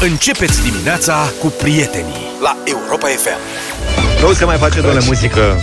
[0.00, 3.40] Începeți dimineața cu prietenii la Europa FM.
[4.22, 5.60] Nu se mai face, doamne, muzică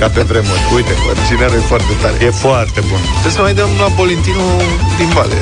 [0.00, 0.60] ca pe vremuri.
[0.74, 2.24] Uite, Originalul e foarte tare.
[2.24, 2.98] e foarte bun.
[3.10, 4.62] Trebuie să mai dăm la Polintinu
[4.98, 5.34] din Vale.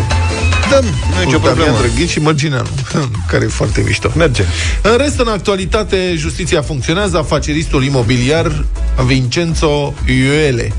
[0.70, 0.84] Dăm,
[1.14, 1.76] nu e nicio Cu Damian problemă.
[1.78, 2.68] Drăghici și Mărgineanu,
[3.30, 4.10] care e foarte mișto.
[4.16, 4.44] Merge.
[4.82, 7.18] În rest, în actualitate, justiția funcționează.
[7.18, 8.64] Afaceristul imobiliar
[9.06, 10.72] Vincenzo Iuele,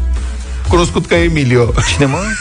[0.68, 2.20] cunoscut ca Emilio, Cine, mă?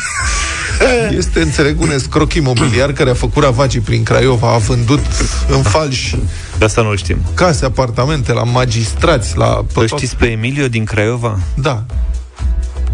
[1.19, 5.01] este, înțeleg, un escroc imobiliar care a făcut ravagii prin Craiova, a vândut
[5.49, 6.17] în falși
[6.59, 7.17] De asta nu știm.
[7.35, 9.57] case, apartamente, la magistrați, la...
[9.57, 11.39] Îl pe tot- știți pe Emilio din Craiova?
[11.55, 11.85] Da.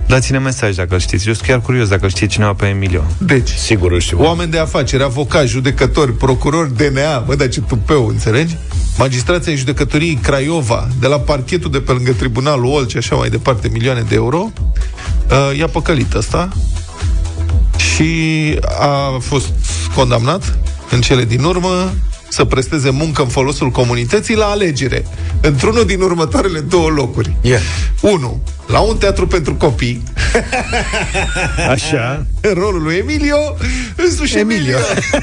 [0.07, 1.27] Dați-ne mesaj dacă îl știți.
[1.29, 3.03] Eu sunt chiar curios dacă îl știe cineva pe Emilio.
[3.19, 4.23] Deci, Sigur îl știu.
[4.23, 8.57] Oameni de afaceri, avocați, judecători, procurori, DNA, bă, dar ce tupeu, înțelegi?
[8.99, 13.69] Magistrații în judecătorii Craiova, de la parchetul de pe lângă tribunalul Olce, așa mai departe,
[13.73, 14.51] milioane de euro,
[15.31, 16.49] uh, i-a păcălit ăsta
[17.79, 19.49] și a fost
[19.95, 20.59] condamnat
[20.91, 21.93] în cele din urmă
[22.29, 25.05] să presteze muncă în folosul comunității la alegere,
[25.41, 27.37] într-unul din următoarele două locuri.
[27.41, 27.61] Yeah.
[28.01, 28.41] 1.
[28.67, 30.03] La un teatru pentru copii,
[31.71, 32.27] Așa.
[32.41, 33.37] în rolul lui Emilio,
[33.97, 34.77] însuși Emilio.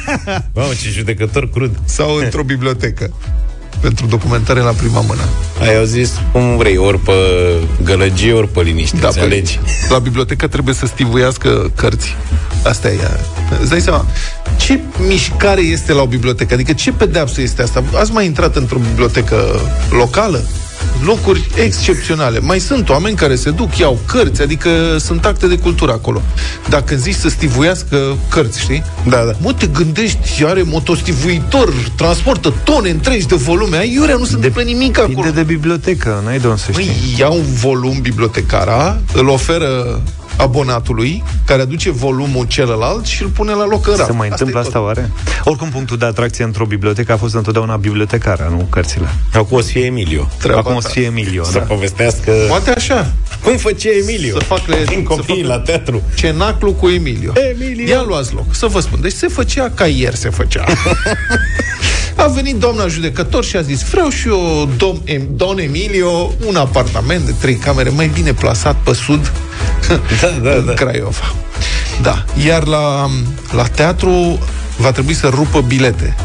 [0.56, 1.80] Mamă, ce judecător crud.
[1.86, 3.14] sau într-o bibliotecă
[3.82, 5.22] pentru documentare la prima mână.
[5.62, 7.12] Ai auzit cum vrei, ori pe
[7.84, 9.60] gălăgie, ori pe liniște, da, înțelegi?
[9.64, 12.16] pe- la bibliotecă trebuie să stivuiască cărți.
[12.64, 13.20] Asta e ea.
[13.62, 14.06] Îți dai seama,
[14.58, 16.54] ce mișcare este la o bibliotecă?
[16.54, 17.84] Adică ce pedeapsă este asta?
[17.96, 20.44] Ați mai intrat într-o bibliotecă locală?
[21.04, 22.40] Locuri excepționale.
[22.40, 26.22] Mai sunt oameni care se duc, iau cărți, adică sunt acte de cultură acolo.
[26.70, 28.84] Dacă zici să stivuiască cărți, știi?
[29.10, 29.32] Da, da.
[29.42, 33.78] Mă, te gândești, are motostivuitor, transportă tone întregi de volume.
[33.78, 35.14] Ai iurea, nu se întâmplă nimic acolo.
[35.14, 36.86] Depinde de bibliotecă, n-ai de unde să știi.
[36.86, 40.02] Păi, ia un volum bibliotecara, îl oferă
[40.38, 44.06] abonatului, care aduce volumul celălalt și îl pune la loc în raf.
[44.06, 44.86] Se mai întâmplă e asta tot.
[44.88, 45.12] oare?
[45.44, 49.08] Oricum, punctul de atracție într-o bibliotecă a fost întotdeauna bibliotecara, nu cărțile.
[49.34, 50.28] Acum o să fie Emilio.
[50.38, 50.88] Treaba Acum o ta.
[50.88, 51.60] să fie Emilio, Să da.
[51.60, 53.14] povestească Poate așa.
[53.44, 54.38] cum făcea Emilio.
[54.40, 56.02] Să fac le- Din să copii fac- la teatru.
[56.16, 57.32] Cenaclu cu Emilio.
[57.54, 57.88] Emilio.
[57.94, 59.02] Ia luați loc, să vă spun.
[59.02, 60.64] Deci se făcea ca ieri se făcea.
[62.16, 66.56] A venit doamna judecător și a zis Vreau și eu, dom, em, don Emilio, un
[66.56, 69.32] apartament de trei camere mai bine plasat pe sud
[70.22, 70.74] Da, da, în da.
[70.74, 71.34] Craiova.
[72.02, 72.24] Da.
[72.46, 73.10] Iar la,
[73.52, 74.40] la teatru
[74.78, 76.16] va trebui să rupă bilete.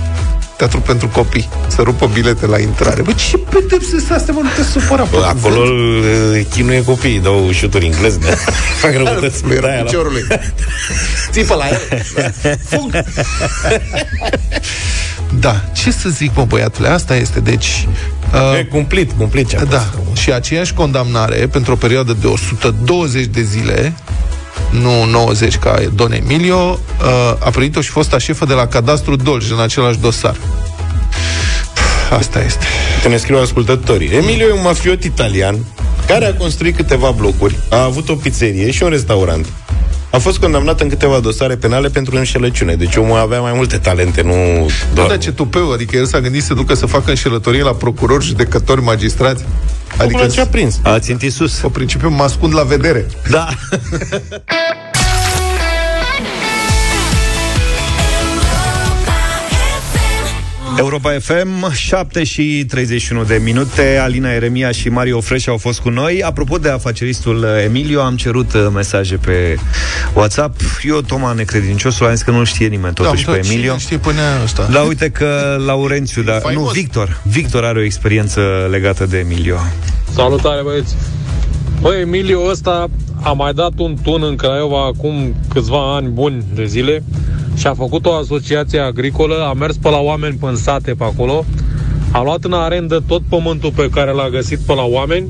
[0.60, 1.48] Teatru pentru copii.
[1.66, 3.02] Să rupă bilete la intrare.
[3.02, 4.40] Bă, ce pedepse sunt astea, mă?
[4.42, 5.04] Nu te supăra.
[5.10, 8.26] Bă, Acolo îl chinuie copiii, dau șuturi în glezne.
[8.82, 10.22] Fac răutăți Lui Da, era la- piciorului.
[11.30, 12.02] Țipă la el.
[12.68, 12.90] Fug.
[15.40, 17.86] Da, ce să zic, mă, băiatule, asta este, deci...
[18.34, 20.20] E Uh, cumplit, cumplit ce a da, fost.
[20.20, 23.92] și aceeași condamnare pentru o perioadă de 120 de zile,
[24.70, 29.50] nu 90 ca Don Emilio, uh, a primit-o și fosta șefă de la Cadastru Dolj
[29.50, 30.36] în același dosar.
[32.18, 32.64] Asta este.
[33.02, 34.08] Că ne scriu ascultătorii.
[34.08, 35.58] Emilio e un mafiot italian
[36.06, 39.46] care a construit câteva blocuri, a avut o pizzerie și un restaurant.
[40.10, 42.74] A fost condamnat în câteva dosare penale pentru înșelăciune.
[42.74, 45.08] Deci omul avea mai multe talente, nu Da, doar...
[45.08, 48.82] dar ce tupeu, adică el s-a gândit să ducă să facă înșelătorie la procurori, judecători,
[48.82, 49.44] magistrați.
[49.96, 50.78] Adică ce a prins.
[50.82, 51.54] A țintit sus.
[51.54, 53.06] Pe principiu mă ascund la vedere.
[53.30, 53.48] Da.
[60.80, 63.98] Europa FM, 7 și 31 de minute.
[64.02, 66.22] Alina Eremia și Mario Fresh au fost cu noi.
[66.22, 69.56] Apropo de afaceristul Emilio, am cerut uh, mesaje pe
[70.12, 70.60] WhatsApp.
[70.82, 73.62] Eu, Toma Necredinciosul, am zis că nu știe nimeni totuși da, pe Emilio.
[73.62, 74.68] Cine știe până ăsta?
[74.70, 76.72] Da, uite că Laurențiu, da, nu, faimos.
[76.72, 77.20] Victor.
[77.22, 79.56] Victor are o experiență legată de Emilio.
[80.14, 80.94] Salutare băieți!
[81.80, 82.90] Băi, Emilio ăsta
[83.22, 87.02] a mai dat un tun în Craiova acum câțiva ani buni de zile
[87.56, 91.04] și a făcut o asociație agricolă, a mers pe la oameni pe în sate pe
[91.04, 91.44] acolo,
[92.12, 95.26] a luat în arendă tot pământul pe care l-a găsit pe la oameni,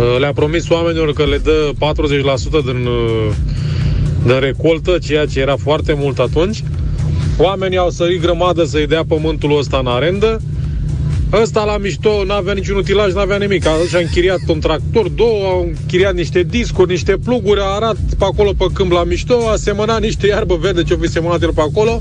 [0.00, 3.34] Uh, le-a promis oamenilor că le dă 40% din, uh,
[4.22, 6.64] din recoltă, ceea ce era foarte mult atunci.
[7.38, 10.40] Oamenii au sărit grămadă să-i dea pământul ăsta în arendă,
[11.32, 13.66] Ăsta la mișto n-avea niciun utilaj, n-avea nimic.
[13.66, 18.24] A și-a închiriat un tractor, două, au închiriat niște discuri, niște pluguri, a arat pe
[18.24, 21.60] acolo pe câmp la mișto, a semănat niște iarbă verde ce-o fi semănat el pe
[21.60, 22.00] acolo.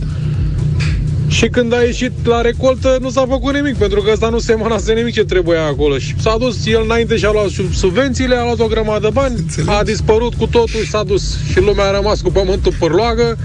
[1.28, 4.94] Și când a ieșit la recoltă, nu s-a făcut nimic, pentru că ăsta nu semănase
[4.94, 5.98] nimic ce trebuia acolo.
[5.98, 9.10] Și s-a dus el înainte și a luat sub- subvențiile, a luat o grămadă de
[9.14, 9.70] bani, Înțeleg.
[9.70, 11.38] a dispărut cu totul și s-a dus.
[11.52, 13.38] Și lumea a rămas cu pământul pârloagă.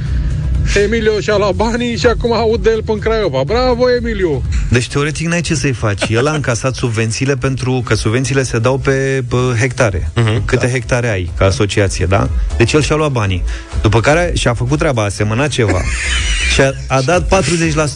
[0.84, 3.42] Emilio și-a luat banii și acum aud de el până Craiova.
[3.46, 4.42] Bravo, Emilio!
[4.70, 6.02] Deci, teoretic, n-ai ce să-i faci.
[6.08, 10.10] El a încasat subvențiile pentru că subvențiile se dau pe, pe hectare.
[10.16, 10.72] Uh-huh, Câte da.
[10.72, 12.28] hectare ai ca asociație, da?
[12.56, 13.42] Deci el și-a luat banii.
[13.82, 15.80] După care și-a făcut treaba, a semănat ceva.
[16.54, 17.42] Și a, a dat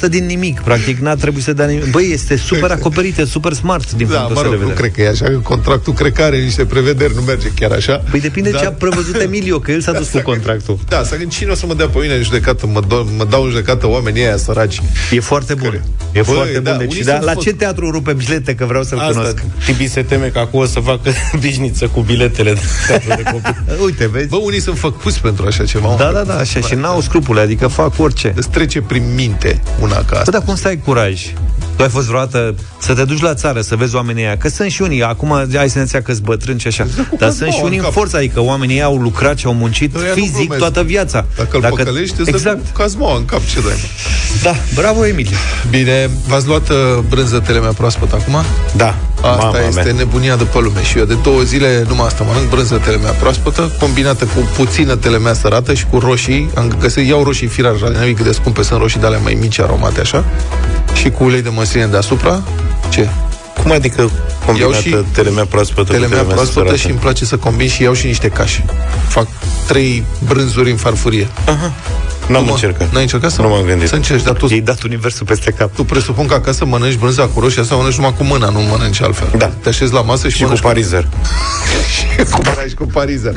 [0.06, 0.60] 40% din nimic.
[0.60, 1.90] Practic n-a trebuit să dea nimic.
[1.90, 4.88] Băi, este super acoperită, super smart din Da, punctul mă ăsta rog, de nu vedere.
[4.88, 8.02] cred că e așa, că contractul cred că are niște prevederi, nu merge chiar așa.
[8.10, 10.78] Păi depinde Dar- ce a prevăzut Emilio, că el s-a dus cu contractul.
[10.88, 13.26] Da, să gând cine o să mă dea pe mine în judecată, mă, do- mă
[13.30, 14.82] dau în judecată oamenii ăia săraci.
[15.10, 15.68] E foarte bun.
[15.68, 15.82] Care?
[16.12, 16.78] E Băi, foarte da, bun.
[16.78, 19.42] Deci, unii da, sunt la făc- ce teatru rupe bilete, că vreau să-l Asta, cunosc.
[19.64, 23.56] Tibi se teme că acum o să facă bișniță cu biletele de teatru de copii.
[23.84, 24.26] Uite, vezi?
[24.28, 25.94] Bă, unii sunt făcuți pentru așa ceva.
[25.98, 28.32] Da, da, da, așa, și n-au scrupule, adică fac orice.
[28.48, 30.30] Îți trece prin minte una ca Bă, asta.
[30.30, 31.22] dar cum să ai curaj?
[31.76, 34.70] Tu ai fost vreodată să te duci la țară, să vezi oamenii ăia, că sunt
[34.70, 36.86] și unii, acum ai senzația că sunt bătrâni și așa,
[37.18, 37.92] dar sunt și cazmaua unii în în cap.
[37.92, 40.58] forță, adică oamenii ăia au lucrat și au muncit Ăia nu fizic glumesc.
[40.58, 41.24] toată viața.
[41.36, 42.56] Dacă îl păcălești, îți exact.
[42.56, 43.76] dă cu cazmoa în cap, ce dai?
[44.42, 45.36] Da, bravo, Emilie.
[45.70, 46.76] Bine, v-ați luat uh,
[47.08, 48.34] brânză telemea proaspăt acum?
[48.76, 49.92] Da, Asta mama este mea.
[49.92, 53.72] nebunia de pe lume și eu de două zile numai asta mănânc brânză telemea proaspătă,
[53.78, 56.50] combinată cu puțină telemea sărată și cu roșii.
[56.54, 59.58] Am găsit, iau roșii firar, nimic cât de scumpe, sunt roșii de alea mai mici,
[59.60, 60.24] aromate așa,
[60.94, 62.42] și cu ulei de măsline deasupra.
[62.88, 63.08] Ce?
[63.62, 64.10] Cum adică Iau
[64.46, 66.76] combinată și telemea proaspătă cu Telemea proaspătă sărată?
[66.76, 68.64] și îmi place să combin și iau și niște cașe.
[69.08, 69.26] Fac
[69.66, 71.28] trei brânzuri în farfurie.
[72.28, 72.92] N-am Nu, mă, încercat.
[72.92, 73.88] N-ai încercat să Nu m-am gândit.
[73.88, 75.74] Să încerci, dar tu, I-ai dat universul peste cap.
[75.74, 79.02] tu presupun că acasă mănânci brânza cu roșii asta, mănânci numai cu mâna, nu mănânci
[79.02, 79.28] altfel.
[79.36, 79.46] Da.
[79.46, 81.08] Te așezi la masă și, Și cu mănânci parizer.
[82.30, 83.34] cu, mănânci cu parizer.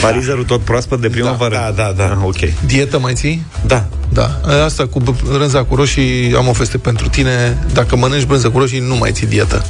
[0.00, 1.54] Parizerul tot proaspăt de primăvară.
[1.54, 2.04] Da, da, da.
[2.04, 2.64] Ah, ok.
[2.66, 3.42] Dietă mai ții?
[3.66, 3.84] Da.
[4.08, 4.40] Da.
[4.64, 5.00] Asta cu
[5.32, 7.58] brânza cu roșii, am o feste pentru tine.
[7.72, 9.66] Dacă mănânci brânză cu roșii, nu mai ții dietă.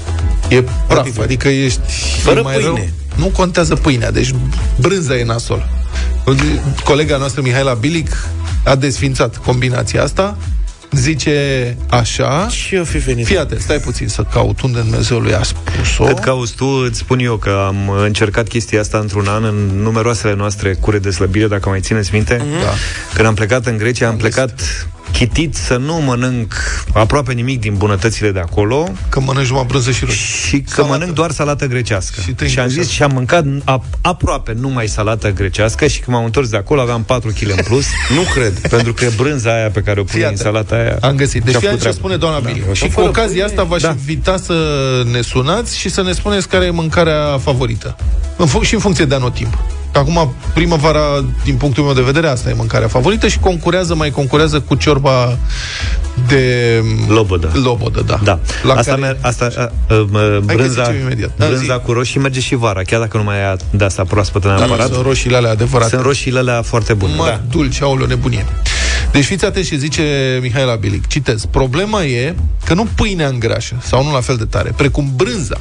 [0.48, 1.22] E praf, Adică?
[1.22, 1.80] adică ești
[2.22, 2.68] Fără e mai pâine.
[2.68, 2.88] Rău.
[3.14, 4.34] Nu contează pâinea, deci
[4.80, 5.68] brânza e nasol.
[6.84, 8.26] Colega noastră, Mihaela Bilic,
[8.66, 10.36] a desfințat combinația asta.
[10.90, 12.48] Zice așa...
[12.48, 13.26] Și eu fi venit.
[13.26, 16.04] Fii atent, stai puțin să caut unde Dumnezeului a spus-o.
[16.04, 20.34] Cât cauți tu, îți spun eu că am încercat chestia asta într-un an în numeroasele
[20.34, 22.36] noastre cure de slăbire, dacă mai țineți minte.
[22.36, 22.72] Da.
[23.14, 24.60] Când am plecat în Grecia, am plecat
[25.18, 26.54] chitit să nu mănânc
[26.92, 30.48] aproape nimic din bunătățile de acolo Că mănânci numai brânză și roșii.
[30.48, 30.92] și că Salată.
[30.92, 32.20] mănânc doar salată grecească.
[32.20, 32.88] Și te Și am îngreșează.
[32.88, 36.80] zis și am mâncat a, aproape numai salată grecească și când m-am întors de acolo
[36.80, 37.84] aveam 4 kg în plus.
[38.16, 38.58] Nu cred.
[38.68, 40.40] pentru că brânza aia pe care o pune Fii în atent.
[40.42, 41.42] salata aia Am găsit.
[41.44, 41.96] Deci și-a fii făcut ce treabă.
[41.98, 42.48] spune doamna da.
[42.50, 42.64] Bili.
[42.72, 43.88] Și cu fără ocazia pâine, asta v-aș da.
[43.90, 44.54] invita să
[45.12, 47.96] ne sunați și să ne spuneți care e mâncarea favorită.
[48.36, 49.58] În fun- și în funcție de anotimp.
[49.96, 54.10] Că Acum, primăvara, din punctul meu de vedere, asta e mâncarea favorită și concurează, mai
[54.10, 55.38] concurează cu ciorba
[56.28, 56.82] de...
[57.08, 57.50] Lobodă.
[57.64, 58.20] Lobodă, da.
[58.24, 58.38] Da.
[58.62, 59.00] La asta, care...
[59.06, 61.30] mer- asta a, a, a, Hai că brânza, zicem imediat.
[61.36, 61.80] Da, brânza zi.
[61.84, 64.92] cu roșii merge și vara, chiar dacă nu mai e de asta proaspătă Da, neapărat.
[64.92, 65.90] sunt roșiile alea adevărate.
[65.90, 67.12] Sunt roșiile alea foarte bune.
[67.16, 67.40] Mă, Da.
[67.50, 68.46] dulce, aoleo, nebunie.
[69.12, 71.06] Deci fiți atenți și zice Mihaela Bilic.
[71.06, 71.44] Citez.
[71.44, 75.60] Problema e că nu pâinea îngrașă, sau nu la fel de tare, precum brânza.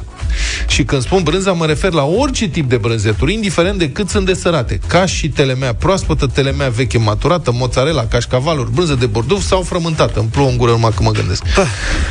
[0.68, 4.26] Și când spun brânza, mă refer la orice tip de brânzeturi, indiferent de cât sunt
[4.26, 4.80] de sărate.
[4.86, 10.20] Ca și telemea proaspătă, telemea veche maturată, mozzarella, cașcavaluri, brânză de borduf sau frământată.
[10.20, 11.42] Îmi plouă în gură numai că mă gândesc.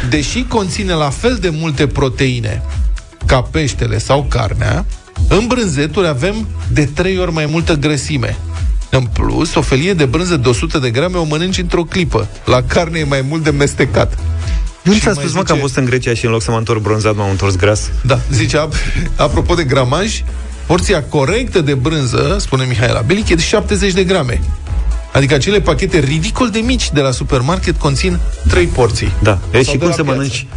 [0.10, 2.62] Deși conține la fel de multe proteine
[3.26, 4.86] ca peștele sau carnea,
[5.28, 8.38] în brânzeturi avem de trei ori mai multă grăsime.
[8.98, 12.28] În plus, o felie de brânză de 100 de grame o mănânci într-o clipă.
[12.46, 14.18] La carne e mai mult de mestecat.
[14.82, 16.42] Nu Și ți-a mai spus, mă, că am zice- fost în Grecia și în loc
[16.42, 17.90] să mă întorc bronzat, m-am întors gras?
[18.06, 20.24] Da, zice, ap- apropo de gramaj,
[20.66, 24.42] porția corectă de brânză, spune Mihaela Belic, e de 70 de grame.
[25.14, 29.12] Adică acele pachete ridicol de mici de la supermarket conțin 3 porții.
[29.24, 29.40] Da.
[29.52, 30.18] E, Sau și de cum la să piață.
[30.18, 30.48] mănânci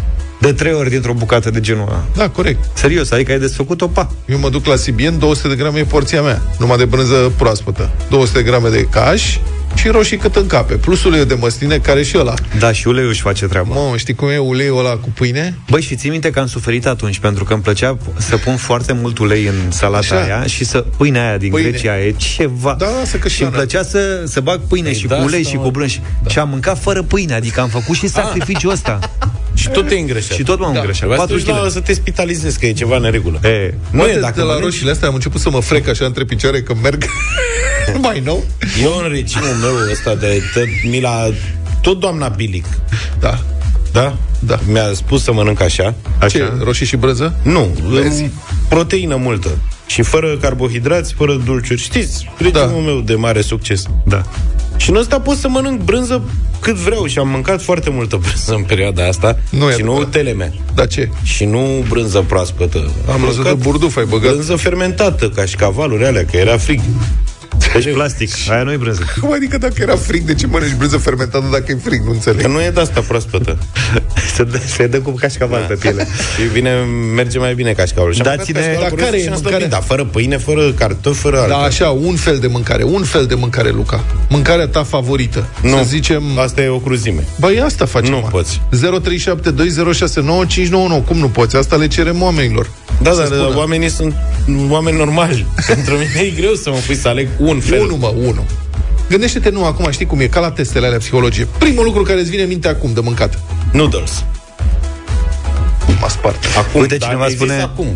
[0.40, 2.04] de trei ori dintr-o bucată de genul ăla?
[2.14, 2.64] Da, corect.
[2.74, 4.10] Serios, adică ai desfăcut-o, pa.
[4.26, 7.90] Eu mă duc la Sibien, 200 de grame e porția mea, numai de brânză proaspătă.
[8.10, 9.38] 200 de grame de caș
[9.74, 10.74] și roșii cât încape.
[10.74, 12.34] Plus uleiul de măsline, care și ăla.
[12.58, 13.74] Da, și uleiul își face treaba.
[13.74, 15.58] Mă, știi cum e uleiul ăla cu pâine?
[15.70, 18.92] Băi, și ții minte că am suferit atunci pentru că îmi plăcea să pun foarte
[18.92, 20.22] mult ulei în salata Așa.
[20.24, 21.68] aia și să pâinea aia din Pâine.
[21.68, 22.74] Grecia e ceva.
[22.78, 25.50] Da, să că și îmi plăcea să, să bag pâine și da, cu ulei asta,
[25.50, 25.62] și mă.
[25.62, 26.00] cu brânci.
[26.22, 26.30] Da.
[26.30, 28.98] Și am mâncat fără pâine, adică am făcut și sacrificiul ăsta.
[29.54, 30.36] Și tot te îngreșat.
[30.36, 30.78] și tot m-am da.
[30.78, 30.98] îngreșat.
[31.08, 31.72] Trebuia să 4 te duci la, kg.
[31.72, 33.40] să te spitalizezi, că e ceva în neregulă.
[33.42, 35.88] E, Nu Poate e, dacă de la mănânci- roșiile astea am început să mă frec
[35.88, 37.04] așa între picioare că merg
[38.00, 38.44] mai nou.
[38.82, 41.30] Eu în regimul meu ăsta de tot, mi l-a,
[41.82, 42.64] tot doamna Bilic,
[43.20, 43.38] Da.
[43.92, 44.16] da?
[44.40, 44.58] Da.
[44.66, 45.94] Mi-a spus să mănânc așa.
[46.28, 47.34] Ce, roșii și brânză?
[47.42, 48.22] Nu, Vezi?
[48.22, 48.30] în
[48.68, 49.48] proteină multă.
[49.86, 51.80] Și fără carbohidrați, fără dulciuri.
[51.80, 52.90] Știți, regimul Da.
[52.90, 53.82] meu de mare succes.
[54.04, 54.22] Da.
[54.76, 56.22] Și în ăsta pot să mănânc brânză
[56.60, 59.38] cât vreau și am mâncat foarte multă brânză în perioada asta.
[59.50, 60.10] Nu e și nu adevărat.
[60.10, 60.52] telemea.
[60.74, 61.08] Da ce?
[61.22, 62.78] Și nu brânză proaspătă.
[62.78, 64.32] Am Brânză mâncat de burduf ai băgat.
[64.32, 66.80] Brânză fermentată, ca și cavaluri alea, că era frig.
[67.72, 69.02] Deci plastic, aia nu e brânză.
[69.20, 72.00] Cum adică dacă era frig, de ce mănânci brânză fermentată dacă e frig?
[72.04, 72.40] Nu înțeleg.
[72.42, 73.58] Că nu e de asta proaspătă.
[74.36, 76.06] se, dă, se dă cu cașcaval pe piele.
[76.36, 76.70] Și vine,
[77.14, 78.14] merge mai bine cașcavalul.
[78.14, 79.58] Și am Dați-ne- mâncat cașcaval Dar cu care rost e și am mâncarea?
[79.58, 81.54] slăbit, Da, fără pâine, fără cartofi, fără Da, altă.
[81.56, 84.04] așa, un fel de mâncare, un fel de mâncare, Luca.
[84.28, 85.46] Mâncarea ta favorită.
[85.62, 86.38] Nu, Să zicem...
[86.38, 87.24] asta e o cruzime.
[87.40, 88.10] Băi, asta facem.
[88.10, 88.28] Nu mă.
[88.30, 88.60] poți.
[88.70, 91.04] 0372069599.
[91.06, 91.56] Cum nu poți?
[91.56, 92.70] Asta le cerem oamenilor.
[93.02, 93.56] Da, Să dar spună.
[93.56, 94.14] oamenii sunt
[94.68, 95.46] oameni normali.
[95.66, 97.80] Pentru mine e greu să mă pui să aleg un fel.
[97.80, 98.44] Unu, mă, unu.
[99.08, 101.48] Gândește-te nu acum, știi cum e, ca la testele alea psihologie.
[101.58, 103.38] Primul lucru care îți vine în minte acum de mâncat.
[103.72, 104.24] Noodles.
[106.00, 106.44] M-a spart.
[106.58, 107.86] Acum, Uite, dar cineva mi-ai zis spune- Acum.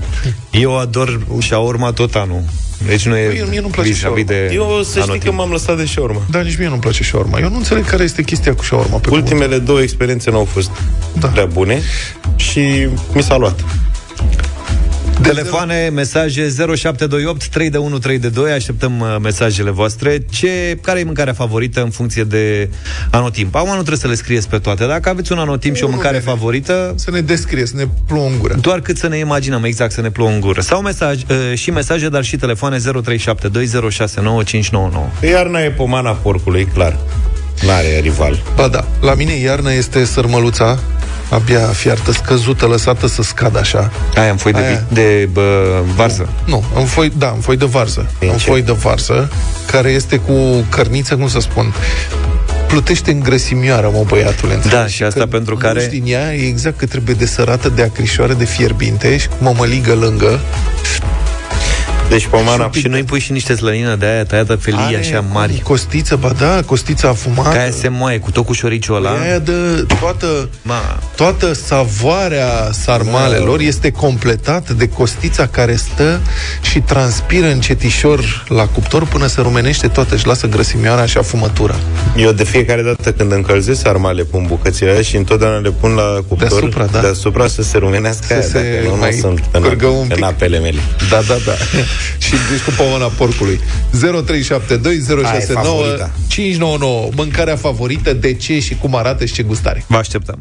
[0.50, 2.42] Eu ador shawarma tot anul.
[2.86, 5.22] Deci nu e Păi, mie nu-mi place vis-a-vis de Eu să știi anotimp.
[5.24, 6.20] că m-am lăsat de shawarma.
[6.30, 7.38] Dar nici mie nu-mi place shawarma.
[7.38, 8.96] Eu nu înțeleg care este chestia cu shawarma.
[8.96, 9.22] Pe cuvânt.
[9.30, 10.70] Ultimele două experiențe nu au fost
[11.18, 11.26] Da.
[11.28, 11.80] prea bune
[12.36, 13.64] și mi s-a luat.
[15.22, 20.98] Telefoane, mesaje 0728 3 de 1 3 de 2 Așteptăm uh, mesajele voastre ce, Care
[21.00, 22.70] e mâncarea favorită în funcție de
[23.10, 23.54] anotimp?
[23.54, 25.92] Acum nu trebuie să le scrieți pe toate Dacă aveți un anotimp și o Nu,
[25.92, 26.24] mâncare nene.
[26.30, 28.54] favorită Să ne descrie, să ne plouă în gură.
[28.60, 31.70] doar cât să ne imaginăm exact să ne plouă în gură Sau mesaj, uh, și
[31.70, 32.82] mesaje, dar și telefoane 0372069599
[35.30, 36.98] Iarna e pomana porcului, clar.
[37.66, 38.42] N-are rival.
[38.56, 40.78] Ba da, la mine iarna este sărmăluța
[41.32, 43.90] abia fiartă, scăzută, lăsată să scadă așa.
[44.16, 44.68] Aia în foi de, Aia.
[44.88, 48.10] vi- de bă, varză Nu, în foi, da, în foi de varză.
[48.20, 48.48] În În ce?
[48.50, 49.30] foi de varză,
[49.70, 50.32] care este cu
[50.68, 51.74] cărniță, cum să spun,
[52.66, 54.54] plutește în grăsimioară, mă, băiatule.
[54.54, 54.76] înțelegi?
[54.80, 57.68] Da, și asta Că pentru muști care- din ea e exact că trebuie de sărată,
[57.68, 60.40] de acrișoară, de fierbinte și cu mămăligă lângă.
[62.12, 62.70] Deci pomana...
[62.72, 66.32] Și nu-i pui și niște slănină de aia tăiată felie Are așa mari Costiță, ba
[66.38, 67.48] da, costița afumată.
[67.48, 69.52] Ca aia se moaie cu tot cu șoriciul ăla Aia de
[70.00, 76.20] toată, Ma, toată savoarea sarmalelor este completată de costița care stă
[76.62, 81.74] și transpiră încetișor la cuptor până se rumenește toată și lasă grăsimioara și afumătura.
[82.16, 86.18] Eu de fiecare dată când încălzesc sarmale pun bucățile aia și întotdeauna le pun la
[86.28, 87.00] cuptor Deasupra, da.
[87.00, 90.06] deasupra să se rumenească Să aia, se dacă nu, nu mai sunt în, curgă un
[90.08, 90.24] în pic.
[90.24, 90.80] apele mele.
[91.10, 91.52] Da, da, da.
[92.18, 93.60] Și deci cu pămâna porcului.
[93.60, 93.62] 0372069599
[96.28, 97.08] 599.
[97.16, 99.84] Mâncarea favorită, de ce și cum arată și ce gustare.
[99.86, 100.38] vă așteptăm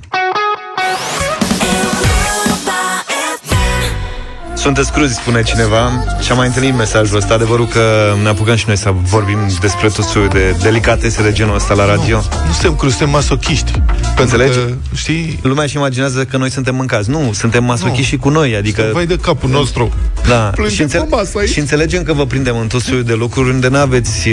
[4.56, 5.92] Sunteți cruzi, spune cineva
[6.24, 9.88] Și am mai întâlnit mesajul ăsta Adevărul că ne apucăm și noi să vorbim Despre
[9.88, 13.72] tot soiul de delicatese de genul ăsta la radio Nu suntem cruzi, suntem masochiști.
[13.72, 14.58] Pentru Înțelegi?
[14.58, 18.08] că, știi, Lumea își imaginează că noi suntem mâncați Nu, suntem masochiști Nu.
[18.08, 19.94] și cu noi Adică vai de capul nostru.
[20.28, 21.50] Da, Plângem și, înțel- pe masă aici.
[21.50, 24.28] și înțelegem că vă prindem în tot soiul de locuri unde nu aveți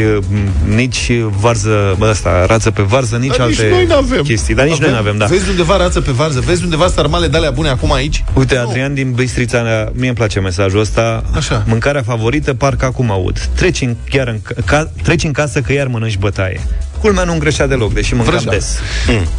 [0.75, 4.23] nici varză, bă, asta, rață pe varză, nici Dar nici alte noi n-avem.
[4.23, 4.55] chestii.
[4.55, 5.27] Dar nici noi nu avem, da.
[5.27, 8.25] Vezi undeva rață pe varză, vezi undeva sarmale de alea bune acum aici?
[8.35, 11.25] Uite, Adrian din Bistrița, ne- mie îmi place mesajul ăsta.
[11.37, 11.63] Așa.
[11.67, 13.39] Mâncarea favorită, parcă acum aud.
[13.55, 16.61] Treci în, chiar în, ca, treci în casă că iar mănânci bătaie.
[17.01, 18.51] Culmea nu îngreșea deloc, deși mâncam Vrăja.
[18.51, 18.79] des.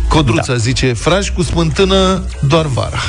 [0.08, 0.58] Codruța da.
[0.58, 3.00] zice, frași cu smântână doar vara.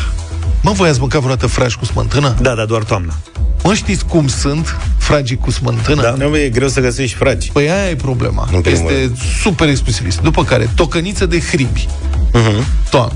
[0.62, 2.34] Mă, voi ați mâncat vreodată frași cu smântână?
[2.40, 3.12] Da, da, doar toamna.
[3.62, 6.02] Mă, știți cum sunt fragii cu smântână?
[6.02, 6.10] Da.
[6.10, 7.50] Nu, bă, e greu să găsești fragi.
[7.52, 8.48] Păi aia e problema.
[8.52, 9.16] În primul Este rând.
[9.42, 10.20] super exclusivist.
[10.20, 11.88] După care, tocăniță de hribi.
[12.32, 12.64] Uh-huh.
[12.90, 13.12] Toamnă.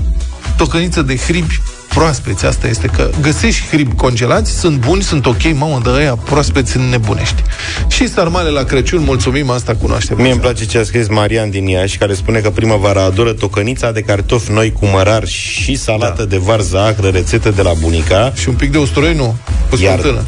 [0.57, 1.61] Tocăniță de hribi
[1.95, 2.45] proaspeți.
[2.45, 7.43] Asta este că găsești hribi congelați, sunt buni, sunt ok, mamă, de aia proaspeți nebunești.
[7.87, 10.17] Și sarmale la Crăciun, mulțumim, asta cunoaștem.
[10.21, 13.91] Mie îmi place ce a scris Marian din Iași, care spune că primăvara adoră tocănița
[13.91, 16.29] de cartofi noi cu mărar și salată da.
[16.29, 18.33] de varză acră, rețetă de la bunica.
[18.35, 19.35] Și un pic de usturoi, nu?
[19.69, 20.25] Cu Iar- smântână.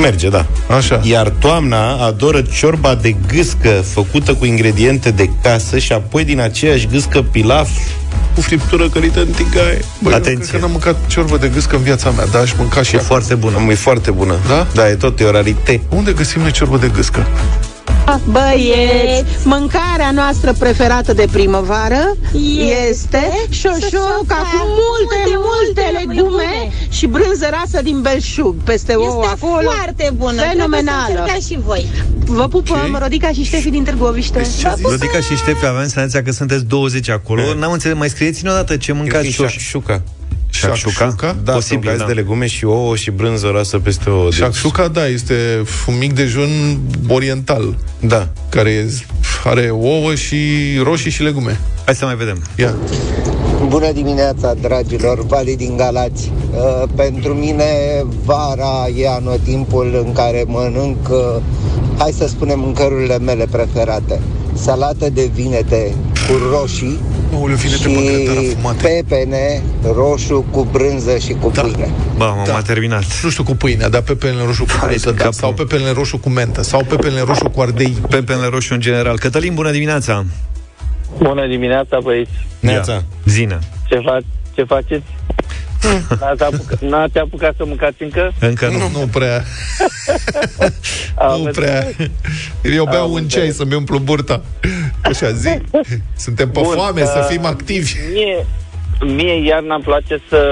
[0.00, 0.46] Merge, da.
[0.76, 1.00] Așa.
[1.02, 6.86] Iar toamna adoră ciorba de gâscă făcută cu ingrediente de casă și apoi din aceeași
[6.86, 7.68] gâscă pilaf
[8.34, 9.84] cu friptură călită în tigaie.
[10.02, 10.38] Băi, eu Atenție.
[10.48, 12.96] cred că n-am mâncat ciorbă de gâscă în viața mea, dar aș mânca și E
[12.96, 13.06] acum.
[13.08, 13.66] foarte bună.
[13.70, 14.34] E foarte bună.
[14.48, 14.66] Da?
[14.74, 15.80] Da, e tot, e o rarite.
[15.88, 17.26] Unde găsim noi ciorbă de gâscă?
[18.30, 22.16] Băieți, mâncarea noastră preferată de primăvară
[22.90, 29.70] este șoșoca cu multe, multe legume și brânză rasă din belșug peste ouă Este acolo.
[29.70, 30.42] foarte bună.
[30.42, 31.02] Fenomenală.
[31.04, 31.86] Trebuie să încercați și voi.
[32.26, 34.46] Vă pupăm, Rodica și Ștefi din Târgoviște.
[34.82, 37.54] Rodica și Ștefi, aveam senzația că sunteți 20 acolo.
[37.54, 39.80] N-am înțeles, mai scrieți-ne odată ce mâncați și
[40.54, 40.78] șoș.
[40.78, 40.92] șuca.
[41.04, 41.36] Șașuca?
[41.44, 42.04] Da, Posibil, Posibil, da.
[42.04, 44.24] de legume și ouă și brânză rasă peste ouă.
[44.28, 45.34] Deci- Shakshuka, da, este
[45.86, 48.28] un mic dejun oriental, Da.
[48.48, 48.88] care
[49.44, 50.36] are ouă și
[50.82, 51.60] roșii și legume.
[51.84, 52.42] Hai să mai vedem.
[52.56, 52.74] Ia.
[53.68, 56.32] Bună dimineața, dragilor, Vali din Galați.
[56.52, 57.64] Uh, pentru mine,
[58.24, 61.42] vara e anotimpul în care mănânc, uh,
[61.98, 64.20] hai să spunem, mâncărurile mele preferate.
[64.54, 65.94] Salată de vinete
[66.28, 66.98] cu roșii,
[67.34, 67.92] Aoleu, vinete pe
[68.24, 68.82] grătar și afumate.
[69.06, 69.62] pepene
[69.94, 71.60] roșu cu brânză și cu Da.
[71.62, 71.90] pâine.
[72.16, 72.60] Ba, m-am Da.
[72.62, 73.04] terminat.
[73.22, 75.22] Nu știu cu pâinea, dar pepene roșu cu Hai brânză, de da.
[75.22, 75.38] capul.
[75.38, 76.62] Sau pepene roșu cu mentă.
[76.62, 77.96] Sau pepene roșu cu ardei.
[78.08, 79.18] Pepene roșu în general.
[79.18, 80.24] Cătălin, bună dimineața!
[81.18, 82.30] Bună dimineața, băieți.
[82.60, 83.02] Neața.
[83.26, 83.58] Zină.
[83.88, 85.04] Ce, fa- ce faceți?
[86.20, 88.32] N-ați, apucat, n-ați apucat să mâncați încă?
[88.40, 88.78] Încă nu.
[88.78, 89.44] Nu, nu prea.
[91.18, 91.86] Am nu prea.
[92.62, 94.42] Eu beau un ceai să-mi umplu burta.
[95.00, 95.58] Așa, zi.
[96.16, 97.92] Suntem pe Bun, foame, uh, să fim activi.
[98.12, 98.46] Mie,
[99.14, 100.42] mie iarna îmi place să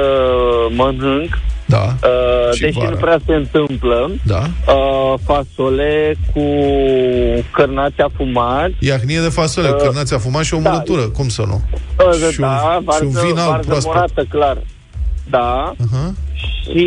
[0.71, 2.91] mănânc, Da, uh, Și deși vara.
[2.91, 4.43] nu prea se întâmplă, da.
[4.73, 6.43] uh, fasole cu
[7.53, 10.71] cărnați afumați, Iahnie de fasole, Uh, cărnați afumat și o da.
[10.71, 11.01] murătură.
[11.09, 11.61] Cum să nu?
[12.09, 13.95] uh, Și un- da, și varză, un vin alb varză proaspăt.
[13.95, 14.59] morată, clar.
[15.31, 16.13] Da, Uh-huh.
[16.41, 16.87] și...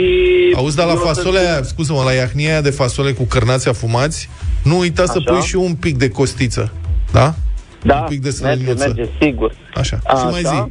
[0.55, 3.23] Auzi, dar la eu să fasole zic- aia, scuză-mă, la iahnia aia de fasole cu
[3.23, 4.29] cărnați afumați,
[4.63, 5.31] nu uita să Așa.
[5.31, 6.71] pui și un pic de costiță.
[7.11, 7.35] Da?
[7.83, 8.87] Da, un pic de merge, slăninuță.
[8.95, 9.55] merge, sigur.
[9.75, 9.99] Așa.
[10.05, 10.17] Așa.
[10.19, 10.63] Și mai zi.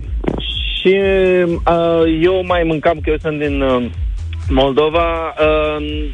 [0.80, 0.96] Și
[1.54, 3.84] uh, eu mai mâncam, că eu sunt din uh,
[4.48, 6.08] Moldova, uh,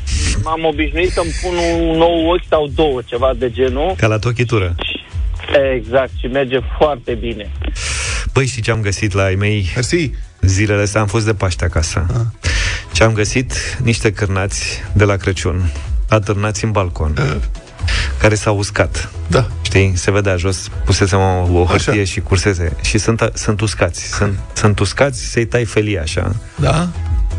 [0.44, 3.94] m-am obișnuit să-mi pun un nou ochi sau două, ceva de genul.
[3.96, 4.74] Ca la tochitură.
[5.76, 7.50] Exact, și merge foarte bine.
[8.32, 10.10] Băi, știi ce am găsit la ai mei Mersi.
[10.40, 11.00] Zilele astea?
[11.00, 12.06] Am fost de Paște acasă.
[12.12, 12.50] Ah.
[12.92, 15.72] Și am găsit niște cârnați de la Crăciun,
[16.08, 17.40] atârnați în balcon,
[18.18, 19.10] care s-au uscat.
[19.26, 19.48] Da.
[19.62, 22.04] Știi, se vedea jos, pusesem o, o hârtie Așa.
[22.04, 22.76] și cursese.
[22.82, 24.14] Și sunt, sunt uscați.
[24.14, 26.36] Sunt, sunt uscați, să-i tai felia așa.
[26.56, 26.88] Da?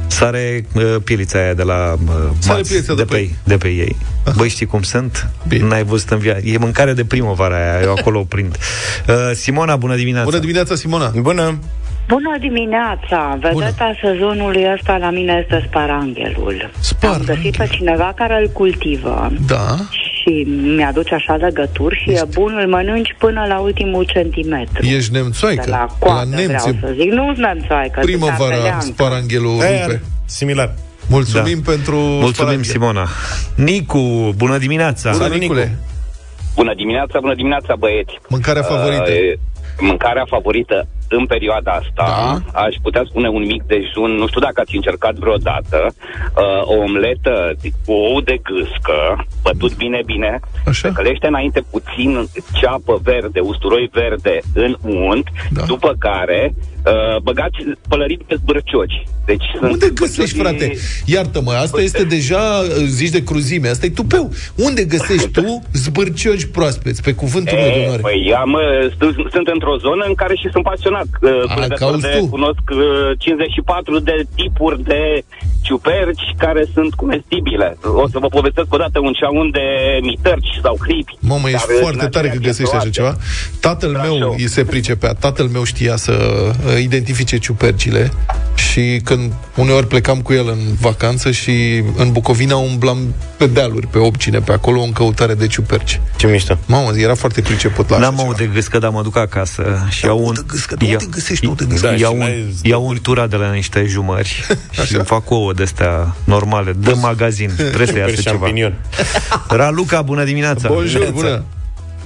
[0.07, 3.35] Sare uh, pielița aia de la uh, Sare mați, pielița de, de pe, pe ei.
[3.43, 3.95] de pe ei.
[4.35, 5.29] Băi, știi cum sunt?
[5.47, 5.67] Bine.
[5.67, 6.45] N-ai văzut în viață.
[6.45, 8.57] E mâncare de primăvară aia, eu acolo o prind.
[9.07, 10.25] Uh, Simona, bună dimineața!
[10.25, 11.07] Bună dimineața, Simona.
[11.07, 11.59] Bună.
[12.13, 13.37] Bună dimineața!
[13.41, 16.69] Vedeta sezonului ăsta la mine este sparanghelul.
[16.79, 17.29] Sparanghelul.
[17.29, 19.65] Am găsit pe cineva care îl cultivă Da.
[19.91, 24.85] și mi-aduce așa legături și e bun, îl mănânci până la ultimul centimetru.
[24.85, 25.61] Ești nemțoaică.
[25.65, 27.11] de la la coadă, nemți vreau e să zic.
[27.11, 28.85] Nu-s nemțoaică, sunt primăvara arpeleancă.
[28.85, 30.01] sparanghelul Aia, rupe.
[30.25, 30.73] similar.
[31.09, 32.63] Mulțumim pentru Mulțumim, sparanghel.
[32.63, 33.07] Simona.
[33.55, 35.11] Nicu, bună dimineața!
[35.11, 35.77] Bună, Salut, Nicule.
[36.55, 38.13] Bună dimineața, bună dimineața, băieți.
[38.29, 39.11] Mâncarea favorită.
[39.11, 39.39] Uh,
[39.81, 42.05] mâncarea favorită în perioada asta,
[42.53, 42.59] Da.
[42.61, 47.53] aș putea spune un mic dejun, nu știu dacă ați încercat vreodată, uh, o omletă
[47.85, 50.87] cu ou de gâscă, bătut bine, bine, Așa.
[50.87, 55.63] se călește înainte puțin ceapă verde, usturoi verde în unt, Da.
[55.63, 56.53] după care
[56.85, 57.57] uh, băgați
[57.89, 59.03] pălărit pe zbârcioci.
[59.31, 60.77] Deci sunt Unde găsești, zbârciocii- frate?
[61.05, 62.43] Iartă-mă, asta este deja,
[62.99, 64.25] zici de cruzime, asta e tupeu.
[64.55, 68.01] Unde găsești tu zbârcioci proaspeți, pe cuvântul meu de E, onoare?
[68.01, 71.07] păi, am, uh, sunt, sunt într-o zonă în care și sunt pasionat.
[71.21, 72.27] Uh, vânzător cauți de, tu.
[72.27, 72.79] cunosc uh,
[73.17, 75.01] 54 de tipuri de
[75.61, 77.77] ciuperci care sunt comestibile.
[78.03, 79.65] O să vă povestesc odată un ceaun de
[80.01, 81.13] mitărci sau hribi.
[81.19, 83.01] Mamă, ești Dar, uh, foarte în tare că aceeași găsești așa situație.
[83.01, 83.13] ceva.
[83.67, 84.19] Tatăl Brașov.
[84.19, 88.11] meu îi se pricepea, tatăl meu știa să uh, identifice ciupercile
[88.55, 89.20] și când
[89.55, 92.97] uneori plecam cu el în vacanță și în Bucovina umblam
[93.37, 96.01] pe dealuri, pe obcine, pe acolo în căutare de ciuperci.
[96.15, 96.57] Ce mișto.
[96.65, 98.27] Mamă, era foarte priceput la așa N-am ceva.
[98.27, 100.33] aud de gâscă, dar mă duc acasă și Da, iau ou un...
[100.33, 101.87] de gâscă, de unde găsești ou de gâscă?
[101.87, 104.45] Da, și iau, un, n-ai iau un tura de la niște jumări
[104.85, 107.49] și îmi fac ouă de astea normale, de magazin.
[107.55, 108.37] Trebuie să Super iasă ceva.
[108.37, 108.73] champignon.
[109.47, 110.67] Raluca, bună dimineața!
[110.67, 111.43] Bonjour, bună!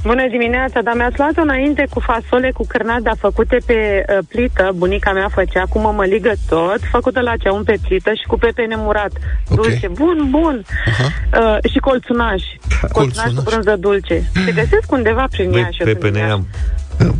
[0.05, 4.71] Bună dimineața, dar mi-ați luat înainte cu fasole cu cârnați, dar făcute pe uh, plită.
[4.75, 9.11] Bunica mea făcea cu mămăligă tot, făcută la ceaun pe plită și cu pepene murat.
[9.49, 9.55] Ok.
[9.55, 10.65] Dulce, bun, bun.
[10.85, 11.07] Aha.
[11.39, 12.43] Uh, și colțunaș.
[12.91, 14.23] Colțunaș cu brânză dulce.
[14.45, 15.77] Se găsesc undeva prin Băi, Iași.
[15.79, 16.31] eu sunt pepene din Iași.
[16.31, 16.47] am.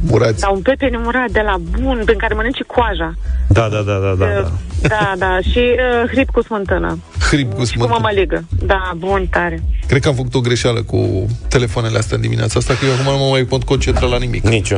[0.09, 0.39] Murați.
[0.39, 3.13] Dar un pepene murat de la bun, în care mănânci coaja.
[3.47, 4.25] Da, da, da, da, da.
[4.25, 4.47] Uh,
[4.81, 4.88] da.
[4.88, 5.39] da, da.
[5.51, 6.99] Și uh, hrib cu smântână.
[7.29, 7.99] Hrib cu Și cu smântână.
[8.01, 8.43] mămăligă.
[8.65, 9.63] Da, bun, tare.
[9.88, 13.11] Cred că am făcut o greșeală cu telefoanele astea în dimineața asta, că eu acum
[13.11, 14.43] nu mă mai pot concentra la nimic.
[14.47, 14.77] Nicio.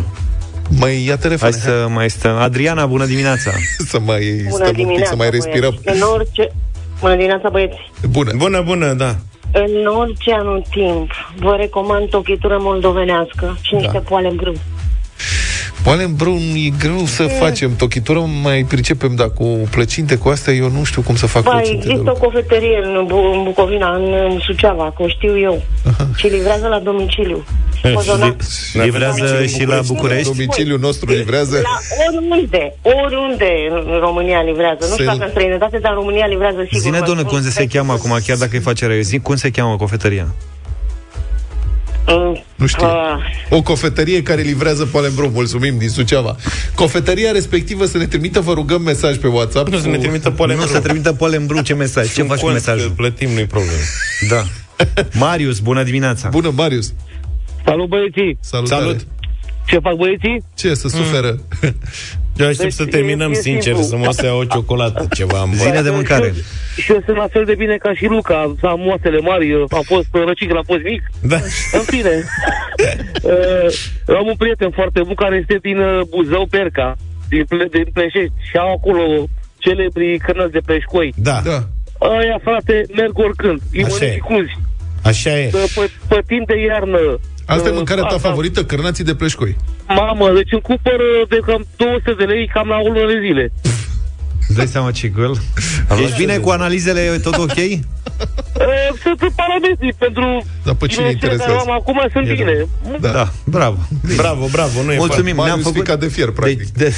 [0.79, 1.49] Mai ia telefon.
[1.51, 2.35] Hai să mai stăm.
[2.35, 3.51] Adriana, bună dimineața!
[3.91, 5.79] să mai stăm un pic, să mai respirăm.
[5.85, 6.51] În orice...
[6.99, 7.91] Bună dimineața, băieți.
[8.09, 8.31] Bună.
[8.35, 9.15] Bună, bună, da.
[9.51, 13.99] În orice anotimp vă recomand o chitură moldovenească și niște Da.
[13.99, 14.35] poale în
[15.87, 15.95] brâu.
[15.95, 17.75] Poale în brâu e greu să facem.
[17.75, 21.51] Tochitură mai pricepem, dar cu plăcinte, cu astea, eu nu știu cum să fac Ba,
[21.51, 21.77] plăcinte.
[21.77, 22.15] există deloc.
[22.23, 25.61] o cofetărie în, Bu- în Bucovina, în, în Suceava, că o știu eu,
[26.15, 27.43] și livrează la domiciliu.
[27.93, 28.35] Cozonac.
[28.73, 30.31] Livrează și la București?
[30.31, 31.61] Domiciliul nostru livrează.
[31.63, 34.77] La oriunde, oriunde în România livrează.
[34.79, 36.79] Nu știu Se- dacă în străinătate, dar în România livrează sigur.
[36.79, 37.39] Zine, Vă doamne, spun.
[37.41, 38.99] cum se cheamă acum, chiar dacă îi face rău.
[38.99, 40.27] Zi, cum se cheamă cofetăria?
[42.07, 42.85] Mm, Nu știu.
[42.85, 43.17] ah,
[43.49, 45.29] O cofetărie care livrează poale în brâu.
[45.29, 46.35] Mulțumim, din Suceava.
[46.75, 49.69] Cofetăria respectivă să ne trimită, vă rugăm, mesaj pe WhatsApp.
[49.69, 50.77] Nu să ne trimită poale în Nu brâu.
[50.77, 52.13] să trimită poale în brâu, ce mesaj?
[52.13, 52.87] Ce Un faci cu cont, mesajul?
[52.87, 53.71] că Plătim, nu-i problemă.
[54.29, 54.43] Da.
[55.13, 56.29] Marius, bună dimineața!
[56.29, 56.93] Bună, Marius!
[57.65, 58.37] Salut, băieții!
[58.39, 58.81] Salutare.
[58.81, 59.07] Salut!
[59.67, 60.43] Ce fac băieții?
[60.55, 61.39] Ce, să suferă?
[62.39, 63.83] Eu aștept Deci să terminăm, e- e sincer, simplu.
[63.83, 66.33] să mă o să iau o ciocolată, ceva în Zine de mâncare.
[66.83, 68.55] Și eu sunt la fel de bine ca și Luca.
[68.61, 71.01] Am moasele mari, am fost răcit când am fost mic.
[71.21, 71.35] Da.
[71.77, 72.13] În fine.
[73.31, 76.95] uh, am un prieten foarte bun care este din uh, Buzău, Perca,
[77.29, 78.33] din, Ple- din Pleșești.
[78.49, 79.03] Și au acolo
[79.57, 81.13] celebri cărnăți de pleșcoi.
[81.15, 81.37] Da.
[81.51, 81.59] Da.
[82.07, 83.59] Aia, frate, merg oricând.
[83.73, 84.13] Îi Așa mănânc e.
[84.13, 84.55] și cruzi.
[85.03, 85.47] Așa e.
[85.47, 86.99] Pe, pe, pe timp de iarnă.
[87.47, 89.55] Asta e uh, mâncarea ta asta- favorită, cărnații de pleșcoi.
[89.87, 93.19] Mamă, deci îmi cumpăr uh, de cam 200 de lei cam la o lună de
[93.27, 93.51] zile.
[94.55, 95.37] Dai seama ce găl.
[96.03, 97.55] Ești bine cu analizele, e tot ok?
[97.57, 97.79] Uh,
[99.03, 101.63] Sunt parametri pentru Dar pe cine dimensiunea care interesează?
[101.67, 102.67] am acum sunt E bine.
[102.99, 103.77] Da, da bravo.
[104.15, 105.77] Bravo, bravo, nu e Mulțumim, Marius ne-am făcut...
[105.77, 106.57] fica de fier, practic.
[106.69, 106.93] Deci, de,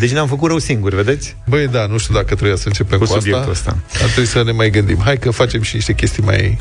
[0.00, 1.36] deci ne-am făcut rău singuri, vedeți?
[1.48, 3.18] Băi, da, nu știu dacă trebuia să începem Cu cu, asta.
[3.24, 3.76] subiectul ăsta.
[4.02, 4.98] Ar trebui să ne mai gândim.
[5.04, 6.58] Hai că facem și niște chestii mai,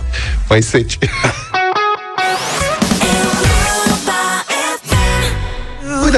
[0.50, 0.98] mai seci.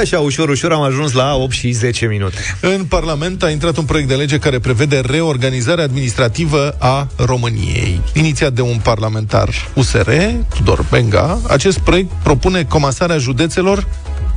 [0.02, 2.58] așa, ușor, ușor am ajuns la 8 și 10 minute.
[2.62, 8.02] În Parlament a intrat un proiect de lege care prevede reorganizarea administrativă a României.
[8.14, 10.12] Inițiat de un parlamentar USR,
[10.56, 13.88] Tudor Benga, acest proiect propune comasarea județelor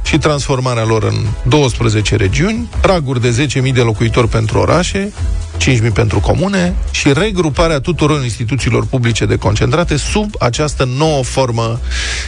[0.03, 1.16] și transformarea lor în
[1.48, 5.12] 12 regiuni, praguri de 10.000 de locuitori pentru orașe,
[5.58, 11.80] 5.000 pentru comune și regruparea tuturor instituțiilor publice deconcentrate sub această nouă formă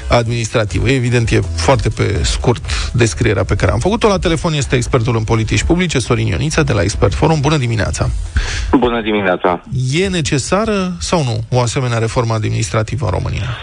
[0.08, 0.88] administrativă.
[0.88, 4.08] Evident, e foarte pe scurt descrierea pe care am făcut-o.
[4.08, 7.40] La telefon este expertul în politici publice, Sorin Ioniță, de la Expert Forum.
[7.40, 8.10] Bună dimineața!
[8.78, 9.62] Bună dimineața!
[9.92, 13.56] E necesară sau nu o asemenea reformă administrativă în România?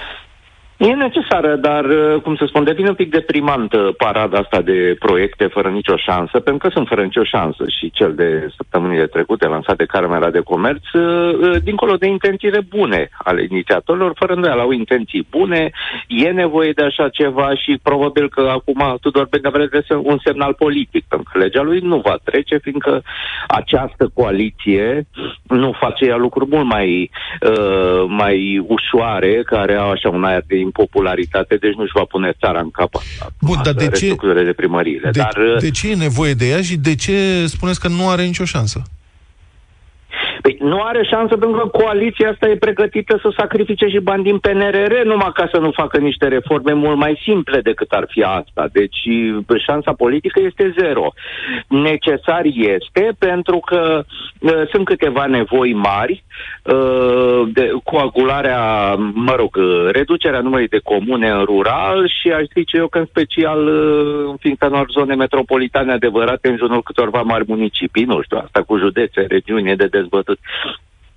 [0.89, 5.45] E necesară, dar, uh, cum să spun, devine un pic deprimantă parada asta de proiecte
[5.45, 7.63] fără nicio șansă, pentru că sunt fără nicio șansă.
[7.79, 12.59] Și cel de săptămânile trecute lansat de Camera de Comerț, uh, uh, dincolo de intențiile
[12.69, 15.71] bune ale inițiatorilor, fără îndoială au intenții bune,
[16.07, 20.53] e nevoie de așa ceva și probabil că acum Tudor Benga vrea să un semnal
[20.53, 23.03] politic, pentru că legea lui nu va trece, fiindcă
[23.47, 25.07] această coaliție
[25.43, 27.09] nu face ea lucruri mult mai,
[27.49, 32.59] uh, mai ușoare, care au așa un aer de impopularitate, deci nu-și va pune țara
[32.59, 32.91] în cap.
[33.41, 35.09] Bun, dar de ce, restructurările de primăriile.
[35.11, 38.09] de, Dar, uh, de ce e nevoie de ea și de ce spuneți că nu
[38.09, 38.83] are nicio șansă?
[40.41, 44.37] Păi nu are șansă pentru că coaliția asta e pregătită să sacrifice și bani din
[44.37, 48.69] PNRR numai ca să nu facă niște reforme mult mai simple decât ar fi asta.
[48.71, 48.99] Deci
[49.45, 51.13] bă, șansa politică este zero.
[51.67, 54.03] Necesar este pentru că
[54.39, 56.23] uh, sunt câteva nevoi mari,
[56.63, 62.77] uh, de coagularea, mă rog, uh, reducerea numărului de comune în rural și aș zice
[62.77, 67.43] eu că în special uh, în fiindcă în zone metropolitane adevărate în jurul câtorva mari
[67.47, 70.39] municipii, nu știu, asta cu județe, regiuni e de dezbătut.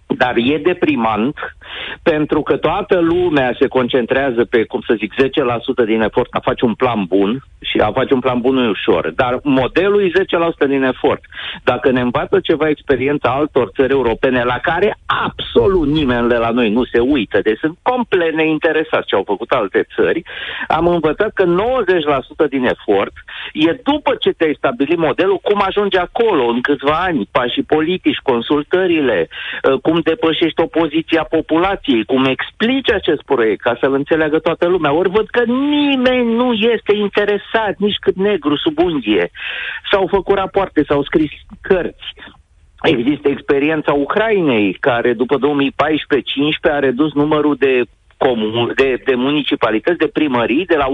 [0.06, 1.55] Dar e deprimant
[2.02, 6.64] pentru că toată lumea se concentrează pe, cum să zic, 10% din efort a face
[6.64, 9.12] un plan bun și a face un plan bun nu e ușor.
[9.16, 10.24] Dar modelul e
[10.64, 11.20] 10% din efort.
[11.64, 16.70] Dacă ne învață ceva experiența altor țări europene la care absolut nimeni de la noi
[16.70, 20.22] nu se uită, deci sunt complet neinteresați ce au făcut alte țări,
[20.68, 21.44] am învățat că
[22.46, 23.12] 90% din efort
[23.52, 29.28] e după ce te-ai stabilit modelul, cum ajungi acolo în câțiva ani, pașii politici, consultările,
[29.28, 31.24] uh, cum depășești opoziția
[31.56, 34.92] populației, cum explici acest proiect ca să-l înțeleagă toată lumea.
[34.92, 39.30] Ori văd că nimeni nu este interesat, nici cât negru sub unghie.
[39.90, 42.08] S-au făcut rapoarte, s-au scris cărți.
[42.82, 45.40] Există experiența Ucrainei, care după 2014-15
[46.70, 47.82] a redus numărul de
[48.16, 50.92] comun, de, de municipalități, de primării, de la 11.000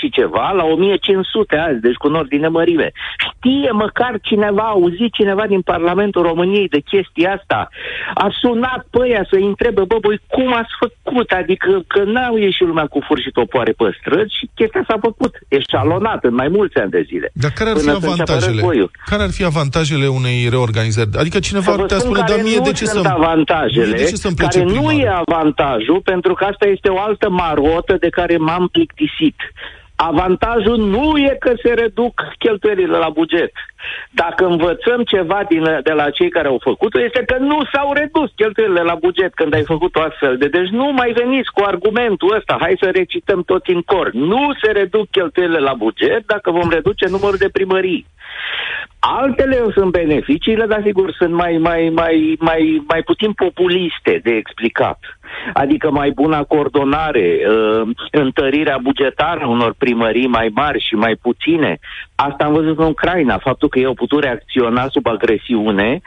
[0.00, 2.92] și ceva la 1.500 azi, deci cu un ordine mărime.
[3.28, 7.68] Știe măcar cineva, a auzit cineva din Parlamentul României de chestia asta.
[8.14, 11.30] A sunat pe ea să-i întrebe, bă, băi, cum ați făcut?
[11.30, 15.32] Adică că n-au ieșit lumea cu furi și topoare pe străzi și chestia s-a făcut
[15.48, 17.30] eșalonat în mai mulți ani de zile.
[17.34, 18.60] Dar care ar fi Până să înceapă avantajele?
[18.60, 18.90] războiul.
[19.12, 21.08] Care ar fi avantajele unei reorganizări?
[21.22, 23.04] Adică cineva Să ar vă putea spun spune, care dar mie nu de ce sunt
[23.04, 25.00] să avantajele, de ce să-mi plece care nu primarul?
[25.00, 29.36] e avantajul, pentru că asta este o altă marotă de care m-am plictisit.
[30.02, 33.52] Avantajul nu e că se reduc cheltuielile la buget.
[34.10, 38.30] Dacă învățăm ceva din, de la cei care au făcut-o, este că nu s-au redus
[38.36, 40.48] cheltuielile la buget când ai făcut o astfel de...
[40.48, 44.10] Deci nu mai veniți cu argumentul ăsta, hai să recităm toți în cor.
[44.12, 48.06] Nu se reduc cheltuielile la buget dacă vom reduce numărul de primării.
[49.00, 54.98] Altele sunt beneficiile, dar sigur sunt mai, mai, mai, mai, mai puțin populiste de explicat.
[55.52, 61.78] Adică mai bună coordonare, uh, întărirea bugetară unor primării mai mari și mai puține.
[62.14, 66.00] Asta am văzut în Ucraina, faptul că ei au putut reacționa sub agresiune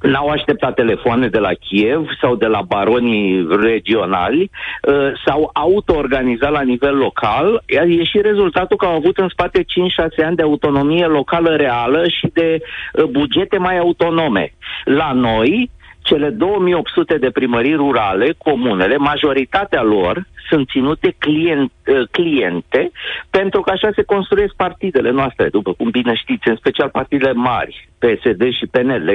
[0.00, 4.50] n-au așteptat telefoane de la Kiev sau de la baronii regionali,
[4.82, 9.60] uh, s-au auto-organizat la nivel local, iar e și rezultatul că au avut în spate
[9.60, 9.64] 5-6
[10.24, 14.54] ani de autonomie locală reală și de uh, bugete mai autonome.
[14.84, 15.70] La noi,
[16.02, 22.90] cele 2800 de primării rurale, comunele, majoritatea lor sunt ținute client, uh, cliente,
[23.30, 27.88] pentru că așa se construiesc partidele noastre, după cum bine știți, în special partidele mari,
[27.98, 29.10] PSD și PNL,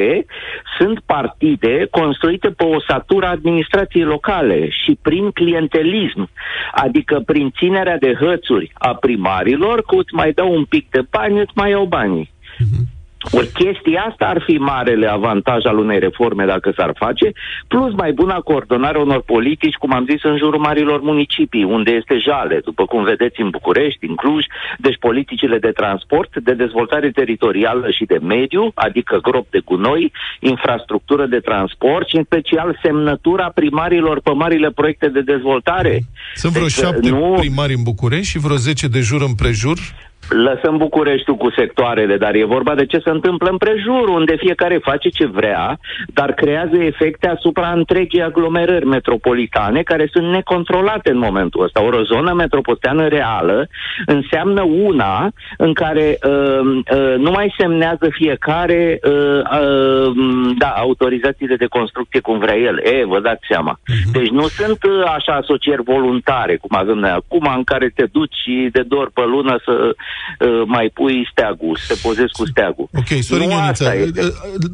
[0.78, 6.30] sunt partide construite pe o satură administrației locale și prin clientelism,
[6.72, 11.40] adică prin ținerea de hățuri a primarilor, că îți mai dau un pic de bani,
[11.40, 12.34] îți mai iau banii.
[13.32, 17.32] Ori chestia asta ar fi marele avantaj al unei reforme dacă s-ar face,
[17.68, 22.18] plus mai bună coordonare unor politici, cum am zis, în jurul marilor municipii, unde este
[22.18, 24.46] jale, după cum vedeți în București, în Cluj,
[24.78, 31.26] deci politicile de transport, de dezvoltare teritorială și de mediu, adică grop de gunoi, infrastructură
[31.26, 36.00] de transport și în special semnătura primarilor pe marile proiecte de dezvoltare.
[36.36, 39.78] Sunt vreo Deci, șapte nu- primari în București și vreo 10 de jur împrejur.
[40.30, 44.78] Lăsăm Bucureștiul cu sectoarele, dar e vorba de ce se întâmplă în prejur, unde fiecare
[44.78, 51.64] face ce vrea, dar creează efecte asupra întregii aglomerări metropolitane, care sunt necontrolate în momentul
[51.64, 51.84] ăsta.
[51.84, 53.68] O zonă metropolitană reală
[54.06, 56.60] înseamnă una în care uh,
[56.98, 60.16] uh, nu mai semnează fiecare uh, uh,
[60.58, 62.80] da, autorizațiile de construcție cum vrea el.
[62.84, 63.80] E, vă dați seama.
[64.12, 68.36] Deci nu sunt uh, așa asocieri voluntare, cum avem noi acum, în care te duci
[68.44, 69.96] și de două ori pe lună să uh,
[70.66, 72.90] mai pui steagul, să te pozezi cu steagul.
[72.94, 74.22] Ok, Sorin Nu Ioniță, asta este.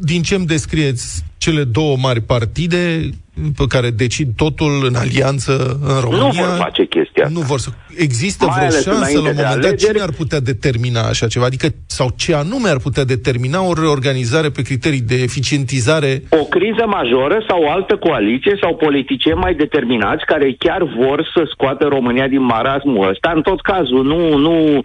[0.00, 3.21] din ce îmi descrieți cele două mari partide pe
[3.68, 6.26] care decid totul în alianță în România...
[6.26, 7.38] Nu vor face chestia asta.
[7.38, 7.70] Nu vor să...
[7.96, 9.70] Există Mai vreo ales șansă la un înainte de moment dat?
[9.70, 9.92] alegeri.
[9.92, 11.44] Cine ar putea determina așa ceva?
[11.44, 16.22] Adică, sau ce anume ar putea determina o reorganizare pe criterii de eficientizare?
[16.30, 21.42] O criză majoră sau o altă coaliție sau politicieni mai determinați care chiar vor să
[21.52, 23.32] scoată România din marasmul ăsta.
[23.34, 24.82] În tot cazul, nu, nu uh,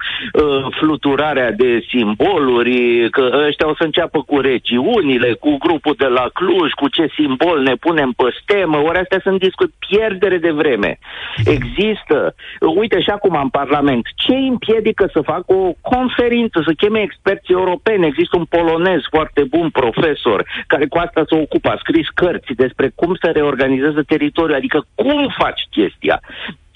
[0.79, 6.71] fluturarea de simboluri, că ăștia o să înceapă cu regiunile, cu grupul de la Cluj,
[6.71, 10.99] cu ce simbol ne punem pe stemă, ori astea sunt discut pierdere de vreme.
[11.45, 12.35] Există,
[12.75, 17.51] uite și acum în Parlament, ce îi împiedică să facă o conferință, să cheme experți
[17.51, 18.05] europeni?
[18.05, 22.91] Există un polonez foarte bun, profesor, care cu asta se ocupă, a scris cărți despre
[22.95, 26.21] cum să reorganizează teritoriul, adică cum faci chestia.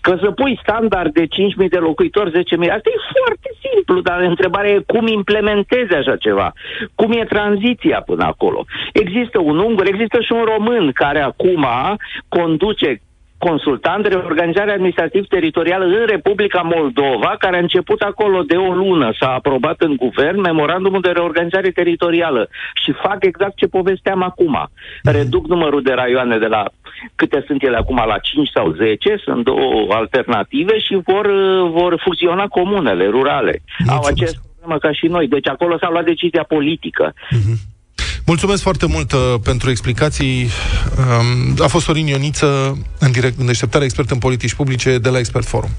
[0.01, 1.27] Că să pui standard de 5.000
[1.69, 6.53] de locuitori, 10.000, asta e foarte simplu, dar întrebarea e cum implementezi așa ceva.
[6.95, 8.65] Cum e tranziția până acolo.
[8.93, 11.65] Există un ungur, există și un român care acum
[12.27, 13.01] conduce
[13.47, 19.29] consultant de reorganizare administrativ-teritorială în Republica Moldova, care a început acolo de o lună, s-a
[19.33, 22.49] aprobat în guvern memorandumul de reorganizare teritorială
[22.83, 24.55] și fac exact ce povesteam acum.
[25.03, 26.63] Reduc numărul de raioane de la
[27.15, 31.27] câte sunt ele acum la 5 sau 10, sunt două alternative și vor,
[31.69, 33.61] vor fuziona comunele rurale.
[33.87, 37.13] Au aceeași problemă ca și noi, deci acolo s-a luat decizia politică.
[38.31, 40.49] Mulțumesc foarte mult uh, pentru explicații.
[40.97, 45.17] Um, a fost Sorin Ioniță, în direct în deșteptare, expert în politici publice de la
[45.17, 45.69] Expert Forum.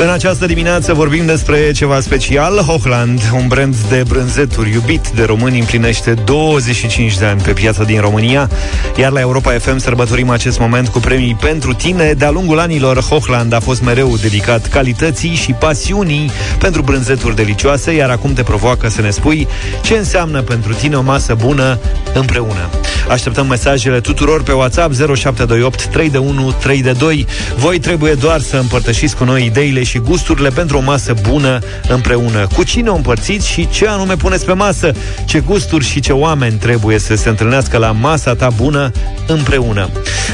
[0.00, 2.58] În această dimineață vorbim despre ceva special.
[2.58, 8.00] Hochland, un brand de brânzeturi iubit de români, împlinește 25 de ani pe piața din
[8.00, 8.50] România,
[8.96, 12.12] iar la Europa FM sărbătorim acest moment cu premii pentru tine.
[12.12, 18.10] De-a lungul anilor, Hochland a fost mereu dedicat calității și pasiunii pentru brânzeturi delicioase, iar
[18.10, 19.48] acum te provoacă să ne spui
[19.82, 21.78] ce înseamnă pentru tine o masă bună
[22.14, 22.68] împreună.
[23.08, 27.26] Așteptăm mesajele tuturor pe WhatsApp 0728 3 de 1 3 de 2.
[27.56, 32.46] Voi trebuie doar să împărtășiți cu noi ideile și gusturile pentru o masă bună împreună.
[32.54, 34.92] Cu cine o împărțiți și ce anume puneți pe masă?
[35.26, 38.90] Ce gusturi și ce oameni trebuie să se întâlnească la masa ta bună
[39.26, 39.88] împreună?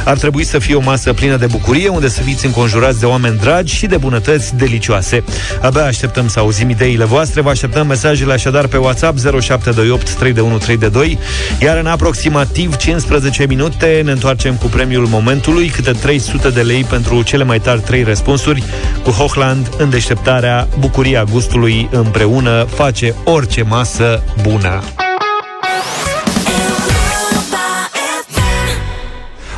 [0.05, 3.39] Ar trebui să fie o masă plină de bucurie, unde să fiți înconjurați de oameni
[3.39, 5.25] dragi și de bunătăți delicioase.
[5.61, 11.19] Abia așteptăm să auzim ideile voastre, vă așteptăm mesajele așadar pe WhatsApp 0728 312
[11.61, 17.23] iar în aproximativ 15 minute ne întoarcem cu premiul momentului, câte 300 de lei pentru
[17.23, 18.63] cele mai tari 3 răspunsuri
[19.03, 19.44] cu Hochland
[19.79, 24.83] în deșteptarea Bucuria gustului împreună face orice masă bună.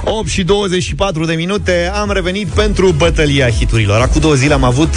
[0.04, 4.88] 8 și 24 de minute Am revenit pentru bătălia hiturilor Acum două zile am avut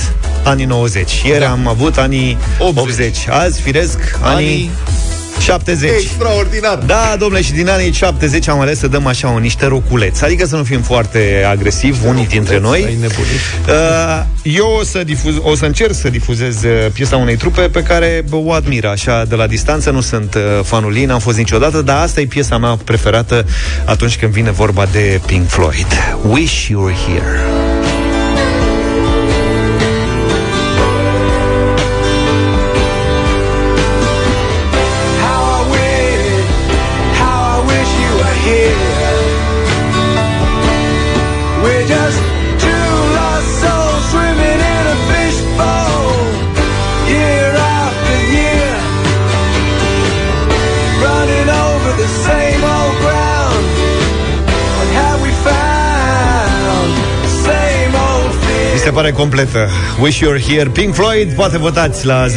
[0.43, 1.52] anii 90 Ieri da.
[1.52, 3.17] am avut anii 80, 80.
[3.30, 4.47] Azi, firesc, anii...
[4.47, 4.69] anii
[5.39, 5.89] 70.
[5.89, 6.78] Extraordinar.
[6.78, 10.23] Da, domnule, și din anii 70 am ales să dăm așa un niște roculeți.
[10.23, 12.84] Adică să nu fim foarte agresivi, unii dintre noi.
[12.86, 13.39] Ai nebunit.
[13.67, 17.84] Uh, eu o să, difuz, o să încerc să difuzez uh, piesa unei trupe pe
[17.84, 19.89] care bă, o admir așa de la distanță.
[19.89, 23.45] Nu sunt uh, fanul ei, n-am fost niciodată, dar asta e piesa mea preferată
[23.86, 25.88] atunci când vine vorba de Pink Floyd.
[26.30, 27.78] Wish You Were Here.
[58.99, 59.12] Fear.
[59.12, 59.69] Mi se pare completă.
[60.01, 60.69] Wish You Were Here.
[60.69, 62.31] Pink Floyd, poate votați la 0372069599.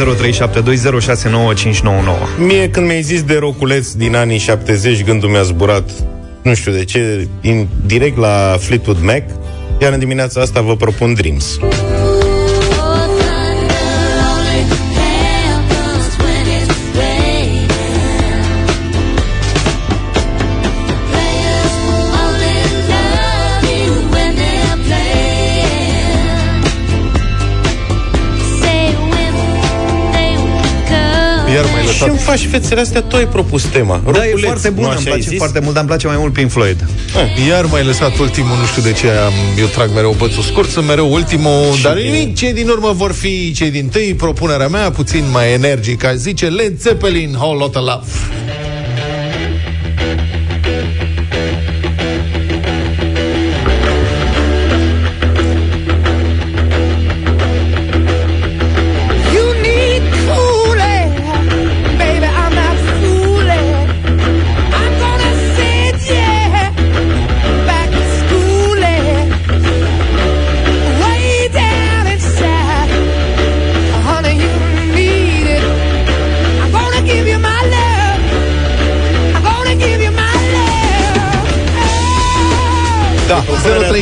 [2.39, 5.91] Mie când mi-ai zis de roculeț din anii 70, gândul mi-a zburat,
[6.43, 9.23] nu știu de ce, in, direct la Fleetwood Mac,
[9.81, 11.59] iar în dimineața asta vă propun Dreams.
[31.93, 34.01] Și lăsat îmi faci fețele astea, tu ai propus tema.
[34.05, 35.39] Da, e Roculeț, foarte nu bună, îmi așa ai place zis?
[35.39, 36.87] foarte mult, dar îmi place mai mult Pink Floyd.
[37.49, 40.87] Iar mai lăsat ultimul, nu știu de ce am, eu trag mereu bățul scurt, sunt
[40.87, 45.25] mereu ultimul, dar nimic, cei din urmă vor fi cei din tâi, propunerea mea, puțin
[45.33, 48.07] mai energică, aș zice Led Zeppelin, Whole Lotta Love.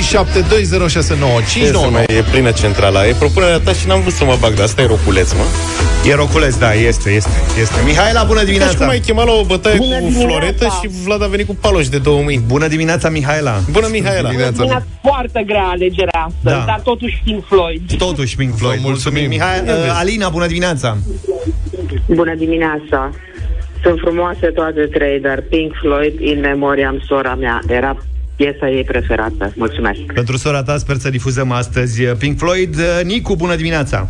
[0.00, 2.18] 0372069599.
[2.18, 3.06] e plină centrala.
[3.06, 5.42] E propunerea ta și n-am vrut să mă bag, dar asta e roculeț, mă.
[6.10, 7.74] E roculeț, da, este, este, este.
[7.84, 8.86] Mihaela, bună Ca și cum dimineața!
[8.86, 10.28] ai chemat la o bătaie Bună cu dimineața!
[10.28, 12.42] floretă și Vlad a venit cu paloși de două mâini.
[12.46, 13.60] Bună dimineața, Mihaela!
[13.70, 14.28] Bună, Mihaela!
[14.28, 14.64] Dimineața.
[14.64, 16.64] Era foarte grea alegerea astăzi, Da.
[16.66, 17.82] dar totuși Pink Floyd.
[17.98, 19.28] Totuși, Pink Floyd, Vă mulțumim.
[19.28, 20.96] Mihaela, uh, Alina, bună dimineața!
[22.06, 23.10] Bună dimineața!
[23.82, 27.96] Sunt frumoase toate trei, dar Pink Floyd, in memoriam sora mea, era
[28.40, 29.52] piesa ei preferată.
[29.56, 30.00] Mulțumesc!
[30.14, 32.76] Pentru sora ta sper să difuzăm astăzi uh, Pink Floyd.
[32.76, 34.08] Uh, Nicu, bună dimineața!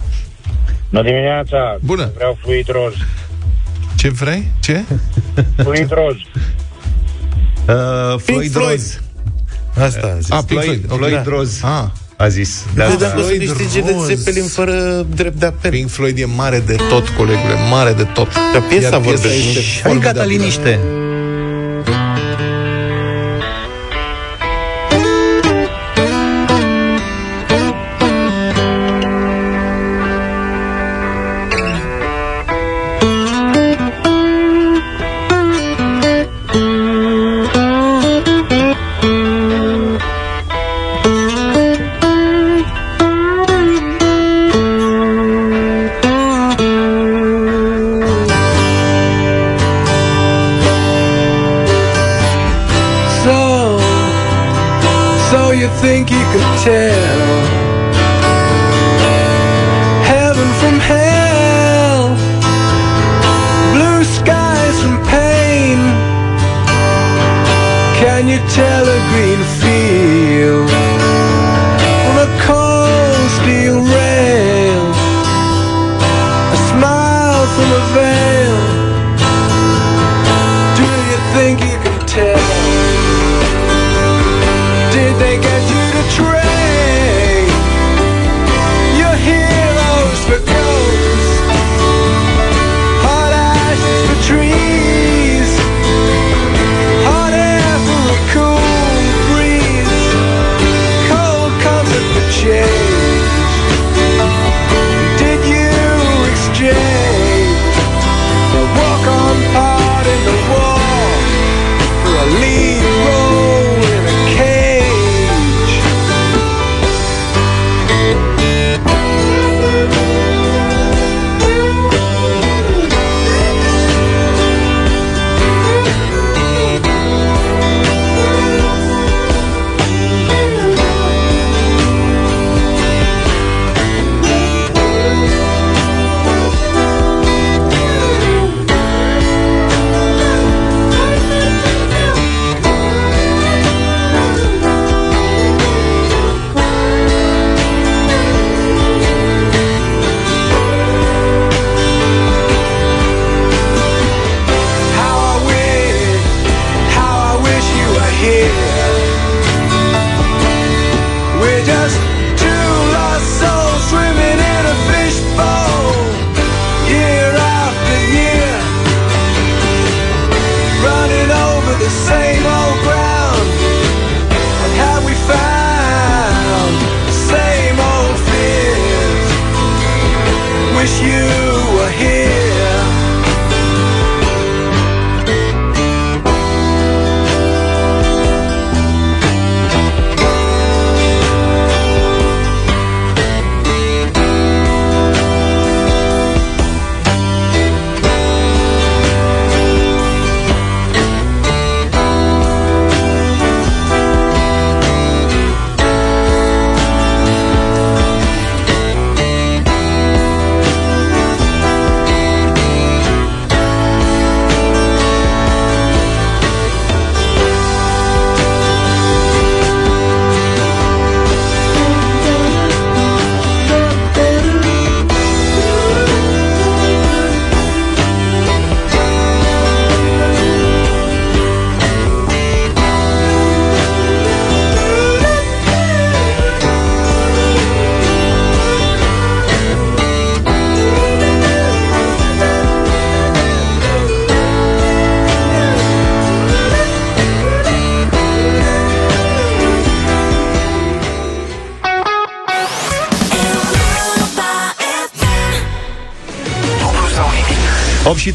[0.90, 1.76] Bună dimineața!
[1.80, 2.10] Bună.
[2.14, 2.92] Vreau fluid roz.
[3.96, 4.50] Ce vrei?
[4.60, 4.82] Ce?
[5.56, 6.14] Fluid roz.
[6.16, 8.68] Uh, Floyd Floyd.
[8.70, 9.00] Rose.
[9.80, 10.30] Asta a zis.
[10.30, 10.90] Ah, Pink Floyd, Floyd.
[10.90, 10.98] ok.
[10.98, 11.60] Floyd Rose.
[11.62, 11.84] Ah,
[12.16, 12.64] A zis.
[12.74, 12.96] Da, Da, da.
[12.96, 14.14] dacă o să Floyd câștige de Rose.
[14.14, 15.70] Zeppelin fără drept de apel.
[15.70, 18.28] Pink Floyd e mare de tot, colegule, mare de tot.
[18.52, 19.28] Dar piesa Iar vorbește.
[19.28, 20.12] este Hai, formidabilă.
[20.12, 20.78] gata, liniște!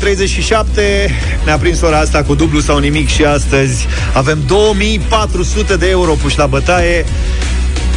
[0.06, 1.10] 37
[1.46, 6.38] Ne-a prins ora asta cu dublu sau nimic și astăzi avem 2400 de euro puși
[6.38, 7.06] la bătaie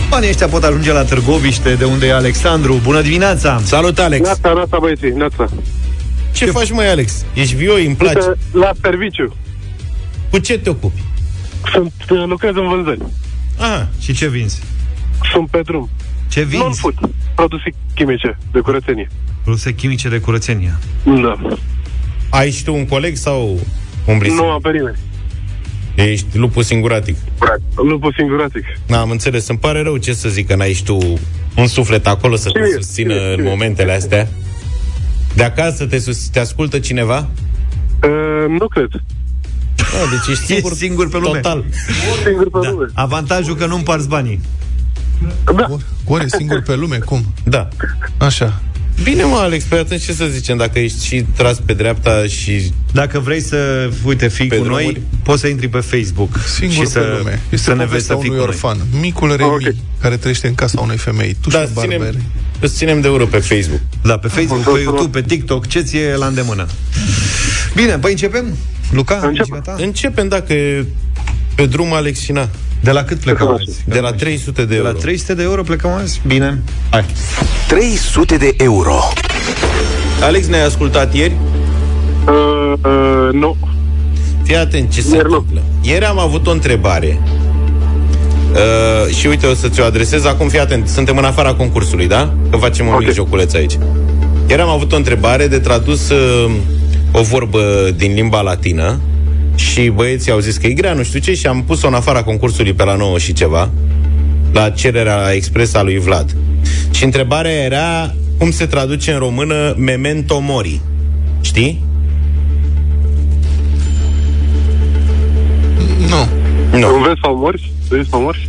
[0.09, 2.81] Banii ăștia pot ajunge la Târgoviște, de unde e Alexandru.
[2.83, 3.61] Bună dimineața!
[3.63, 4.25] Salut, Alex!
[4.25, 5.49] Neața, neața, băieții, neața.
[6.33, 7.25] Ce, ce faci, mai Alex?
[7.35, 8.19] Ești vioi, îmi place.
[8.19, 9.37] Uite, La serviciu.
[10.31, 11.03] Cu ce te ocupi?
[11.73, 13.01] Sunt, uh, lucrez în vânzări.
[13.59, 13.89] Aha.
[14.01, 14.63] Și ce vinzi?
[15.33, 15.89] Sunt pe drum.
[16.29, 16.65] Ce vinzi?
[16.65, 16.95] Non-food.
[17.35, 19.09] Produse chimice de curățenie.
[19.43, 20.77] Produse chimice de curățenie.
[21.05, 21.59] Da.
[22.39, 23.59] Ai și tu un coleg sau
[24.07, 24.97] umbli Nu am pe nimeni.
[25.95, 27.17] Ești lupul singuratic.
[27.75, 28.65] Lupul singuratic.
[28.87, 29.49] Da, am înțeles.
[29.49, 30.99] Îmi pare rău ce să zic că n-ai și tu
[31.57, 32.73] un suflet acolo să te Cine e?
[32.81, 33.29] susțină Cine e?
[33.31, 33.51] în Cine e?
[33.51, 34.29] momentele astea.
[35.35, 37.29] De acasă te, sus- te ascultă cineva?
[38.03, 38.89] Uh, nu cred.
[39.77, 41.39] Da, deci ești singur, Ești singur pe lume.
[41.41, 41.65] Total.
[42.25, 42.71] Singur pe Da.
[42.71, 42.87] lume.
[42.95, 44.41] Avantajul că nu împarți banii.
[45.57, 45.67] Da.
[46.05, 46.99] Oare singur pe lume?
[46.99, 47.25] Cum?
[47.45, 47.69] Da.
[48.19, 48.61] Așa.
[49.03, 50.57] Bine, mă, Alex, pe atunci ce să zicem?
[50.57, 52.73] Dacă ești și tras pe dreapta și...
[52.93, 55.01] Dacă vrei să, uite, fii Pe cu noi, drumuri?
[55.23, 57.41] poți să intri pe Facebook Singur și pe să, lume.
[57.51, 58.55] Este să ne vezi povestea să fii cu unui noi.
[58.55, 58.79] orfan.
[59.01, 59.75] Micul Remi, Ok.
[60.01, 61.37] care trăiește în casa unei femei.
[61.41, 62.09] Tu Da, și îți barbere.
[62.11, 62.23] ținem,
[62.61, 63.81] îți ținem de euro pe Facebook.
[64.03, 66.67] Da, pe Facebook, pe YouTube, pe TikTok, ce ție la îndemână.
[67.75, 68.57] Bine, păi începem?
[68.91, 69.41] Luca, Încep.
[69.41, 69.75] ești gata?
[69.79, 70.85] Începem dacă e
[71.55, 72.49] pe drum Alex și na.
[72.81, 73.85] De la cât plecăm azi?
[73.85, 74.89] De la 300 de De euro.
[74.89, 76.21] la 300 de euro plecăm azi?
[76.27, 76.59] Bine.
[76.91, 77.05] Hai.
[77.69, 78.99] 300 de euro.
[80.23, 81.33] Alex, ne-ai ascultat ieri?
[82.27, 83.57] Uh, uh, nu.
[84.43, 85.35] Fii atent ce se Ieri nu.
[85.37, 85.63] întâmplă.
[85.83, 87.21] Ieri am avut o întrebare
[88.53, 92.35] uh, și uite, o să ți-o adresez acum, fii atent, suntem în afara concursului, da?
[92.51, 92.99] Că facem un Ok.
[93.01, 93.79] mic joculeț aici.
[94.49, 96.51] Ieri am avut o întrebare de tradus uh,
[97.13, 98.99] o vorbă din limba latină
[99.59, 102.23] și băieții au zis că e grea, nu știu ce, și am pus-o în afara
[102.23, 103.71] concursului pe la 9 și ceva,
[104.53, 106.37] la cererea expresă a lui Vlad.
[106.91, 110.81] Și întrebarea era cum se traduce în română memento mori.
[111.41, 111.83] Știi?
[115.99, 116.29] Nu.
[116.79, 116.91] Nu.
[116.91, 117.73] Nu vezi sau morți?
[117.89, 118.49] Vezi sau morți?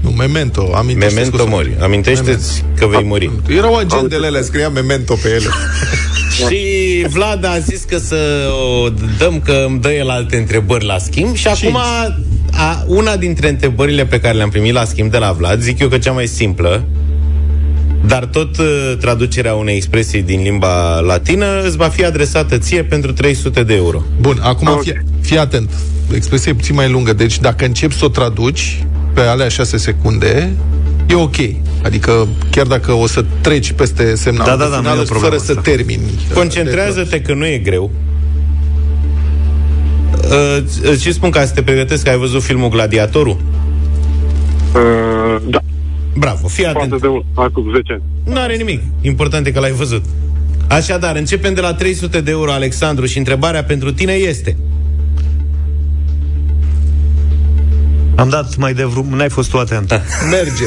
[0.00, 0.72] Nu, memento.
[0.74, 1.76] Amintește Memento mori.
[1.80, 3.30] Amintește-ți că vei muri.
[3.48, 5.46] Erau agendele alea, scria memento pe ele.
[6.48, 8.16] Și Vlad a zis că să
[8.82, 8.88] o
[9.18, 11.76] dăm, că îmi dă el alte întrebări la schimb și acum
[12.52, 15.88] a, una dintre întrebările pe care le-am primit la schimb de la Vlad, zic eu
[15.88, 16.84] că cea mai simplă,
[18.06, 23.12] dar tot uh, traducerea unei expresii din limba latină îți va fi adresată ție pentru
[23.12, 24.02] 300 de euro.
[24.20, 24.82] Bun, acum Ok.
[24.82, 25.70] fii, fii atent.
[26.14, 27.12] Expresia e puțin mai lungă.
[27.12, 28.84] Deci dacă începi să o traduci
[29.18, 30.50] pe alea 6 secunde,
[31.06, 31.36] e ok.
[31.82, 35.00] Adică chiar dacă o să treci peste semnalul Da, da, de da, nu final, e
[35.00, 35.70] o problemă fără să asta.
[35.70, 36.02] termini.
[36.28, 37.90] uh, Concentrează-te că nu e greu.
[40.24, 43.36] Uh, îți- îți și spun ca să te pregătesc că ai văzut filmul Gladiatorul?
[44.74, 45.58] Uh, da.
[46.16, 46.88] Bravo, fii atent.
[46.88, 47.24] Foarte de mult.
[47.34, 48.02] Acum 10 ani.
[48.24, 48.82] Nu are nimic.
[49.00, 50.04] Important e că l-ai văzut.
[50.68, 54.56] Așadar, începem de la 300 de euro, Alexandru, și întrebarea pentru tine este...
[58.18, 60.02] Am dat mai de vrum, n-ai fost tu atent.
[60.30, 60.64] Merge.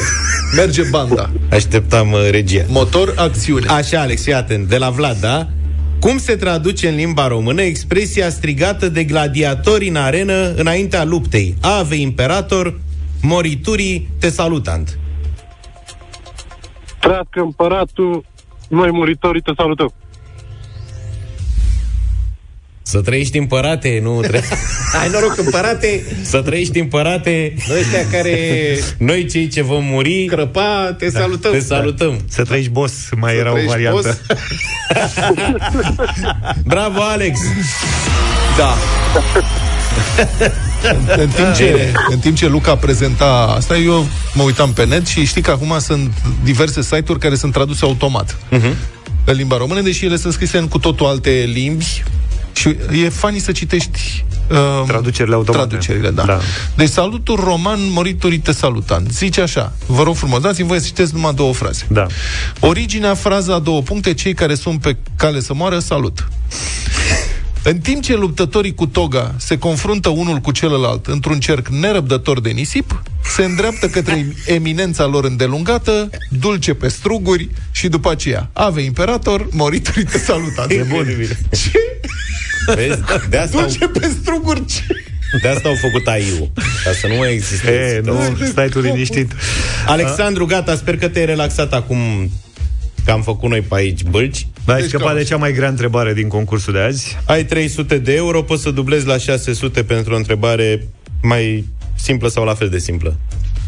[0.56, 1.30] Merge banda.
[1.50, 2.62] Așteptam uh, regia.
[2.68, 3.66] Motor, acțiune.
[3.66, 4.68] Așa, Alex, fii atent.
[4.68, 5.46] De la Vlad, da?
[6.00, 11.54] Cum se traduce în limba română expresia strigată de gladiatori în arenă înaintea luptei?
[11.60, 12.80] Ave imperator,
[13.22, 14.98] moriturii te salutant.
[16.98, 18.24] Trească împăratul,
[18.68, 19.92] noi muritorii te salutăm.
[22.92, 24.42] Să trăiești împărate, nu trebuie...
[25.02, 28.38] Ai noroc împărate, Să trăiești împărate, noi ăștia care
[28.98, 31.52] noi cei ce vom muri, crăpa, te salutăm.
[31.52, 32.20] te salutăm.
[32.28, 34.00] Să trăiești boss, mai era o trăiești variantă.
[34.02, 34.20] boss.
[36.72, 37.38] Bravo, Alex!
[38.58, 38.74] Da.
[41.16, 45.24] În timp, ce, în timp ce Luca prezenta asta, eu mă uitam pe net și
[45.26, 46.12] știi că acum sunt
[46.44, 48.74] diverse site-uri care sunt traduse automat Mhm.
[49.24, 52.02] în limba română, deși ele sunt scrise în cu totul alte limbi
[52.52, 55.66] și e funny să citești uh, Traducerile automate.
[55.66, 56.22] Traducerile, da.
[56.22, 56.38] Da.
[56.74, 59.10] Deci salutul roman moritorii te salutant.
[59.10, 61.86] Zice așa, vă rog frumos, dați-mi voie să citesc numai două fraze.
[61.88, 62.06] Da.
[62.60, 66.28] Originea, fraza, două puncte, cei care sunt pe cale să moară, salut.
[67.64, 72.50] În timp ce luptătorii cu toga se confruntă unul cu celălalt într-un cerc nerăbdător de
[72.50, 73.02] nisip,
[73.34, 80.04] se îndreaptă către eminența lor îndelungată, dulce pe struguri și după aceea, ave imperator, moritorii
[80.04, 80.66] te salută.
[80.68, 81.06] E bun.
[82.74, 83.00] Vezi?
[83.28, 84.82] De asta, au, Dulce pe struguri, ce?
[85.42, 86.50] de asta au făcut AI-ul.
[86.84, 87.70] Ca să nu mai existe.
[87.70, 89.32] E, nu, stai tu liniștit.
[89.86, 92.30] Alexandru, gata, sper că te-ai relaxat acum
[93.04, 94.46] că am făcut noi pe aici bălci.
[94.66, 97.18] Ai Deci scăpat cam de cea mai grea întrebare din concursul de azi.
[97.26, 100.86] Ai 300 de euro, poți să dublezi la 600 pentru o întrebare
[101.22, 103.16] mai simplă sau la fel de simplă.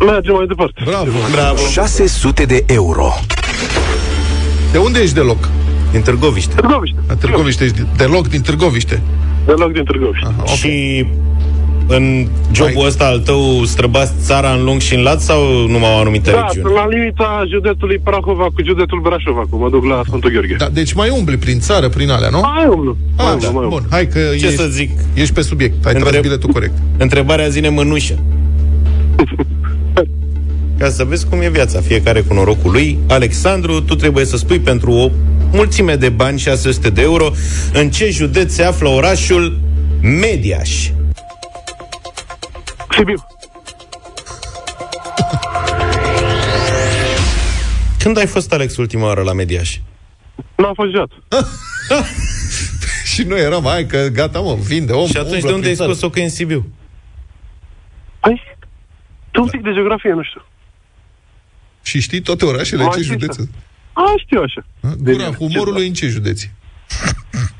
[0.01, 0.83] Mergem mai departe.
[0.85, 1.11] Bravo.
[1.31, 1.67] Bravo!
[1.71, 3.13] 600 de euro.
[4.73, 5.49] De unde ești deloc?
[5.91, 6.55] Din Târgoviște.
[6.55, 6.97] Târgoviște.
[7.09, 9.03] La Târgoviște ești deloc din Târgoviște.
[9.47, 10.27] Deloc din Târgoviște.
[10.37, 11.07] Aha, Și
[11.87, 12.87] în jobul Hai.
[12.87, 16.37] ăsta al tău străbați țara în lung și în lat sau numai o anumită Da,
[16.47, 16.63] regiune?
[16.67, 19.59] sunt la limita județului Prahova cu județul Brașov acum.
[19.59, 20.55] Mă duc la Sfântul Gheorghe.
[20.59, 22.41] Da, deci mai umbli prin țară, prin alea, nu?
[22.41, 22.97] Mai umlu.
[23.17, 23.51] Mai Ah, umlu, da.
[23.51, 23.69] mai umlu.
[23.69, 24.91] Bun, hai că Ce ești, să zic?
[25.15, 25.87] ești pe subiect.
[25.87, 26.73] Ai Întreb- tras biletul corect.
[27.07, 28.19] Întrebarea zine mânușă.
[30.79, 32.99] Ca să vezi cum e viața, fiecare cu norocul lui.
[33.09, 35.11] Alexandru, tu trebuie să spui pentru o
[35.53, 37.31] mulțime de bani, 600 de euro,
[37.73, 39.59] în ce județ se află orașul
[40.01, 40.89] Mediaș.
[42.97, 43.27] Sibiu.
[47.99, 49.79] Când ai fost, Alex, ultima oară la Mediaș?
[50.57, 51.11] Nu a fost jat.
[53.15, 55.07] Și noi eram, hai că gata, mă, vinde om.
[55.07, 55.93] Și atunci umblă de unde ai prin țară.
[55.93, 56.73] scos-o că e în Sibiu?
[58.21, 58.43] Păi,
[59.31, 60.45] tu un pic de geografie, nu știu.
[61.83, 63.51] Și știi toate orașele, Mai ce știu, județe?
[63.93, 64.67] A, știu așa.
[64.99, 66.55] Gura Deci, humorului în ce județe?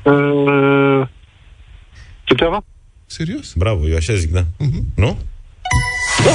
[0.03, 1.07] Uh,
[2.27, 2.63] Suceava?
[3.17, 3.53] Serios?
[3.55, 4.45] Bravo, eu așa zic, da.
[4.95, 5.17] Nu?
[6.23, 6.31] Da.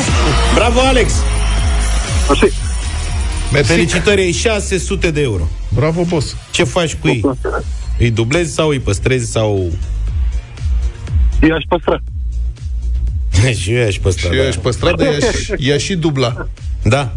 [0.55, 1.12] Bravo, Alex!
[2.31, 2.47] Așa
[3.53, 3.70] Mersi.
[3.70, 5.49] Felicitări, ai 600 de euro.
[5.74, 6.37] Bravo, boss.
[6.51, 7.24] Ce faci cu ei?
[7.99, 9.72] Îi dublezi sau îi păstrezi sau...
[11.49, 12.01] I-aș păstra.
[13.55, 16.49] și eu aș păstra, Și eu aș păstra, dar i-aș, i-aș și dubla.
[16.83, 17.14] Da.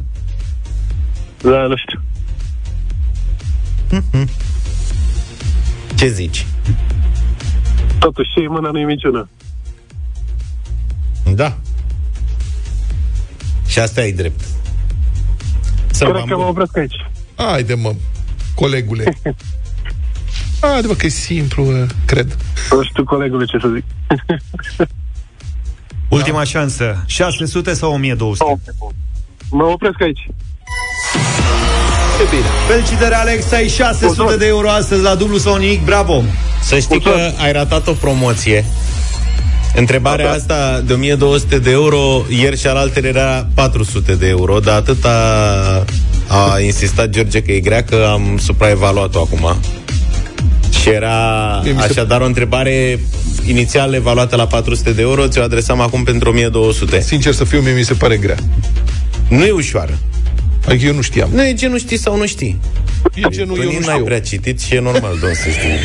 [1.41, 2.01] Da, nu știu.
[5.95, 6.45] Ce zici?
[7.99, 9.30] Totuși, și mâna nu-i minciună.
[11.36, 11.57] Da.
[13.67, 14.41] Și asta e drept.
[15.91, 16.95] Să Cred că mă opresc aici.
[17.36, 17.93] Haide, mă,
[18.55, 19.03] colegule.
[20.61, 22.38] Haide, mă, că e simplu, uh, cred.
[22.71, 23.84] Nu știu, colegule, ce să zic.
[26.09, 27.03] Ultima șansă.
[27.05, 28.61] 600 sau 1200?
[29.49, 30.28] Mă opresc aici.
[32.21, 32.45] E bine.
[32.67, 35.86] Felicitări, Alex, ai 600 de euro astăzi la dublu sau nimic.
[35.86, 36.24] Bravo!
[36.61, 38.65] Să știi că ai ratat o promoție.
[39.76, 45.05] Întrebarea asta de 1200 de euro, ieri și alaltă era 400 de euro, dar atât
[45.05, 45.86] a,
[46.28, 49.55] a insistat George că e grea că am supraevaluat-o acum.
[50.82, 51.15] Și era
[51.63, 52.99] Mie mi se- așadar o întrebare
[53.47, 57.01] inițial evaluată la 400 de euro, ți-o adresam acum pentru 1200.
[57.01, 58.38] Sincer să fiu, mie mi se pare grea.
[59.30, 59.97] Nu e ușoară.
[60.68, 61.30] Adică eu nu știam.
[61.34, 62.59] Nu e genul știi sau nu știi.
[63.16, 64.03] E genul, eu nu n-ai știu.
[64.03, 65.78] prea citit și e normal, domn, să știi.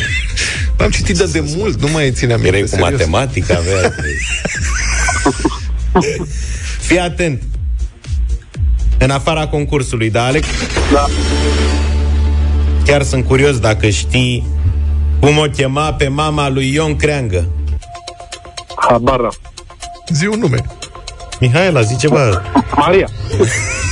[0.83, 2.89] Am citit de, de mult, nu mai țineam minte, Erai cu serios.
[2.89, 3.93] matematica, avea...
[6.87, 7.41] Fii atent.
[8.97, 10.47] În afara concursului, da, Alex?
[10.93, 11.05] Da.
[12.85, 14.47] Chiar sunt curios dacă știi
[15.19, 17.47] cum o chema pe mama lui Ion Creangă.
[18.75, 19.33] Habar n-am.
[20.13, 20.57] Zi un nume.
[21.39, 22.41] Mihaela, zi ceva.
[22.75, 23.09] Maria.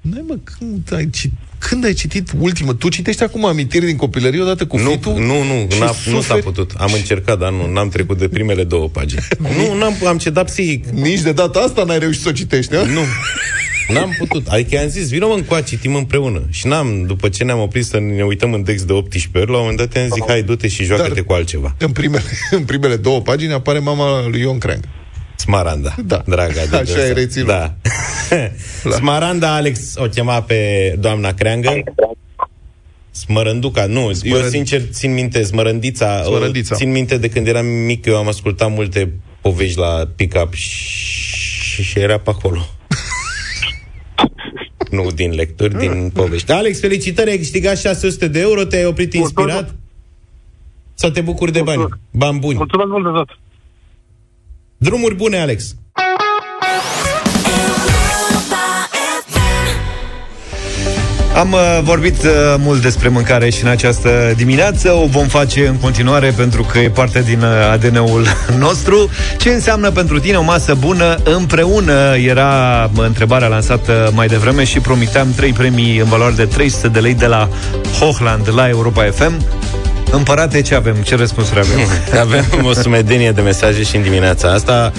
[0.00, 2.74] N-ai, mă, când ai, ci- când ai citit ultimă?
[2.74, 5.12] Tu citești acum amintiri din copilărie odată cu Nu, fitul?
[5.12, 6.42] nu, nu, și n-a, nu s-a suferi?
[6.42, 6.70] putut.
[6.78, 9.20] Am încercat, dar nu, n-am trecut de primele două pagini.
[9.56, 10.86] nu, n-am, am cedat psihic.
[10.86, 12.82] Nici de data asta n-ai reușit să o citești, a?
[12.82, 13.00] Nu.
[13.88, 14.46] N-am putut.
[14.46, 16.42] Adică i-am zis, vină mă încoace, citim împreună.
[16.50, 19.56] Și n-am, după ce ne-am oprit să ne uităm în text de 18 ori, la
[19.56, 21.74] un moment dat i-am zis, hai, du-te și joacă-te Dar- cu altceva.
[21.78, 24.84] În primele, în primele două pagini apare mama lui Ion Creang.
[25.36, 25.94] Smaranda.
[26.04, 26.22] Da.
[26.26, 27.00] Draga de Așa dânsa.
[27.00, 27.46] ai reținut.
[27.48, 27.76] Da.
[28.90, 31.82] Smaranda Alex o chema pe doamna Creangă
[33.10, 36.74] Smărânduca, nu, eu sincer țin minte, smărândița, Smărândița.
[36.74, 41.82] o- țin minte de când eram mic, eu am ascultat multe povești la pick-up și,
[41.82, 42.66] și era pe acolo.
[44.90, 46.50] nu din lecturi, din povești.
[46.52, 49.74] Alex, felicitări, ai câștigat 600 de euro, te-ai oprit inspirat?
[50.94, 51.88] Sau te bucuri de bani?
[52.10, 52.56] Bani buni.
[52.56, 53.38] Mulțumesc mult de tot.
[54.76, 55.76] Drumuri bune, Alex!
[61.36, 64.92] Am uh, vorbit uh, mult despre mâncare și în această dimineață.
[64.92, 68.26] O vom face în continuare pentru că e parte din uh, ADN-ul
[68.58, 69.10] nostru.
[69.38, 72.16] Ce înseamnă pentru tine o masă bună împreună?
[72.16, 76.98] Era uh, întrebarea lansată mai devreme și promiteam trei premii în valoare de 300 de
[76.98, 77.48] lei de la
[77.98, 79.44] Hochland la Europa FM.
[80.10, 80.94] Împărate, ce avem?
[80.94, 81.78] Ce răspunsuri avem?
[82.24, 84.92] Avem o sumedenie de mesaje și în dimineața asta.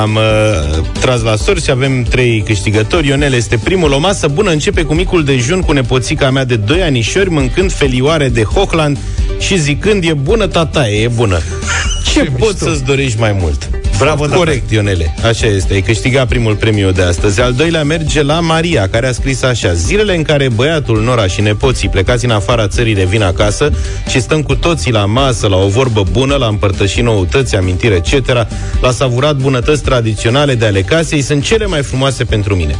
[0.00, 3.06] Am uh, tras la sorți și avem trei câștigători.
[3.06, 3.92] Ionel este primul.
[3.92, 8.28] O masă bună începe cu micul dejun cu nepoțica mea de 2 anișori, mâncând felioare
[8.28, 8.98] de Hochland
[9.38, 11.38] și zicând, e bună tataie, e bună.
[12.12, 13.70] Ce, Ce poți să-ți dorești mai mult?
[13.98, 15.14] Bravo, Corect, Ionele.
[15.24, 15.74] Așa este.
[15.74, 17.40] Ai câștigat primul premiu de astăzi.
[17.40, 19.72] Al doilea merge la Maria, care a scris așa.
[19.72, 23.72] Zilele în care băiatul, Nora și nepoții plecați în afara țării revin acasă
[24.08, 28.46] și stăm cu toții la masă, la o vorbă bună, la împărtăși noutăți, amintiri, etc.,
[28.80, 32.76] la savurat bunătăți tradiționale de ale casei, sunt cele mai frumoase pentru mine.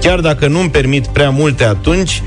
[0.00, 2.22] Chiar dacă nu-mi permit prea multe atunci,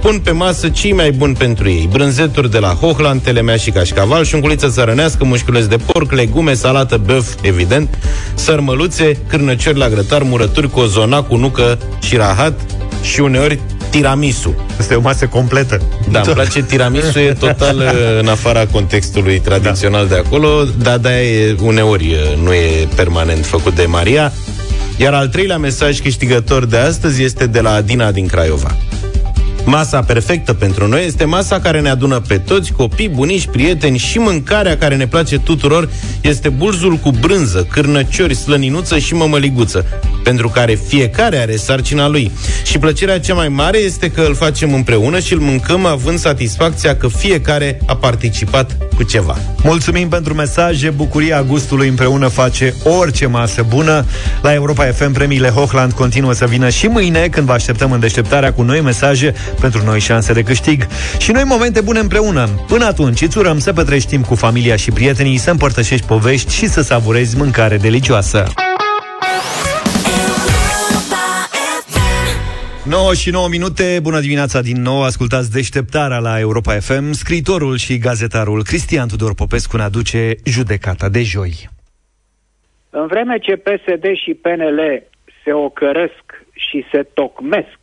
[0.00, 1.88] pun pe masă cei mai buni pentru ei.
[1.92, 7.34] Brânzeturi de la Hochland, telemea și cașcaval, șunculiță țărănească, mușchiuleț de porc, legume, salată, băf,
[7.42, 7.98] evident,
[8.34, 12.60] sărmăluțe, cârnăciori la grătar, murături, cozonac cu nucă și rahat
[13.02, 14.54] și uneori tiramisu.
[14.78, 15.80] Asta e o masă completă.
[16.10, 17.84] Da, îmi place tiramisu, e total uh,
[18.20, 23.74] în afara contextului tradițional de acolo, dar de e uneori uh, nu e permanent făcut
[23.74, 24.32] de Maria.
[24.96, 28.76] Iar al treilea mesaj câștigător de astăzi este de la Adina din Craiova.
[29.64, 34.18] Masa perfectă pentru noi este masa care ne adună pe toți, copii, bunici, prieteni și
[34.18, 35.88] mâncarea care ne place tuturor.
[36.20, 39.84] Este bulzul cu brânză, cârnăciori, slăninuță și mămăliguță,
[40.22, 42.30] pentru care fiecare are sarcina lui.
[42.62, 46.96] Și plăcerea cea mai mare este că îl facem împreună și îl mâncăm având satisfacția
[46.96, 49.38] că fiecare a participat cu ceva.
[49.62, 54.04] Mulțumim pentru mesaje, bucuria gustului împreună face orice masă bună.
[54.42, 58.52] La Europa FM premiile Hochland continuă să vină și mâine când vă așteptăm în deșteptarea
[58.52, 60.86] cu noi mesaje pentru noi șanse de câștig
[61.18, 62.48] și noi momente bune împreună.
[62.66, 66.68] Până atunci îți urăm să petrești timp cu familia și prietenii, să împărtășești povești și
[66.68, 68.69] să savurezi mâncare delicioasă.
[72.90, 77.12] 9 și 9 minute, bună dimineața din nou, ascultați deșteptarea la Europa FM.
[77.12, 81.68] Scriitorul și gazetarul Cristian Tudor Popescu ne aduce judecata de joi.
[82.90, 85.02] În vreme ce PSD și PNL
[85.44, 87.78] se ocărăsc și se tocmesc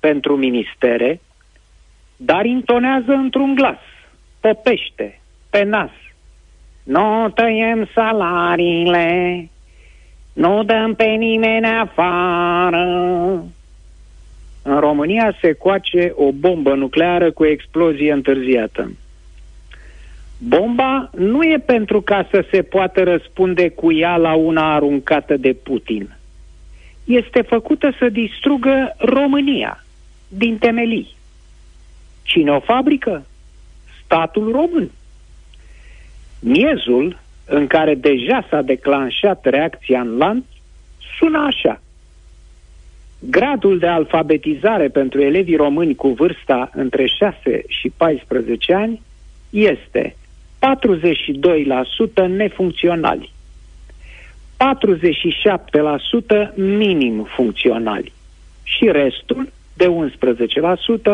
[0.00, 1.20] pentru ministere,
[2.16, 3.80] dar intonează într-un glas,
[4.40, 5.20] popește,
[5.50, 5.90] pe nas.
[6.82, 9.48] Nu tăiem salariile,
[10.32, 12.86] nu dăm pe nimeni afară.
[14.62, 18.90] În România se coace o bombă nucleară cu explozie întârziată.
[20.38, 25.52] Bomba nu e pentru ca să se poată răspunde cu ea la una aruncată de
[25.52, 26.16] Putin.
[27.04, 29.84] Este făcută să distrugă România
[30.28, 31.14] din temelii.
[32.22, 33.26] Cine o fabrică?
[34.04, 34.90] Statul român.
[36.40, 40.44] Miezul în care deja s-a declanșat reacția în lanț
[41.18, 41.80] sună așa.
[43.22, 49.02] Gradul de alfabetizare pentru elevii români cu vârsta între 6 și 14 ani
[49.50, 50.16] este
[52.26, 53.32] 42% nefuncționali,
[56.52, 58.12] 47% minim funcționali
[58.62, 59.86] și restul de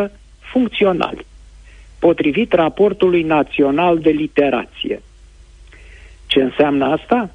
[0.09, 1.27] 11% funcționali,
[1.99, 5.03] potrivit raportului național de literație.
[6.27, 7.31] Ce înseamnă asta?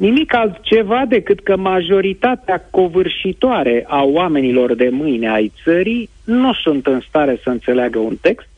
[0.00, 7.00] Nimic altceva decât că majoritatea covârșitoare a oamenilor de mâine ai țării nu sunt în
[7.00, 8.48] stare să înțeleagă un text,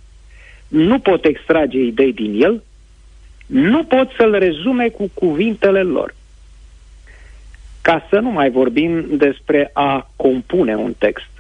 [0.68, 2.62] nu pot extrage idei din el,
[3.47, 6.14] nu pot să-l rezume cu cuvintele lor.
[7.80, 11.30] Ca să nu mai vorbim despre a compune un text.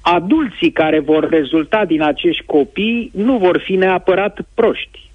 [0.00, 5.10] Adulții care vor rezulta din acești copii nu vor fi neapărat proști.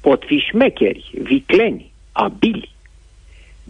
[0.00, 2.74] Pot fi șmecheri, vicleni, abili.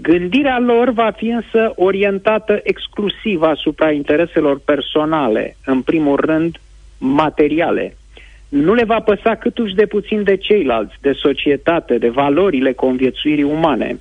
[0.02, 6.56] Gândirea lor va fi însă orientată exclusiv asupra intereselor personale, în primul rând
[6.98, 7.96] materiale.
[8.48, 13.98] Nu le va păsa câtuși de puțin de ceilalți, de societate, de valorile conviețuirii umane.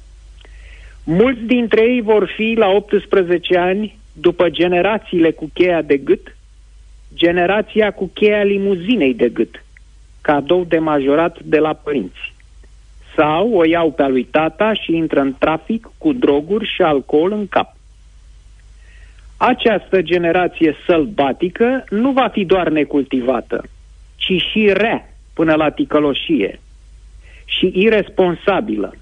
[1.03, 6.35] Mulți dintre ei vor fi la 18 ani, după generațiile cu cheia de gât,
[7.13, 9.65] generația cu cheia limuzinei de gât,
[10.21, 12.34] cadou de majorat de la părinți.
[13.15, 17.31] Sau o iau pe a lui tata și intră în trafic cu droguri și alcool
[17.31, 17.75] în cap.
[19.37, 23.63] Această generație sălbatică nu va fi doar necultivată,
[24.15, 26.59] ci și rea până la ticăloșie
[27.45, 28.95] și irresponsabilă.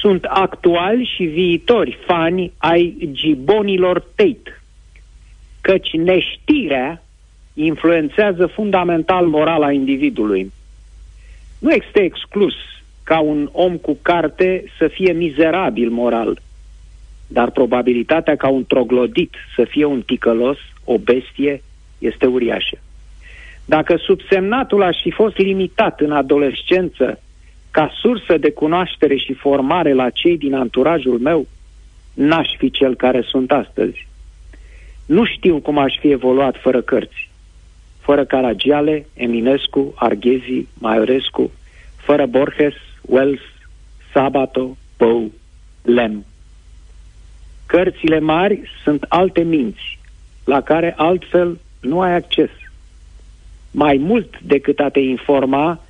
[0.00, 4.62] Sunt actuali și viitori fani ai gibonilor Tate,
[5.60, 7.02] căci neștirea
[7.54, 10.52] influențează fundamental morala individului.
[11.58, 12.54] Nu este exclus
[13.08, 16.40] ca un om cu carte să fie mizerabil moral,
[17.26, 21.62] dar probabilitatea ca un troglodit să fie un ticălos, o bestie,
[21.98, 22.78] este uriașă.
[23.64, 27.20] Dacă subsemnatul aș fi fost limitat în adolescență
[27.70, 31.46] ca sursă de cunoaștere și formare la cei din anturajul meu,
[32.14, 34.06] n-aș fi cel care sunt astăzi.
[35.06, 37.30] Nu știu cum aș fi evoluat fără cărți,
[38.00, 41.50] fără Caragiale, Eminescu, Arghezi, Maiorescu,
[41.96, 42.74] fără Borges,
[43.08, 43.40] Wells,
[44.12, 45.30] Sabato, Poe,
[45.82, 46.24] Lem.
[47.66, 49.98] Cărțile mari sunt alte minți,
[50.44, 52.50] la care altfel nu ai acces.
[53.70, 55.80] Mai mult decât a te informa,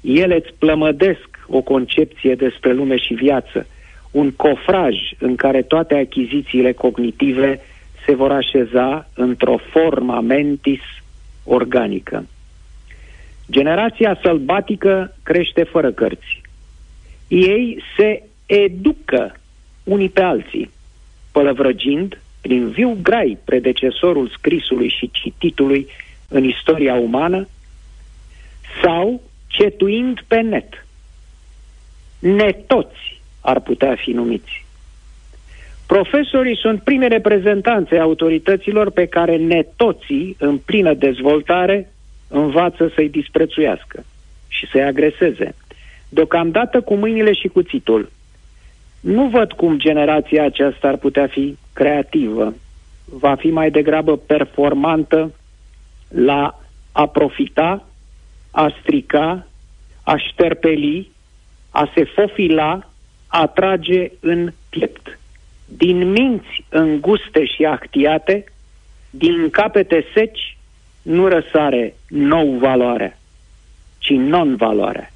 [0.00, 3.66] ele îți plămădesc o concepție despre lume și viață,
[4.10, 7.60] un cofraj în care toate achizițiile cognitive
[8.06, 10.80] se vor așeza într-o forma mentis
[11.44, 12.26] organică.
[13.50, 16.39] Generația sălbatică crește fără cărți.
[17.30, 19.36] Ei se educă
[19.84, 20.70] unii pe alții,
[21.32, 25.86] pălăvrăgind prin viu grai predecesorul scrisului și cititului
[26.28, 27.48] în istoria umană
[28.82, 30.86] sau cetuind pe net.
[32.18, 34.64] Netoți ar putea fi numiți.
[35.86, 41.92] Profesorii sunt prime reprezentanțe autorităților pe care netoții, în plină dezvoltare,
[42.28, 44.04] învață să-i disprețuiască
[44.48, 45.54] și să-i agreseze.
[46.12, 48.10] Deocamdată cu mâinile și cuțitul.
[49.00, 52.54] Nu văd cum generația aceasta ar putea fi creativă.
[53.04, 55.32] Va fi mai degrabă performantă
[56.08, 56.60] la
[56.92, 57.86] a profita,
[58.50, 59.46] a strica,
[60.02, 61.10] a șterpeli,
[61.70, 62.90] a se fofila,
[63.26, 65.18] a trage în piept.
[65.64, 68.44] Din minți înguste și actiate,
[69.10, 70.56] din capete seci,
[71.02, 73.18] nu răsare nou valoare,
[73.98, 75.12] ci non-valoare.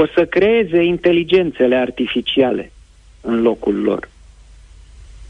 [0.00, 2.72] O să creeze inteligențele artificiale
[3.20, 4.08] în locul lor.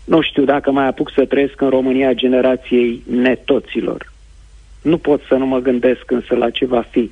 [0.04, 4.12] Nu știu dacă mai apuc să trăiesc în România generației netoților.
[4.82, 7.10] Nu pot să nu mă gândesc însă la ce va fi.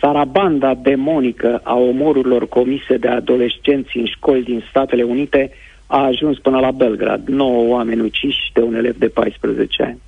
[0.00, 5.50] Sarabanda demonică a omorurilor comise de adolescenți în școli din Statele Unite
[5.86, 7.28] a ajuns până la Belgrad.
[7.28, 10.00] 9 oameni uciși de un elev de 14 ani.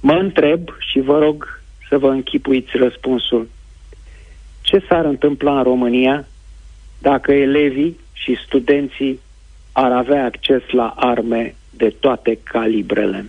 [0.00, 3.48] Mă întreb și vă rog să vă închipuiți răspunsul.
[4.66, 6.26] Ce s-ar întâmpla în România
[6.98, 9.20] dacă elevii și studenții
[9.72, 13.24] ar avea acces la arme de toate calibrele?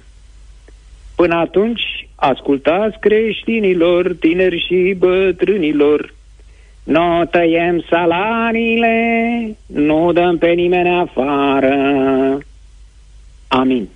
[1.16, 6.14] Până atunci, ascultați creștinilor, tineri și bătrânilor,
[6.84, 11.78] nu tăiem salariile, nu dăm pe nimeni afară.
[13.48, 13.90] Amin.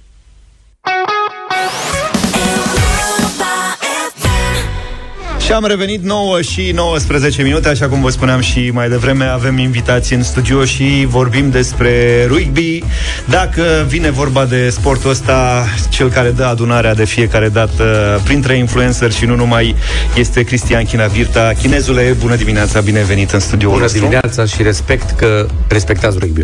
[5.52, 9.58] Și am revenit 9 și 19 minute, așa cum vă spuneam și mai devreme, avem
[9.58, 12.84] invitații în studio și vorbim despre rugby.
[13.26, 19.12] Dacă vine vorba de sportul ăsta, cel care dă adunarea de fiecare dată printre influencer
[19.12, 19.76] și nu numai,
[20.16, 21.52] este Cristian Chinavirta.
[21.62, 24.02] Chinezule, bună dimineața, bine venit în studioul Bună nostru.
[24.02, 26.43] dimineața și respect că respectați rugby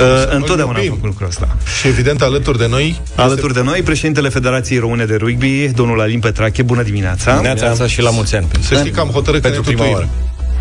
[0.00, 1.56] Uh, întotdeauna am făcut lucrul ăsta.
[1.80, 3.00] Și evident, alături de noi...
[3.14, 7.32] Alături de noi, președintele Federației Române de Rugby, domnul Alin Petrache, bună dimineața!
[7.40, 8.46] Dimineața și la mulți ani.
[8.60, 9.94] Să știi că am hotărât că ne Pentru prima tutuim.
[9.94, 10.08] oară.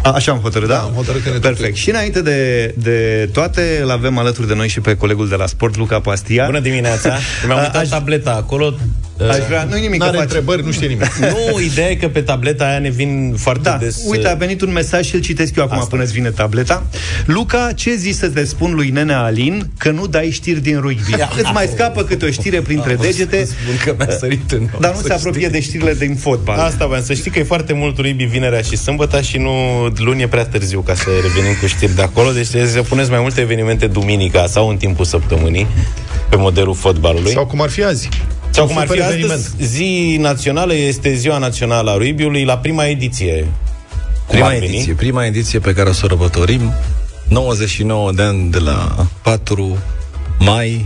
[0.03, 0.79] A, așa am hotărât, da?
[0.79, 1.75] am hotărât că ne Perfect.
[1.75, 5.45] Și înainte de, de toate, îl avem alături de noi și pe colegul de la
[5.45, 6.45] sport, Luca Pastia.
[6.45, 7.17] Bună dimineața!
[7.45, 8.73] Mi-am A, uitat aș- tableta acolo.
[9.29, 10.25] Aș vrea, nu nimic, N-are că faci.
[10.25, 11.15] întrebări, nu știe nimic.
[11.15, 13.97] Nu, ideea e că pe tableta aia ne vin foarte Da, des...
[14.07, 15.89] uite, a venit un mesaj și îl citesc eu acum Asta.
[15.89, 16.83] până îți vine tableta.
[17.25, 21.13] Luca, ce zi să te spun lui Nenea Alin că nu dai știri din rugby?
[21.37, 24.91] Îți mai scapă câte o știre printre degete, Spun că mi-a sărit în nou, dar
[24.91, 25.51] nu să se apropie știi.
[25.51, 26.59] de știrile din fotbal.
[26.59, 29.51] Asta vreau să știi că e foarte mult rugby vinerea și sâmbătă și nu
[29.97, 33.09] luni e prea târziu ca să revenim cu știri de acolo, deci trebuie să puneți
[33.09, 35.67] mai multe evenimente duminica sau în timpul săptămânii
[36.29, 37.31] pe modelul fotbalului.
[37.31, 38.09] Sau cum ar fi azi.
[38.55, 39.39] Sau cum ar super fi eveniment.
[39.39, 43.41] astăzi, zi națională este ziua națională a rugby-ului la prima ediție.
[43.41, 43.47] Cum
[44.27, 44.65] Prima ar veni?
[44.65, 46.73] ediție, prima ediție pe care o sărbătorim
[47.27, 49.77] 99 de ani de la 4
[50.39, 50.85] mai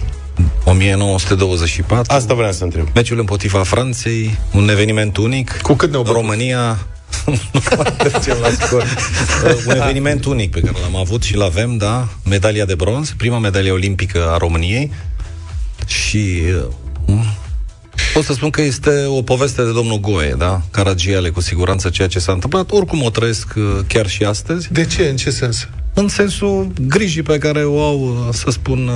[0.66, 2.14] 1924.
[2.16, 2.88] Asta vreau să întreb.
[2.94, 5.58] Meciul împotriva Franței, un eveniment unic.
[5.62, 6.78] Cu cât ne România
[7.26, 7.40] nu
[7.78, 8.82] mai mergem la scor.
[9.46, 13.40] Uh, un eveniment unic pe care l-am avut și l-avem, da, medalia de bronz, prima
[13.40, 14.92] medalie olimpică a României
[15.86, 16.42] și
[17.06, 17.16] uh,
[18.14, 20.62] pot să spun că este o poveste de domnul Goe, da?
[20.72, 22.72] Caragiale, cu siguranță ceea ce s-a întâmplat.
[22.72, 24.68] Oricum o trăiesc uh, chiar și astăzi.
[24.72, 25.08] De ce?
[25.10, 25.68] În ce sens?
[25.94, 28.94] În sensul grijii pe care o au, uh, să spun, uh,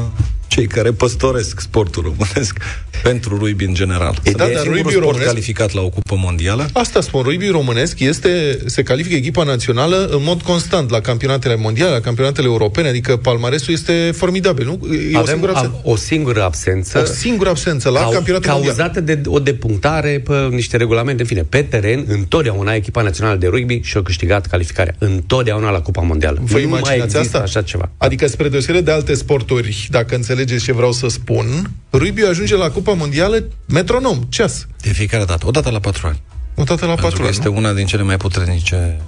[0.54, 2.58] cei care păstoresc sportul românesc
[3.04, 4.20] pentru rugby în general.
[4.24, 6.70] Ei, da, E dar singurul rugby sport românesc- calificat la o cupă mondială.
[6.74, 11.92] Asta spun, rugby românesc este, se califică echipa națională în mod constant la campionatele mondiale,
[11.92, 14.94] la campionatele europene, adică palmaresul este formidabil, nu?
[15.12, 15.78] E o Avem singură absență.
[15.84, 17.00] ab- o singură absență.
[17.00, 18.76] O singură absență la campionatul mondial.
[18.76, 21.22] Cauzată de o depunctare pe niște regulamente.
[21.22, 24.96] În fine, pe teren, întotdeauna echipa națională de rugby și-a câștigat calificarea.
[24.98, 26.38] Întotdeauna la Cupa Mondială.
[26.42, 27.40] Vă nu mai imaginați există asta?
[27.40, 27.92] așa ceva.
[27.98, 32.70] Adică, spre deosebire de alte sporturi, dacă înțelegeți ce vreau să spun, rugby ajunge la
[32.70, 34.68] Cupa Mondială metronom, ceas.
[34.82, 35.48] De fiecare dată.
[35.48, 36.22] O dată la patru ani.
[36.56, 37.56] O dată la Pentru patru că ani, este nu?
[37.56, 39.02] una din cele mai puternice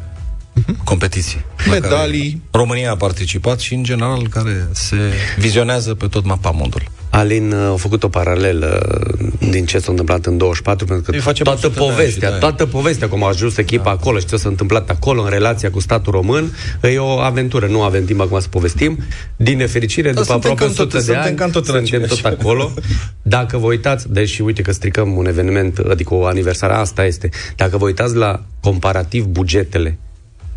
[0.84, 1.46] competiții.
[1.66, 2.30] la Medalii.
[2.30, 4.98] care România a participat și, în general, care se
[5.38, 6.84] vizionează pe tot mapamondul.
[7.16, 8.80] Alin uh, a făcut o paralelă
[9.22, 11.89] uh, din ce s-a întâmplat în 24, pentru că Îi facem toată 100 de ani
[11.91, 12.39] și povestea, de-aia.
[12.39, 15.80] toată povestea, cum a ajuns echipa acolo și ce s-a întâmplat acolo în relația cu
[15.80, 17.68] statul român, e o aventură.
[17.68, 18.97] Nu avem timp acum să povestim.
[19.36, 21.74] Din nefericire, Da, după suntem aproape cam tot- 100 de suntem ani, cam tot în
[21.74, 22.22] suntem aceeași.
[22.22, 22.74] tot acolo.
[23.22, 27.30] Dacă vă uitați, deși uite că stricăm un eveniment, adică o aniversare, asta este.
[27.55, 29.97] Dacă vă uitați la comparativ bugetele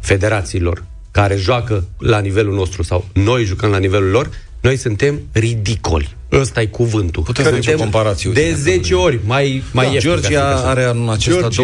[0.00, 4.30] federațiilor care joacă la nivelul nostru sau noi jucăm la nivelul lor,
[4.60, 6.16] noi suntem ridicoli.
[6.32, 7.22] Ăsta e cuvântul.
[7.22, 10.22] Putem face o Suntem comparație, De uite, 10 ori mai, mai da, ieftin, ca să
[10.22, 10.68] zic Georgia așa.
[10.68, 11.62] are anul acesta Georgia.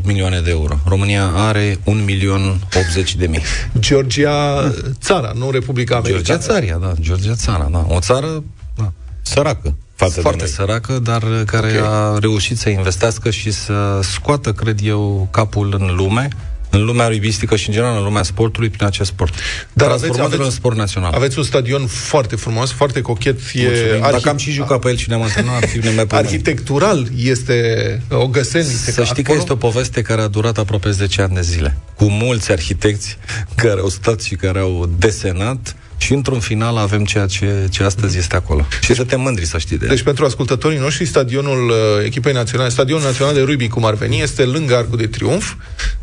[0.00, 0.78] 22,8 milioane de euro.
[0.86, 3.40] România are 1 milion 80 de mii.
[3.78, 4.70] Georgia,
[5.00, 6.22] țara, nu Republica Americană.
[6.24, 6.92] Georgia țaria, da.
[7.00, 7.86] Georgia țara, da.
[7.88, 8.42] O țară
[8.76, 9.74] da, Săracă.
[9.94, 10.52] Față de foarte noi.
[10.52, 11.84] săracă, dar care Ok.
[11.84, 16.28] a reușit să investească și să scoată, cred eu, capul în lume,
[16.70, 19.34] în lumea rubistică și, în general, în lumea sportului, prin acest sport.
[19.72, 21.12] Dar Transformându-l aveți- în sport național.
[21.14, 23.38] Aveți un stadion foarte frumos, foarte cochet.
[23.54, 24.02] E Mulțumim.
[24.08, 26.30] arhi- Dacă am și jucat pe el și ne-am antrenat, ar fi nemaipomenit.
[26.30, 28.66] Arhitectural este o găsenie.
[28.92, 31.76] Să știi că este o poveste care a durat aproape 10 ani de zile.
[31.94, 33.18] Cu mulți arhitecți
[33.54, 38.18] care au stat și care au desenat și într-un final avem ceea ce, ce astăzi
[38.18, 38.66] este acolo.
[38.80, 39.90] Și suntem mândri să știi de el.
[39.90, 44.20] Deci pentru ascultătorii noștri, stadionul uh, echipei naționale, stadionul național de rugby, cum ar veni,
[44.22, 45.54] este lângă Arcul de Triunf.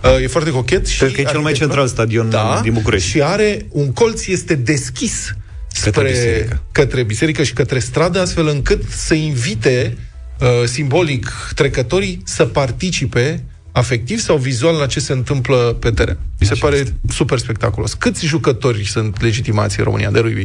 [0.03, 2.73] Uh, e foarte cochet și Cred că e cel mai arhitectura- central stadion da, din
[2.73, 3.09] București.
[3.09, 5.35] Și are un colț este deschis
[5.67, 6.61] spre Către biserică.
[6.71, 9.97] către biserică și către stradă, astfel încât să invite
[10.39, 13.43] uh, simbolic trecătorii să participe
[13.75, 16.17] afectiv sau vizual la ce se întâmplă pe teren.
[16.39, 17.93] Mi se pare super spectaculos.
[17.93, 20.43] Câți jucători sunt legitimați în România de rugby?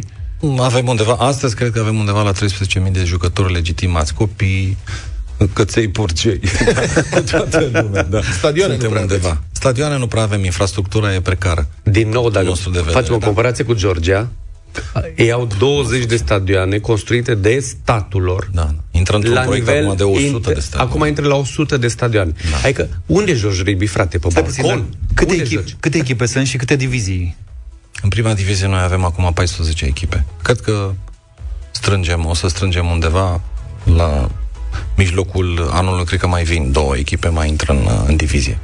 [0.58, 4.76] Avem undeva, astăzi cred că avem undeva la 13.000 de jucători legitimați, copii,
[5.52, 6.40] căței porcei,
[7.12, 8.20] cu toată lumea, da.
[8.22, 9.42] Stadioane nu Suntem prea undeva.
[9.52, 11.68] Stadioane nu prea avem, infrastructura e precară.
[11.82, 13.26] Din nou, dacă nostru de vedere, facem o da.
[13.26, 14.28] comparație cu Georgia,
[15.16, 18.48] ei au 20 de stadioane construite de statul lor.
[18.52, 18.74] Da, da.
[18.90, 20.90] Intră într-un proiect acum de 100 de stadioane.
[20.90, 22.32] Acum intră la 100 de stadioane.
[22.50, 22.56] Da.
[22.62, 24.18] Adică, unde joci rugby, frate?
[24.18, 24.94] Pe Stai puțin, dar balcon?
[25.14, 25.76] câte, Unde echipe, joci?
[25.80, 27.36] câte echipe sunt și câte divizii?
[28.02, 30.24] În prima divizie noi avem acum 14 echipe.
[30.42, 30.92] Cred că
[31.70, 33.40] strângem, o să strângem undeva
[33.94, 34.30] la
[34.96, 38.58] mijlocul anului, cred că mai vin două echipe, mai intră în, în divizie.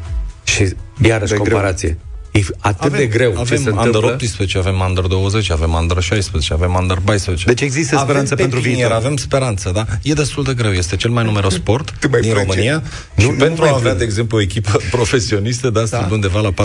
[0.45, 1.99] Și iarăși comparație.
[2.37, 4.11] E atât avem, de greu avem ce se Under întâmplă.
[4.12, 7.47] 18, avem Under 20, avem Under 16, avem Under 14.
[7.47, 9.05] Deci există speranță avem pentru pepinier, viitor.
[9.05, 9.84] Avem speranță, da?
[10.03, 10.72] E destul de greu.
[10.72, 12.51] Este cel mai numeros sport mai din plânge.
[12.51, 12.82] România.
[13.14, 13.99] Nu- și nu pentru mai a avea, plânge.
[13.99, 16.57] de exemplu, o echipă profesionistă, da, sunt undeva la 42-45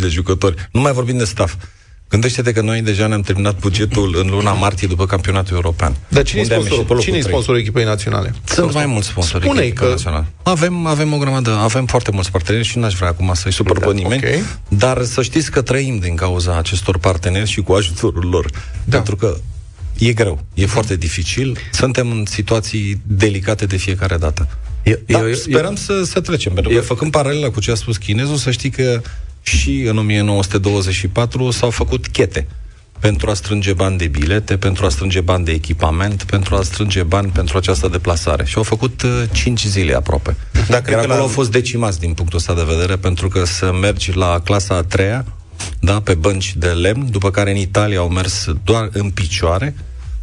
[0.00, 0.54] de jucători.
[0.72, 1.54] Nu mai vorbim de staff.
[2.08, 5.96] Gândește-te că noi deja ne-am terminat bugetul în luna martie după campionatul european.
[6.08, 7.32] Dar cine e unde am ieșit pe sponsorul, locul cine e trei.
[7.32, 8.34] sponsorul echipei naționale?
[8.44, 10.26] Sunt mai mulți sponsori Spune-i echipa că- națională.
[10.42, 13.92] Avem, avem o grămadă, avem foarte mulți parteneri și n-aș vrea acum să-i supăr pe
[13.92, 14.44] nimeni, ok.
[14.68, 18.50] dar să știți că trăim din cauza acestor parteneri și cu ajutorul lor.
[18.84, 18.96] Da.
[18.96, 19.36] Pentru că
[19.98, 24.48] e greu, e foarte dificil, suntem în situații delicate de fiecare dată.
[24.82, 27.74] Eu, Dar eu, eu, sperăm să, să trecem, pentru că făcând paralela cu ce a
[27.74, 29.00] spus chinezul, să știi că
[29.48, 32.46] și în 1924 s-au făcut chete
[32.98, 37.02] pentru a strânge bani de bilete, pentru a strânge bani de echipament, pentru a strânge
[37.02, 38.44] bani pentru această deplasare.
[38.44, 40.36] Și au făcut uh, 5 zile aproape.
[40.52, 43.28] Da, cred Iar că acolo la- au fost decimați din punctul ăsta de vedere, pentru
[43.28, 45.24] că să mergi la clasa a treia,
[45.80, 49.74] da, pe bănci de lemn, după care în Italia au mers doar în picioare,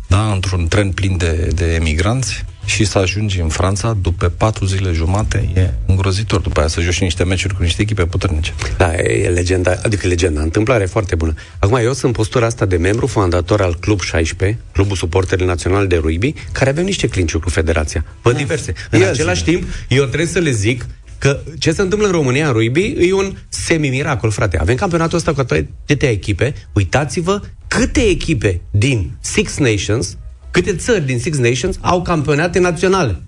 [0.07, 4.91] da, într-un tren plin de, de emigranți, și să ajungi în Franța după patru zile
[4.91, 6.41] jumate e îngrozitor.
[6.41, 8.53] După aia să joci niște meciuri cu niște echipe puternice.
[8.77, 11.33] Da, e legenda, adică legenda, întâmplare foarte bună.
[11.59, 15.95] Acum, eu sunt postura asta de membru fondator al Club 16, Clubul Suporterilor Național de
[15.95, 18.05] Rugby, care avem niște clinciuri cu federația.
[18.21, 18.73] Văd diverse.
[18.89, 20.85] În Ia același timp, eu trebuie să le zic
[21.17, 24.59] că ce se întâmplă în România în rugby e un semi-miracol, frate.
[24.59, 26.53] Avem campionatul ăsta cu atâtea echipe.
[26.73, 30.17] Uitați-vă câte echipe din Six Nations,
[30.55, 33.21] câte țări din Six Nations au campionate naționale.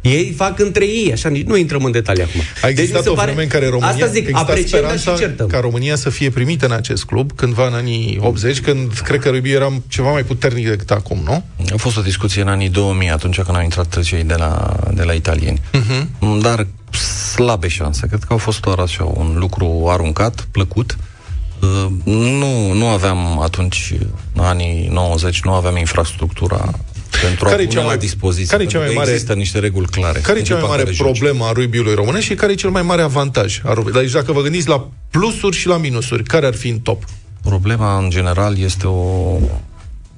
[0.00, 2.40] Ei fac între ei, așa, nici nu intrăm în detalii acum.
[2.62, 4.90] A existat mi se o pare- vreme în care România Asta zic, exista apreciem, dar
[4.92, 5.46] și speranța certăm.
[5.46, 9.28] ca România să fie primită în acest club, cândva în anii 80, când cred că
[9.28, 11.44] rugby era ceva mai puternic decât acum, nu?
[11.72, 15.02] A fost o discuție în anii 2000, atunci când au intrat cei de la, de
[15.02, 15.60] la italieni.
[15.72, 16.06] Uh-huh.
[16.40, 16.66] Dar
[17.34, 18.06] slabe șanse.
[18.06, 20.96] Cred că au fost doar așa un lucru aruncat, plăcut.
[20.98, 21.09] Uh,
[22.04, 23.92] Nu, nu aveam atunci,
[24.34, 26.70] în anii 90, nu aveam infrastructura
[27.22, 28.46] pentru Care-i a cea pune mai- la dispoziție.
[28.46, 30.18] care-i cea pentru mai că mare- Există niște reguli clare.
[30.18, 31.06] Care e În cea mai clipa în mare care joci.
[31.18, 33.92] problemă a rugby-ului românesc și care e cel mai mare avantaj a rugby?
[33.92, 37.04] Deci dacă vă gândiți la plusuri și la minusuri, care ar fi în top?
[37.42, 39.36] Problema, în general, este o...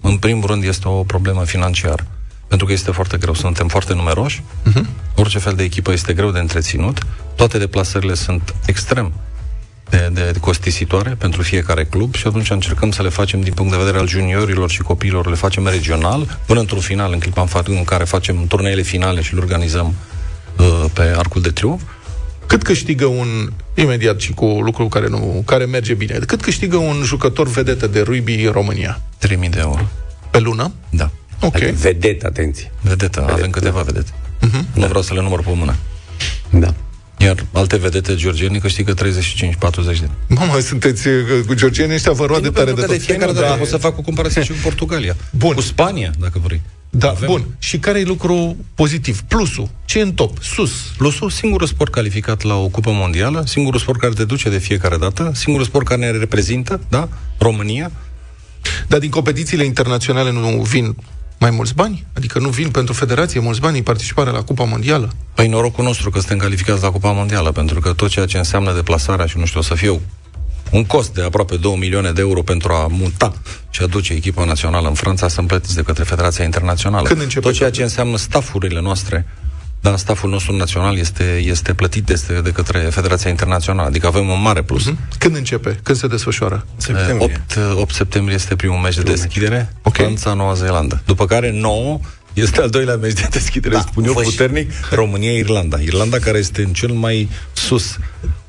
[0.00, 2.06] În primul rând, este o problemă financiară.
[2.48, 3.34] Pentru că este foarte greu.
[3.34, 4.42] Suntem foarte numeroși.
[4.64, 4.88] Mhm.
[5.16, 6.98] Orice fel de echipă este greu de întreținut.
[7.36, 9.12] Toate deplasările sunt extrem
[10.12, 13.78] de, de costisitoare pentru fiecare club și atunci încercăm să le facem din punct de
[13.78, 17.64] vedere al juniorilor și copiilor, le facem regional, până într-un final, în clipa în fa-
[17.64, 19.94] în care facem turneele finale și le organizăm
[20.58, 21.82] uh, pe Arcul de Triunf.
[22.46, 27.02] Cât câștigă un, imediat și cu lucru care, nu, care merge bine, cât câștigă un
[27.04, 29.00] jucător vedetă de rugby în România?
[29.18, 29.88] 3000 de euro.
[30.30, 30.72] Pe lună?
[30.90, 31.10] Da.
[31.40, 31.54] Ok.
[31.54, 32.72] Adică vedete, atenție.
[32.80, 34.10] Vedetă, avem câteva vedete.
[34.10, 34.74] Uh-huh.
[34.74, 35.74] Nu vreau să le număr pe mână.
[36.50, 36.74] Da.
[37.22, 38.96] Iar alte vedete georgiene câștigă 35-40
[39.84, 41.14] de Mamă, sunteți uh,
[41.46, 43.00] cu georgienii ăștia, vă roade tare de de tot.
[43.00, 45.16] fiecare dată pot să fac o comparație și cu Portugalia.
[45.30, 45.54] Bun.
[45.54, 46.60] Cu Spania, dacă vrei.
[46.90, 47.46] Da, Avem- bun.
[47.58, 49.20] Și care e lucru pozitiv?
[49.20, 49.68] Plusul.
[49.84, 50.42] Ce e în top?
[50.42, 50.70] Sus.
[50.96, 54.96] Plusul, singurul sport calificat la o cupă mondială, singurul sport care te duce de fiecare
[54.96, 57.08] dată, singurul sport care ne reprezintă, da?
[57.38, 57.90] România.
[58.88, 60.96] Dar din competițiile internaționale nu vin
[61.42, 62.06] mai mulți bani?
[62.12, 65.12] Adică nu vin pentru federație mulți bani în participare la Cupa Mondială?
[65.34, 68.72] Păi norocul nostru că suntem calificați la Cupa Mondială, pentru că tot ceea ce înseamnă
[68.74, 70.00] deplasarea și nu știu, o să fie
[70.70, 73.32] un cost de aproape 2 milioane de euro pentru a muta
[73.70, 77.06] și a duce echipa națională în Franța sunt plătiți de către Federația Internațională.
[77.06, 79.26] Când începe tot ceea ce înseamnă stafurile noastre
[79.82, 84.42] da, staful nostru național este, este plătit de, de către Federația Internațională, adică avem un
[84.42, 84.84] mare plus.
[84.84, 84.98] Mhm.
[85.18, 85.78] Când începe?
[85.82, 86.66] Când se desfășoară?
[86.76, 87.44] Septembrie.
[87.56, 90.04] 8, 8 septembrie este primul meci de deschidere, okay.
[90.04, 91.02] Franța, Noua Zeelandă.
[91.06, 92.00] După care 9
[92.32, 95.78] este al doilea meci de deschidere, da, spun eu, puternic, România-Irlanda.
[95.78, 97.98] Irlanda care este în cel mai sus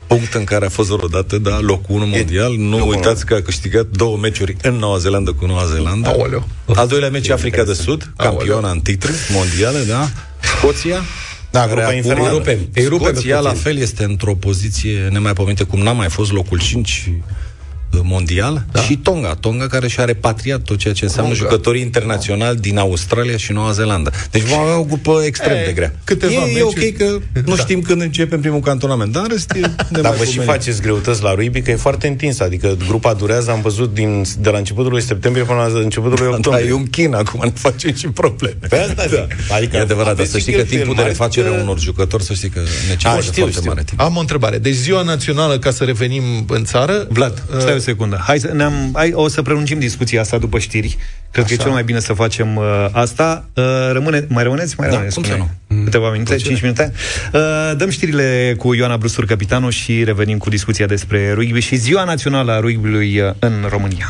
[0.08, 2.56] punct în care a fost vreodată, da, locul 1 mondial.
[2.58, 6.08] Nu uitați că a câștigat două meciuri în Noua Zeelandă cu Noua Zeelandă.
[6.08, 6.48] Aoleu.
[6.76, 10.10] Al doilea meci Africa de Sud, campioana în titlu mondială, da.
[10.44, 11.02] Scoția,
[11.52, 12.30] Da, care grupa acum- infernală.
[12.30, 13.62] Îi rupem, îi rupem pe Scoția la Scoția.
[13.72, 17.10] fel este într-o poziție nemaipomenită cum n-a mai fost locul 5
[18.02, 18.82] mondial da.
[18.82, 21.50] și Tonga, Tonga care și-a repatriat tot ceea ce înseamnă Tonga.
[21.50, 24.12] jucătorii internaționali din Australia și Noua Zeelandă.
[24.32, 25.94] Deci vom avea o grupă extrem E, de grea.
[26.04, 26.88] câteva e, e meciuri.
[26.88, 27.18] ok că
[27.50, 30.44] nu știm când începem primul cantonament, dar în rest e Dar vă și nemaipomenit.
[30.46, 32.40] faceți greutăți la rugby, că e foarte intens.
[32.40, 36.28] Adică grupa durează, am văzut, din, de la începutul lui septembrie până la începutul lui
[36.30, 36.68] Da, octombrie.
[36.68, 38.58] e un chin, acum ne facem și probleme.
[38.70, 39.56] Pe asta da.
[39.56, 41.62] Adică E adevărat, dar aveți să și știi că cheltuieli timpul de mari, refacere că-
[41.62, 43.70] unor jucători, să știi că necesită A, știu, foarte știu.
[43.70, 44.00] mare timp.
[44.00, 44.58] Am o întrebare.
[44.58, 47.08] Deci ziua națională, ca să revenim în țară...
[47.10, 48.22] Vlad, uh, stai o secundă.
[48.26, 50.98] Hai să ne-am, hai, o să prelungim discuția asta după știri.
[51.32, 51.64] Cred că e Așa.
[51.64, 53.46] cel mai bine să facem uh, asta.
[53.54, 54.76] Uh, rămâne, mai rămâneți?
[54.78, 55.84] Mai Da, rămâneți cum cu să noi?
[55.84, 56.92] Câteva minute, 5 minute.
[57.34, 57.42] Uh,
[57.78, 62.52] dăm știrile cu Ioana Brustur, capitanul, și revenim cu discuția despre rugby și ziua națională
[62.52, 64.10] a rugby-ului uh, în România.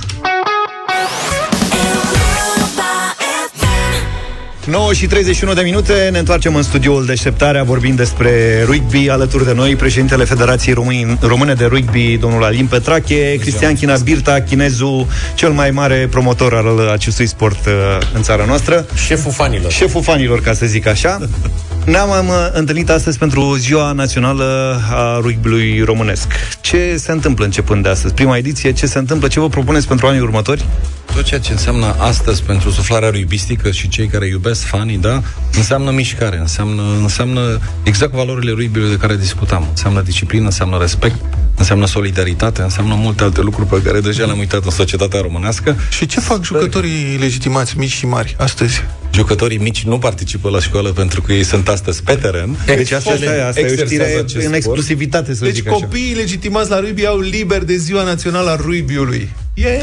[4.66, 9.54] 9 și 31 de minute, ne întoarcem în studioul Deșteptarea vorbind despre rugby alături de
[9.54, 15.52] noi, președintele Federației Români, Române de Rugby, domnul Alin Petrache, Cristian China Birta, chinezul cel
[15.52, 17.74] mai mare promotor al acestui sport uh,
[18.14, 18.86] în țara noastră.
[19.06, 19.72] Șeful fanilor.
[19.72, 21.20] Șeful fanilor, ca să zic așa.
[21.86, 26.28] Ne-am am, uh, întâlnit astăzi pentru Ziua Națională a Rugby-ului Românesc.
[26.62, 28.14] Ce se întâmplă începând de astăzi?
[28.14, 29.28] Prima ediție, ce se întâmplă?
[29.28, 30.66] Ce vă propuneți pentru anii următori?
[31.14, 35.22] Tot ceea ce înseamnă astăzi pentru suflarea ruibistică și cei care iubesc fanii, da,
[35.56, 39.68] înseamnă mișcare, înseamnă, înseamnă exact valorile rugby de care discutam.
[39.70, 41.16] Înseamnă disciplină, înseamnă respect,
[41.58, 45.76] înseamnă solidaritate, înseamnă multe alte lucruri pe care deja le-am uitat în societatea românească.
[45.90, 48.84] Și ce fac jucătorii legitimați, mici și mari, astăzi?
[49.14, 52.58] Jucătorii mici nu participă la școală pentru că ei sunt astăzi pe teren.
[52.66, 54.56] Deci asta, asta, e- asta e o exersează știre acest în sport.
[54.56, 55.76] exclusivitate, să Deci zic așa.
[55.76, 59.30] copiii legitimați la rugby au liber de ziua națională a rugby-ului.
[59.54, 59.80] E,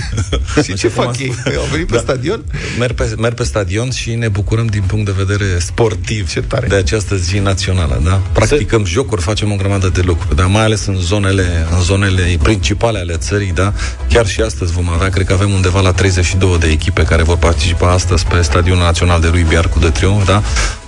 [0.64, 1.34] și ce fac ei?
[1.56, 2.00] Au venit pe Da.
[2.00, 2.44] stadion?
[2.78, 6.66] Merg pe, merg pe stadion și ne bucurăm din punct de vedere sportiv Ce tare.
[6.66, 8.20] de această zi națională, da?
[8.32, 12.98] Practicăm jocuri, facem o grămadă de lucruri, dar mai ales în zonele, în zonele principale
[12.98, 13.72] ale țării, da?
[14.08, 17.36] Chiar și astăzi vom avea, cred că avem undeva la 32 de echipe care vor
[17.36, 20.42] participa astăzi pe Stadionul Național de Rugby Arcul de Triunf, da?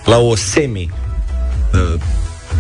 [0.04, 0.90] La o semi
[1.72, 2.00] uh,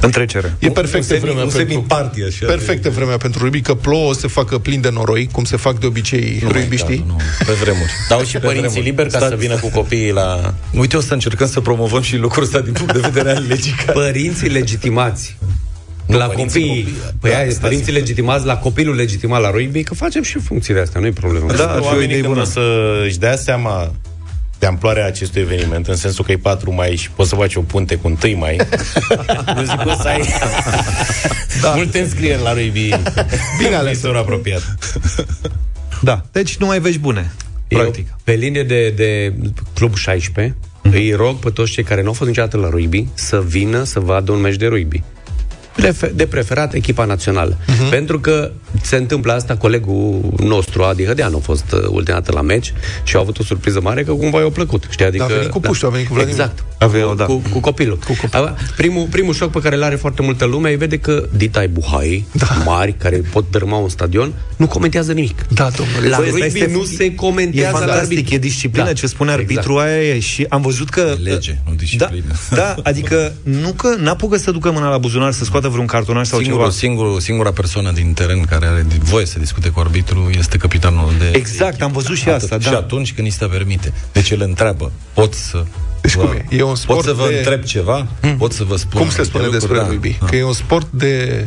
[0.00, 0.54] Întrecere.
[0.58, 1.72] E perfectă un semi- vremea un pentru...
[1.72, 2.46] semi-party, așa.
[2.46, 5.78] Perfectă vremea pentru rugby, că plouă, o să facă plin de noroi, cum se fac
[5.78, 6.96] de obicei Nu mai rugbiștii.
[6.98, 7.90] da, nu, pe vremuri.
[8.08, 8.88] Dau și Pe părinții vremuri.
[8.90, 10.54] liberi ca Sta- să vină cu copiii la...
[10.80, 13.72] Uite, o să încercăm să promovăm și lucrul ăsta din punct de vedere al legii.
[13.86, 15.36] care- Părinții legitimați
[16.06, 16.96] la părinții copii, copii.
[17.20, 17.60] păi Da, aia, stați.
[17.60, 21.52] părinții legitimați la copilul legitimat la rugby, că facem și funcțiile astea, nu-i problemă.
[21.52, 22.40] Da, ar fi o Oamenii idee când bună.
[22.40, 22.60] o să
[23.06, 23.92] își dea seama
[24.58, 27.60] de amploarea acestui eveniment, în sensul că e 4 mai și poți să faci o
[27.60, 28.56] punte cu 1 mai.
[29.56, 30.20] Eu zic că o să ai
[31.62, 31.74] da.
[31.74, 32.88] multe înscrieri la rugby.
[33.58, 33.92] Bine ales.
[33.92, 34.76] viitor apropiat.
[36.02, 37.32] Da, deci numai vești bune.
[37.68, 38.06] Practic.
[38.08, 39.34] Eu, pe linie de, de
[39.74, 43.42] Club 16, îi rog pe toți cei care nu au fost niciodată la rugby să
[43.46, 45.02] vină să vadă un meci de rugby.
[45.76, 47.56] Prefer, de preferat echipa națională.
[47.56, 47.90] Uh-huh.
[47.90, 48.50] Pentru că
[48.82, 52.72] se întâmplă asta, colegul nostru, Adi Hădean, a fost uh, ultima dată la meci
[53.02, 54.86] și a avut o surpriză mare că cumva i-a plăcut.
[54.90, 55.04] Știi?
[55.04, 56.40] Adică, Da, a venit cu puștiu, a venit cu Vladimir.
[56.40, 56.64] Exact.
[56.78, 57.24] Avea, da.
[57.24, 57.98] Cu, cu copilul.
[58.06, 58.54] Cu copilul.
[58.76, 62.26] Primul, primul șoc pe care îl are foarte multă lume, îi vede că ditai buhai
[62.32, 62.46] da.
[62.64, 65.46] mari, care pot dărma un stadion, nu comentează nimic.
[65.48, 66.08] Da, domnule.
[66.08, 68.34] La Băi, rugby asta este- nu se E comentează la fantastic, arbitru.
[68.34, 68.92] e disciplină Da.
[68.92, 69.48] ce spune Exact.
[69.50, 71.00] arbitru aia e și am văzut că...
[71.00, 72.24] E lege, nu disciplină.
[72.50, 76.26] Da, da, adică nu că n-apucă să ducă mâna la buzunar să scoată vreun cartonaș
[76.28, 76.76] sau Singurul, ceva.
[76.76, 81.30] singurul, singura persoană din teren care are voie să discute cu arbitru este capitanul de
[81.34, 82.76] Exact, am văzut și asta, Și da.
[82.76, 83.92] atunci când îi se permite.
[84.12, 85.64] Deci el întreabă, pot să...
[86.00, 86.56] Deci vă, cum e?
[86.56, 88.06] E un sport pot să vă de- întreb ceva?
[88.38, 89.50] Pot să vă spun Cum se anumite spune lucruri?
[89.66, 90.16] despre Da, rugby?
[90.20, 90.26] da.
[90.26, 91.44] Că e un sport de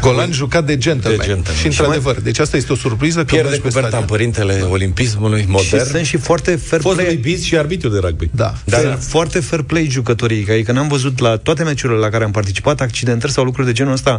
[0.00, 1.18] golan jucat de gentleman.
[1.18, 1.60] De gentleman.
[1.60, 4.18] Și într-adevăr, deci asta este o surpriză că Pierde mergi pe cuverta în stadion.
[4.18, 4.68] părintele da.
[4.72, 5.84] olimpismului modern.
[5.84, 7.08] Și sunt și foarte fair Fost play.
[7.08, 8.28] rugbyist și arbitru de rugby.
[8.30, 8.54] Da.
[8.64, 12.30] Dar sunt foarte fair play jucătorii, adică n-am văzut la toate meciurile la care am
[12.30, 14.10] participat accidentări sau lucruri de genul ăsta.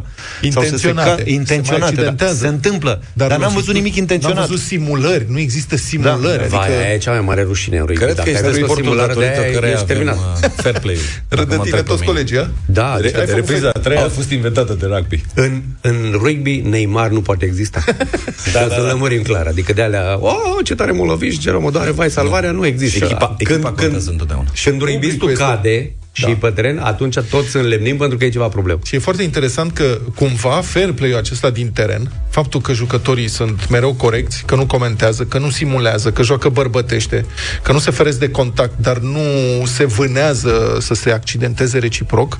[0.52, 1.10] Sau să se Intenționate.
[1.10, 1.86] ca- Se mai intenționate, da.
[1.88, 2.36] accidentează.
[2.36, 3.02] Se întâmplă.
[3.14, 4.38] Dar, nu n-am și văzut tu- nimic intenționat.
[4.38, 6.20] N-am văzut simulări, nu există simulări.
[6.22, 8.02] Da, adică Vai, aia e cea mai mare rușine în rugby.
[8.04, 9.96] Cred Dacă că ai este văzut o sportul simulare de datorită aia, căreia ești avem
[10.06, 10.44] terminat.
[10.44, 10.98] uh, fair play.
[11.30, 12.48] râd de tine toți colegii, a?
[12.66, 15.24] Da, deci ai De făcut repriza a fair- treia a fost inventată de rugby.
[15.34, 17.84] în, în rugby Neymar nu poate exista.
[18.54, 18.88] da, da, să da.
[18.88, 19.48] lămurim clar.
[19.48, 22.66] Adică de alea, oh, ce tare mă loviși, ce rău mă doare, vai, salvarea nu
[22.66, 23.06] există.
[23.06, 24.48] Echipa, echipa contează întotdeauna.
[24.54, 26.32] Și când rugbistul Publicul este- cade și Da.
[26.40, 28.80] pe teren, atunci toți înlemnim pentru că e ceva problemă.
[28.84, 33.70] Și e foarte interesant că cumva fair play-ul acesta din teren, faptul că jucătorii sunt
[33.70, 37.26] mereu corecți, că nu comentează, că nu simulează, că joacă bărbătește,
[37.62, 39.20] că nu se feresc de contact, dar nu
[39.66, 42.38] se vânează să se accidenteze reciproc,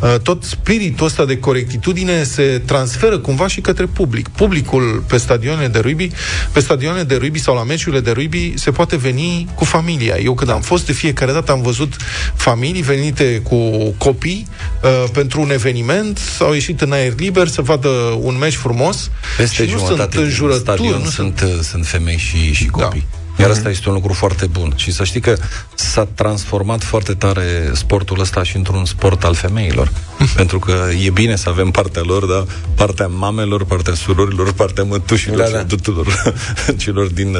[0.00, 4.28] uh, tot spiritul ăsta de corectitudine se transferă cumva și către public.
[4.28, 6.10] Publicul pe stadionele de rugby,
[6.52, 10.16] pe stadionele de rugby sau la meciurile de rugby se poate veni cu familia.
[10.16, 11.96] Eu când am fost de fiecare dată am văzut
[12.34, 14.46] familii venite cu copii
[14.82, 17.88] uh, pentru un eveniment, au ieșit în aer liber să vadă
[18.20, 21.86] un meci frumos Peste și nu sunt jumătate din înjurături, stadion nu sunt, sunt, sunt
[21.86, 23.06] femei și, și copii.
[23.10, 23.42] Da.
[23.42, 24.72] Iar asta este un lucru foarte bun.
[24.76, 25.36] Și să știi că
[25.74, 29.92] s-a transformat foarte tare sportul ăsta și într-un sport al femeilor.
[30.36, 32.44] Pentru că e bine să avem partea lor, da?
[32.74, 35.58] Partea mamelor, partea surorilor, partea mătușilor Da, da, da.
[35.58, 36.34] și tuturor
[36.82, 37.36] celor din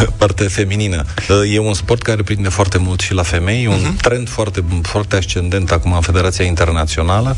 [0.00, 1.04] uh, partea feminină.
[1.28, 3.96] Uh, E un sport care prinde foarte mult și la femei, e un Mhm.
[3.96, 7.36] trend foarte, foarte ascendent acum în Federația Internațională.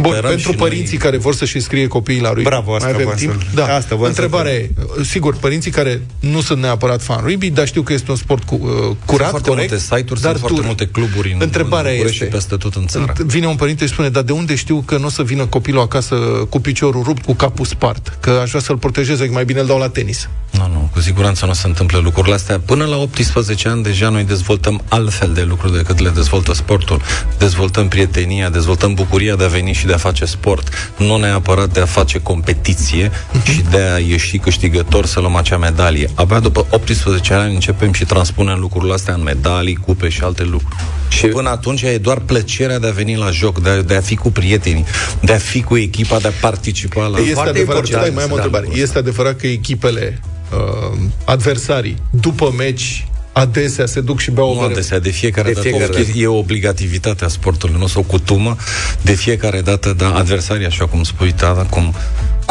[0.00, 2.94] Bun, Sperăm pentru și părinții care vor să-și înscrie copiii la rugby, Bravo, asta mai
[2.94, 3.42] avem voiam timp.
[3.42, 3.74] să- Da.
[3.74, 4.70] asta voiam să Întrebarea e,
[5.04, 8.54] sigur, părinții care nu sunt neapărat fan rugby, dar știu că este un sport cu,
[8.62, 10.64] uh, curat, foarte corect, multe site-uri, dar sunt foarte dur.
[10.64, 13.12] multe cluburi în, Întrebarea în București este, și peste tot în țară.
[13.26, 15.80] Vine un părinte și spune, dar de unde știu că nu o să vină copilul
[15.80, 16.14] acasă
[16.48, 18.16] cu piciorul rupt, cu capul spart?
[18.20, 20.28] Că aș vrea să-l protejeze, că mai bine îl dau la tenis.
[20.50, 22.60] Nu, nu, cu siguranță nu se întâmplă lucrurile astea.
[22.64, 27.00] Până la 18 ani deja noi dezvoltăm altfel de lucruri decât le dezvoltă sportul.
[27.38, 30.92] Dezvoltăm prietenia, dezvoltăm bucuria de a veni și de a face sport.
[30.96, 33.10] Nu neapărat de a face competiție
[33.52, 36.10] și de a ieși câștigător să luăm acea medalie.
[36.14, 40.76] Abia după 18 ani începem și transpunem lucrurile astea în medalii, cupe și alte lucruri.
[41.08, 44.00] Și până atunci e doar plăcerea de a veni la joc, de a, de a
[44.00, 44.84] fi cu prietenii,
[45.20, 47.18] de a fi cu echipa, de a participa la...
[47.18, 48.64] este adevărat, important, stai, mai am o da, întrebare.
[48.64, 50.20] lucrul Este adevărat că echipele,
[50.52, 54.72] uh, adversarii, după meci, adesea se duc și beau o Nu bere?
[54.72, 55.68] adesea, de fiecare De dată.
[55.68, 56.18] fiecare o- dată.
[56.18, 58.56] E o obligativitate a sportului nostru, o cutumă.
[59.02, 61.94] De fiecare dată, da, adversarii, așa cum spui, da, da, cum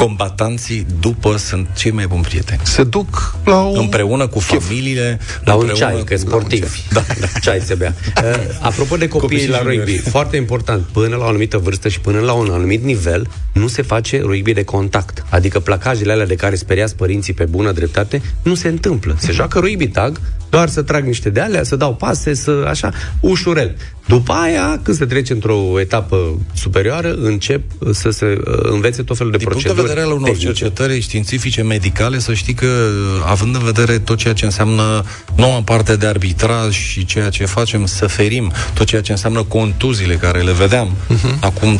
[0.04, 2.60] combatanții după sunt cei mai buni prieteni.
[2.64, 3.80] Se duc la o...
[3.80, 6.76] Împreună cu familiile, La un împreună ceai, că cu- sportiv.
[6.94, 7.04] Da.
[7.42, 7.96] Ceai se bea.
[8.24, 10.10] Uh, apropo de copiii Copii la și rugby, juniori.
[10.10, 13.82] foarte important, până la o anumită vârstă și până la un anumit nivel, nu se
[13.82, 15.24] face rugby de contact.
[15.30, 19.16] Adică placajele alea de care speriați părinții pe bună dreptate, nu se întâmplă.
[19.20, 22.92] Se joacă rugby tag, doar să trag niște de alea, să dau pase, să așa,
[23.20, 23.76] ușurel.
[24.08, 27.62] După aia, când se trece într-o etapă superioară, încep
[27.92, 30.46] să se uh, învețe tot felul de Din punct de proceduri vedere al unor tehnice.
[30.46, 32.68] cercetări științifice medicale, să știi că,
[33.26, 35.04] având în vedere tot ceea ce înseamnă
[35.36, 40.16] noua parte de arbitraj și ceea ce facem să ferim, tot ceea ce înseamnă contuziile
[40.16, 41.40] care le vedeam uh-huh.
[41.40, 41.80] acum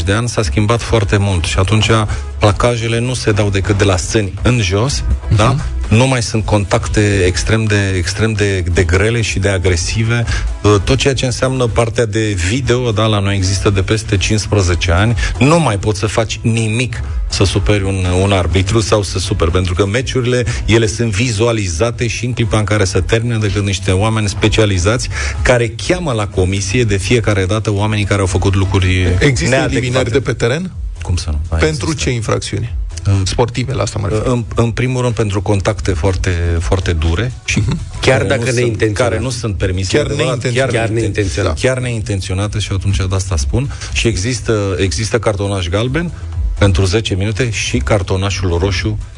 [0.00, 1.90] 30-40 de ani, s-a schimbat foarte mult și atunci
[2.38, 5.36] placajele nu se dau decât de la sâni în jos, uh-huh.
[5.36, 5.56] da?
[5.88, 10.24] Nu mai sunt contacte extrem de, extrem de, de grele și de agresive.
[10.62, 14.92] Uh, Tot ceea ce înseamnă partea de video, da, la noi există de peste 15
[14.92, 19.50] ani, nu mai poți să faci nimic să superi un, un arbitru sau să superi,
[19.50, 23.66] pentru că meciurile, ele sunt vizualizate și în clipa în care se termină de când
[23.66, 25.08] niște oameni specializați
[25.42, 29.76] care cheamă la comisie de fiecare dată oamenii care au făcut lucruri Există neadecvate.
[29.76, 30.70] eliminări de pe teren?
[31.02, 31.38] Cum să nu?
[31.50, 32.74] Mai Pentru ce infracțiuni?
[33.24, 34.26] Sportive, la asta mă refer.
[34.26, 36.30] În, în primul rând pentru contacte foarte,
[36.60, 37.62] foarte dure și
[38.00, 39.02] Chiar care dacă nu sunt, neintenționate.
[39.02, 39.96] care nu sunt permise.
[39.96, 40.76] Chiar adevărat, neintenționate.
[40.76, 41.60] Chiar neinten- neintenționate.
[41.66, 43.72] Chiar neintenționate și atunci de asta spun.
[43.92, 46.10] Și există, există cartonaș galben
[46.58, 49.15] pentru 10 minute și cartonașul roșu uh,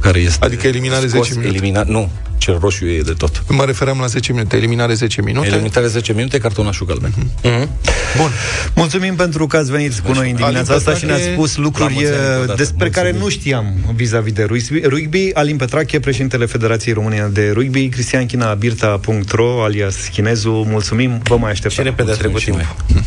[0.00, 1.48] care este Adică eliminare 10 minute.
[1.48, 3.42] Elimina, nu, cel roșu e de tot.
[3.48, 4.56] Mă referam la 10 minute.
[4.56, 5.46] Eliminare 10 minute.
[5.46, 7.12] Eliminare 10 minute, cartonașul galben.
[7.42, 7.68] Mhm.
[8.16, 8.30] Bun.
[8.74, 11.56] Mulțumim pentru că ați venit cu noi în dimineața Alin asta și ne-ați Petrache, spus
[11.56, 12.58] lucruri la mulți ani, încă o dată.
[12.58, 13.34] despre care Mulțumim.
[13.34, 14.80] nu știam vis-a-vis de rugby.
[14.88, 15.30] rugby.
[15.34, 21.50] Alin Petrache, președintele Federației Române de Rugby, Cristian China, Birta.ro, alias Chinezu, mulțumim, vă mai
[21.50, 21.84] așteptăm.
[21.84, 23.02] Și repede a trecut Mulțumim și timpul.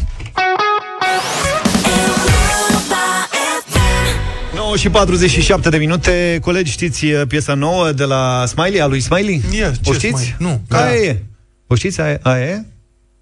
[4.77, 6.37] 9 și 47 de minute.
[6.41, 9.41] Colegi, știți uh, piesa nouă de la Smiley, a lui Smiley?
[9.57, 10.07] Ia, ce o știți?
[10.21, 10.35] Smiley?
[10.37, 10.61] Nu.
[10.69, 10.95] Aia Da.
[10.95, 11.23] e.
[11.67, 12.01] O știți?
[12.01, 12.63] Aia, aia e?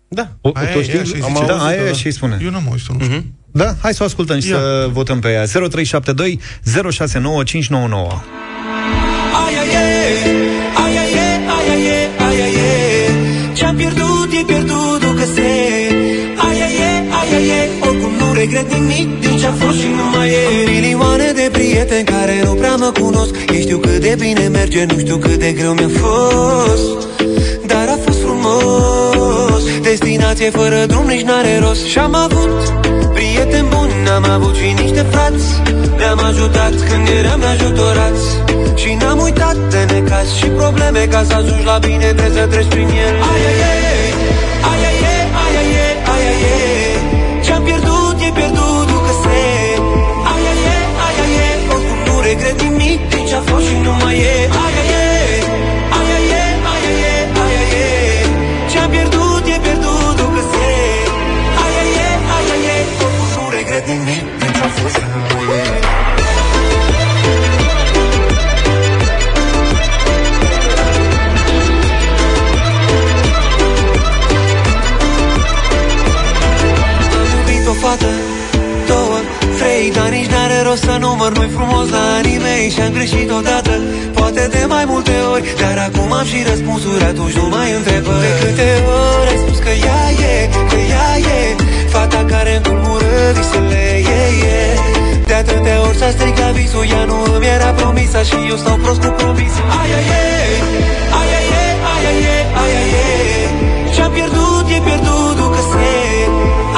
[0.08, 0.28] Da.
[0.42, 1.00] O, Aia o e, știți?
[1.00, 1.46] așa îi Am zice.
[1.46, 1.92] da, Auzit-o, aia e da.
[1.94, 2.38] și îi spune.
[2.44, 3.26] Eu n-am auzit-o, nu știu.
[3.52, 3.76] Da?
[3.82, 4.56] Hai să o ascultăm și Ia.
[4.58, 5.46] să votăm pe ea.
[5.46, 6.40] 0372
[6.92, 8.22] 069599.
[9.46, 9.86] Aia e,
[10.86, 11.28] aia e,
[11.58, 15.42] aia e, aia e Ce-am pierdut e pierdut, că se
[16.48, 20.70] Aia e, aia e, oricum nu regret nimic Din ce-a fost și nu mai e
[20.70, 24.98] Milioane de prieteni care nu prea mă cunosc Ei știu cât de bine merge, nu
[25.00, 27.08] știu cât de greu mi-a fost
[27.66, 32.56] Dar a fost frumos Destinație fără drum nici n-are rost Și-am avut
[33.14, 35.46] prieteni buni N-am avut și niște frați
[35.98, 38.26] Ne-am ajutat când eram neajutorați
[38.82, 42.72] Și n-am uitat de necaz și probleme Ca să ajungi la bine trebuie să treci
[42.74, 44.14] prin ele Aia e, aia e,
[44.72, 45.05] aia
[53.86, 55.08] nu mai e Aia e,
[56.00, 56.44] aia e,
[56.74, 57.88] aia e, aia e.
[58.72, 60.70] Ce-am pierdut e pierdut, ducă se
[61.64, 65.64] Aia e, aia e, oricum nu regret nimic Din ce-a fost și nu mai e
[77.20, 78.12] Am iubit o fată,
[78.88, 79.18] două,
[79.58, 82.25] trei Dar nici n-are rost să număr mai frumos la anii
[82.66, 83.74] mei Și-am greșit odată,
[84.18, 85.44] poate de mai multe ori.
[85.62, 88.70] Dar acum am și răspunsuri, atunci nu mai întreb De câte
[89.20, 90.36] ori ai spus că ea e,
[90.72, 91.42] că ea e?
[91.94, 93.86] Fata care îmi tulbură visele,
[94.20, 94.22] e,
[94.58, 94.62] e.
[95.30, 99.00] De atâtea ori s-a stricat visul Ea nu îmi era promisă și eu stau prost
[99.04, 99.68] cu promisul.
[99.82, 100.26] Aia e,
[101.20, 103.08] aia e, aia e, aia e.
[103.94, 105.90] Ce-am pierdut e pierdut, ducă se.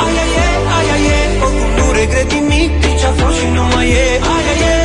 [0.03, 4.07] Aia e, aia e, oricum nu regret nimic Din ce-a fost și nu mai e.
[4.35, 4.76] Aia e, aia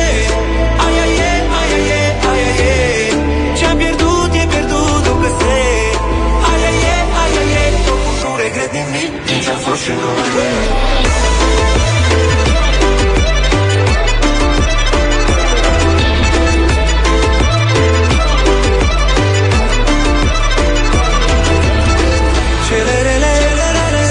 [9.43, 10.61] nimic Din ce-a fost și nu mai e
[22.67, 23.33] Cele rele,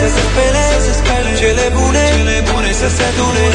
[0.01, 3.47] să se spele, să spele Cele bune, cele bune să se adune.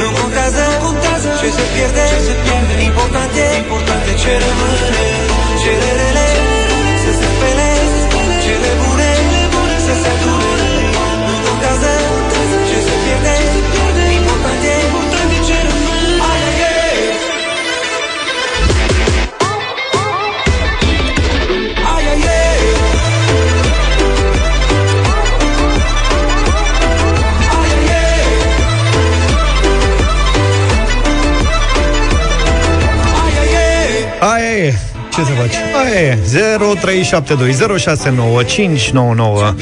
[0.00, 2.74] Nu contează, contează ce se pierde, ce se pierde.
[2.90, 5.06] Important e, important e ce rămâne.
[5.62, 6.37] Cele rele,
[35.18, 35.54] ce să faci?
[35.84, 36.18] Aia e,
[39.50, 39.54] 0372069599.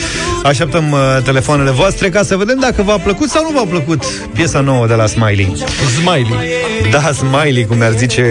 [0.43, 4.05] Așteptăm uh, telefoanele voastre ca să vedem dacă v-a plăcut sau nu v-a plăcut
[4.35, 5.57] piesa nouă de la Smiley.
[5.99, 6.37] Smiley.
[6.91, 8.23] Da, Smiley, cum ar zice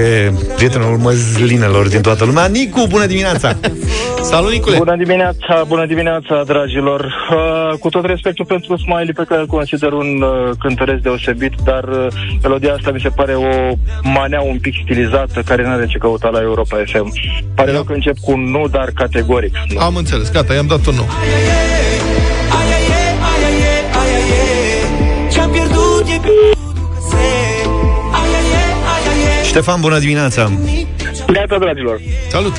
[0.55, 2.45] prietenul măzlinelor din toată lumea.
[2.45, 3.55] Nicu, bună dimineața!
[4.25, 4.77] Salut, Nicule!
[4.77, 7.01] Bună dimineața, bună dimineața, dragilor!
[7.31, 11.83] Uh, cu tot respectul pentru Smiley, pe care îl consider un uh, cântăresc deosebit, dar
[11.83, 12.07] uh,
[12.41, 16.29] melodia asta mi se pare o manea un pic stilizată, care nu are ce căuta
[16.29, 17.13] la Europa FM.
[17.55, 19.55] Pare rău că încep cu un nu, dar categoric.
[19.73, 19.79] Nu.
[19.79, 21.05] Am înțeles, gata, i-am dat un nu.
[25.31, 27.15] Ce-am pierdut e pierdut că se
[28.11, 29.45] Ai, ai, ai, ai, ai, ai.
[29.45, 30.51] Ștefan, bună dimineața!
[31.27, 31.99] Neața, dragilor!
[32.29, 32.53] Salut!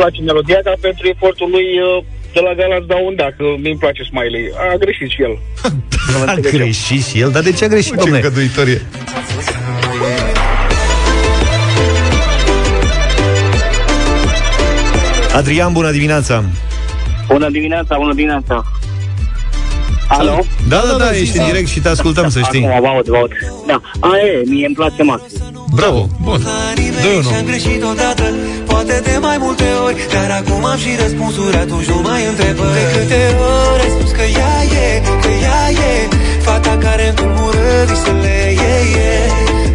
[0.00, 3.44] Îmi place melodia, dar pentru efortul lui uh, de la Galați dau un da, că
[3.62, 4.44] mi-mi place Smiley.
[4.72, 5.34] A greșit și el.
[6.32, 8.16] A greșit și el, dar de ce a greșit, Ce domnule?
[8.20, 8.80] îngăduitorie.
[15.34, 16.44] Adrian, bună dimineața!
[17.26, 18.64] Bună dimineața, bună dimineața!
[20.18, 20.38] Alo?
[20.68, 22.66] Da, da, da, ești în direct și te ascultăm, să știi.
[22.66, 23.30] Acum, vă aud, vă aud.
[23.66, 25.38] Da, aia e, mie îmi place maxim.
[25.74, 26.40] Bravo, bun.
[27.02, 27.30] Dă-i unul.
[27.30, 28.24] Și-am greșit odată,
[28.66, 32.84] poate de mai multe ori Dar acum am și răspunsuri, atunci nu mai întrebă De
[32.92, 33.20] câte
[33.72, 34.86] ori ai spus că ea e,
[35.24, 35.92] că ea e
[36.46, 38.36] Fata care în tulbură visele
[38.70, 38.74] e,
[39.08, 39.12] e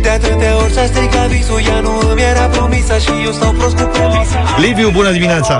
[0.01, 3.75] De atâtea ori s-a stricat visul, ea nu îmi era promisă Și eu stau prost
[3.79, 5.55] cu premisa Liviu, bună dimineața!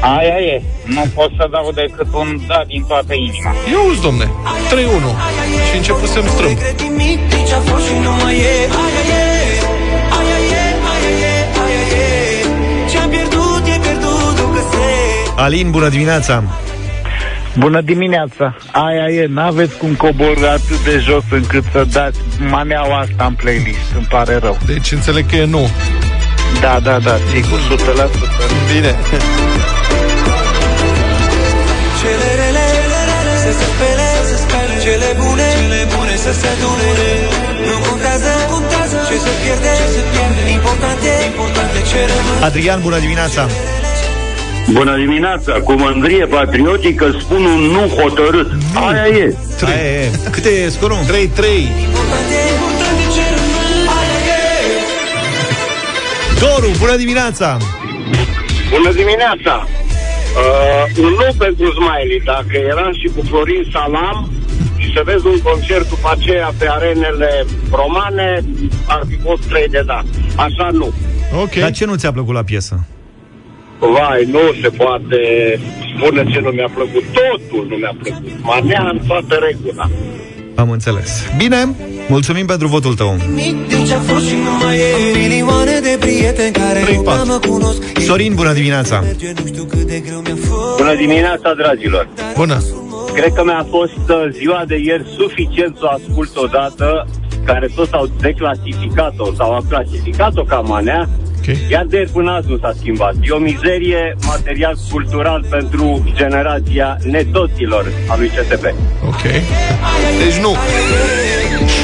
[0.00, 0.62] Aia e.
[0.84, 3.52] Nu pot să dau decât un da din toată inima.
[3.72, 4.24] Eu uzi, domne.
[4.24, 4.28] 3-1.
[5.70, 6.48] Și începusem strâmb.
[6.48, 9.42] regret nimic, nici a fost și nu mai e Aia e,
[10.18, 14.84] aia e, aia e, aia e Ce-am pierdut e pierdut, că se
[15.36, 16.42] Alin, bună dimineața!
[17.58, 18.56] Bună dimineața!
[18.72, 22.18] Aia e, n-aveți cum coborâ atât de jos încât să dați
[22.50, 23.92] maneaua asta în playlist.
[23.96, 24.58] Îmi pare rău.
[24.66, 25.68] Deci înțeleg că e nu.
[26.60, 28.72] Da, da, da, sigur, 100%.
[28.72, 28.94] Bine.
[33.52, 36.90] să se spele, să spele Cele bune, cele bune să se adune
[37.68, 42.44] Nu contează, contează ce se pierde, ce se pierde Important e, important e ce rămâne
[42.48, 43.42] Adrian, bună dimineața!
[44.78, 48.50] Bună dimineața, cu mândrie patriotică spun un nu hotărât.
[48.86, 49.34] Aia e.
[49.66, 50.10] Aia e.
[50.30, 50.96] Cât e scorul?
[50.96, 51.08] 3-3.
[51.08, 54.78] Important e, important e ce rămâne Aia e
[56.42, 57.56] Doru, bună dimineața!
[58.70, 59.79] Bună dimineața!
[60.30, 64.30] Uh, un nu pentru Smiley, dacă eram și cu Florin Salam
[64.76, 68.44] și să vezi un concert după aceea pe arenele romane,
[68.86, 70.02] ar fi fost 3 de da.
[70.36, 70.92] Așa nu.
[71.42, 71.54] Ok.
[71.54, 72.86] Dar ce nu ți-a plăcut la piesă?
[73.78, 75.18] Vai, nu se poate
[75.96, 77.04] spune ce nu mi-a plăcut.
[77.12, 78.42] Totul nu mi-a plăcut.
[78.42, 79.88] Manea în toată regula.
[80.60, 81.10] Am înțeles.
[81.36, 81.74] Bine,
[82.08, 83.16] mulțumim pentru votul tău.
[83.34, 87.22] Nimic din ce-a fost și nu mai e Am milioane de prieteni care nu prea
[87.22, 89.02] mă cunosc Sorin, bună dimineața!
[89.40, 92.08] Nu știu cât de greu mi-a fost Bună dimineața, dragilor!
[92.34, 92.62] Bună.
[93.14, 97.06] Cred că mi-a fost uh, ziua de ieri suficient să o ascult odată,
[97.44, 101.08] care toți au declasificat-o sau au clasificat-o ca manea,
[101.50, 101.70] Ok.
[101.70, 103.14] iar de ieri până azi nu s-a schimbat.
[103.22, 108.64] E o mizerie material cultural pentru generația netoților a lui CTP.
[109.06, 109.22] Ok.
[110.24, 110.56] Deci nu.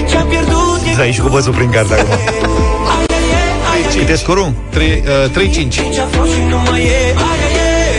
[0.09, 2.19] Ce-am pierdut e Să aici cu bățul prin gard acum.
[3.99, 4.53] Cât e scorul?
[4.71, 5.93] 3, uh, 3-5.
[5.93, 7.97] ce-a fost și nu mai e Aia e,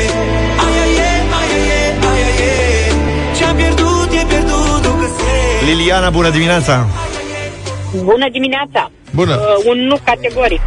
[0.66, 6.88] aia e, aia e, aia e Ce-am pierdut e pierdut, că se Liliana, bună dimineața!
[8.04, 8.92] Bună dimineața!
[9.12, 9.36] Bună.
[9.36, 10.62] Uh, un nu categoric.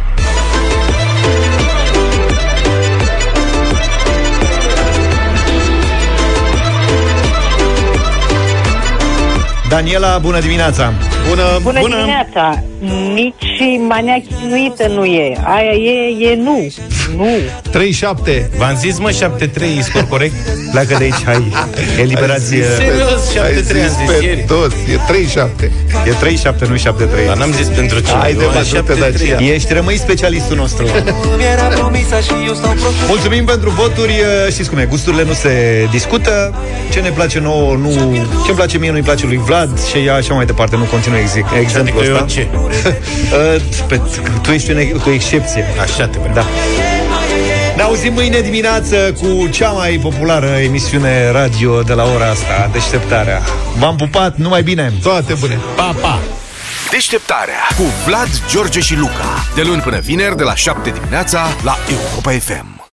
[9.71, 11.10] Daniela, bună dimineața!
[11.27, 11.95] Bună, Bună, bună.
[11.95, 12.63] dimineața!
[13.13, 15.37] Nici manea chinuită nu e.
[15.43, 16.67] Aia e, e nu.
[17.17, 17.27] Nu.
[17.69, 18.57] 3-7.
[18.57, 20.33] V-am zis, mă, 7-3, scor corect?
[20.71, 21.51] Pleacă de aici, hai!
[21.99, 22.45] Eliberați...
[22.47, 24.43] Serios, 7-3 Ai am zis zis pe ieri.
[24.47, 24.75] toți.
[24.91, 24.97] E
[25.61, 25.71] 3-7.
[26.05, 27.25] E 3-7, nu 7-3.
[27.27, 28.11] Dar n-am zis pentru ce.
[28.11, 28.99] Hai de Eu am văzut, 7-3.
[28.99, 29.53] Dacia.
[29.53, 30.85] Ești, rămâi specialistul nostru.
[31.37, 34.13] Mi era promisa și eu stau prost Mulțumim pentru voturi,
[34.51, 36.53] știți cum e, gusturile nu se discută,
[36.91, 37.89] ce ne place nouă, nu,
[38.43, 41.59] ce îmi place mie nu-i place lui Vlad și așa mai departe, nu continuă exi-
[41.59, 42.25] exemplul Adică eu ăsta.
[42.27, 42.47] ce?
[42.53, 44.01] Uh, pe,
[44.41, 45.65] tu ești un, o excepție.
[45.81, 46.33] Așa te vreau.
[46.33, 46.45] Da.
[47.75, 53.41] Ne auzim mâine dimineață cu cea mai populară emisiune radio de la ora asta, Deșteptarea.
[53.77, 54.93] V-am pupat, numai bine!
[55.03, 55.59] Toate bune.
[55.75, 56.19] Pa, pa!
[56.91, 59.43] Deșteptarea cu Vlad, George și Luca.
[59.55, 62.80] De luni până vineri, de la 7 dimineața, la Europa FM.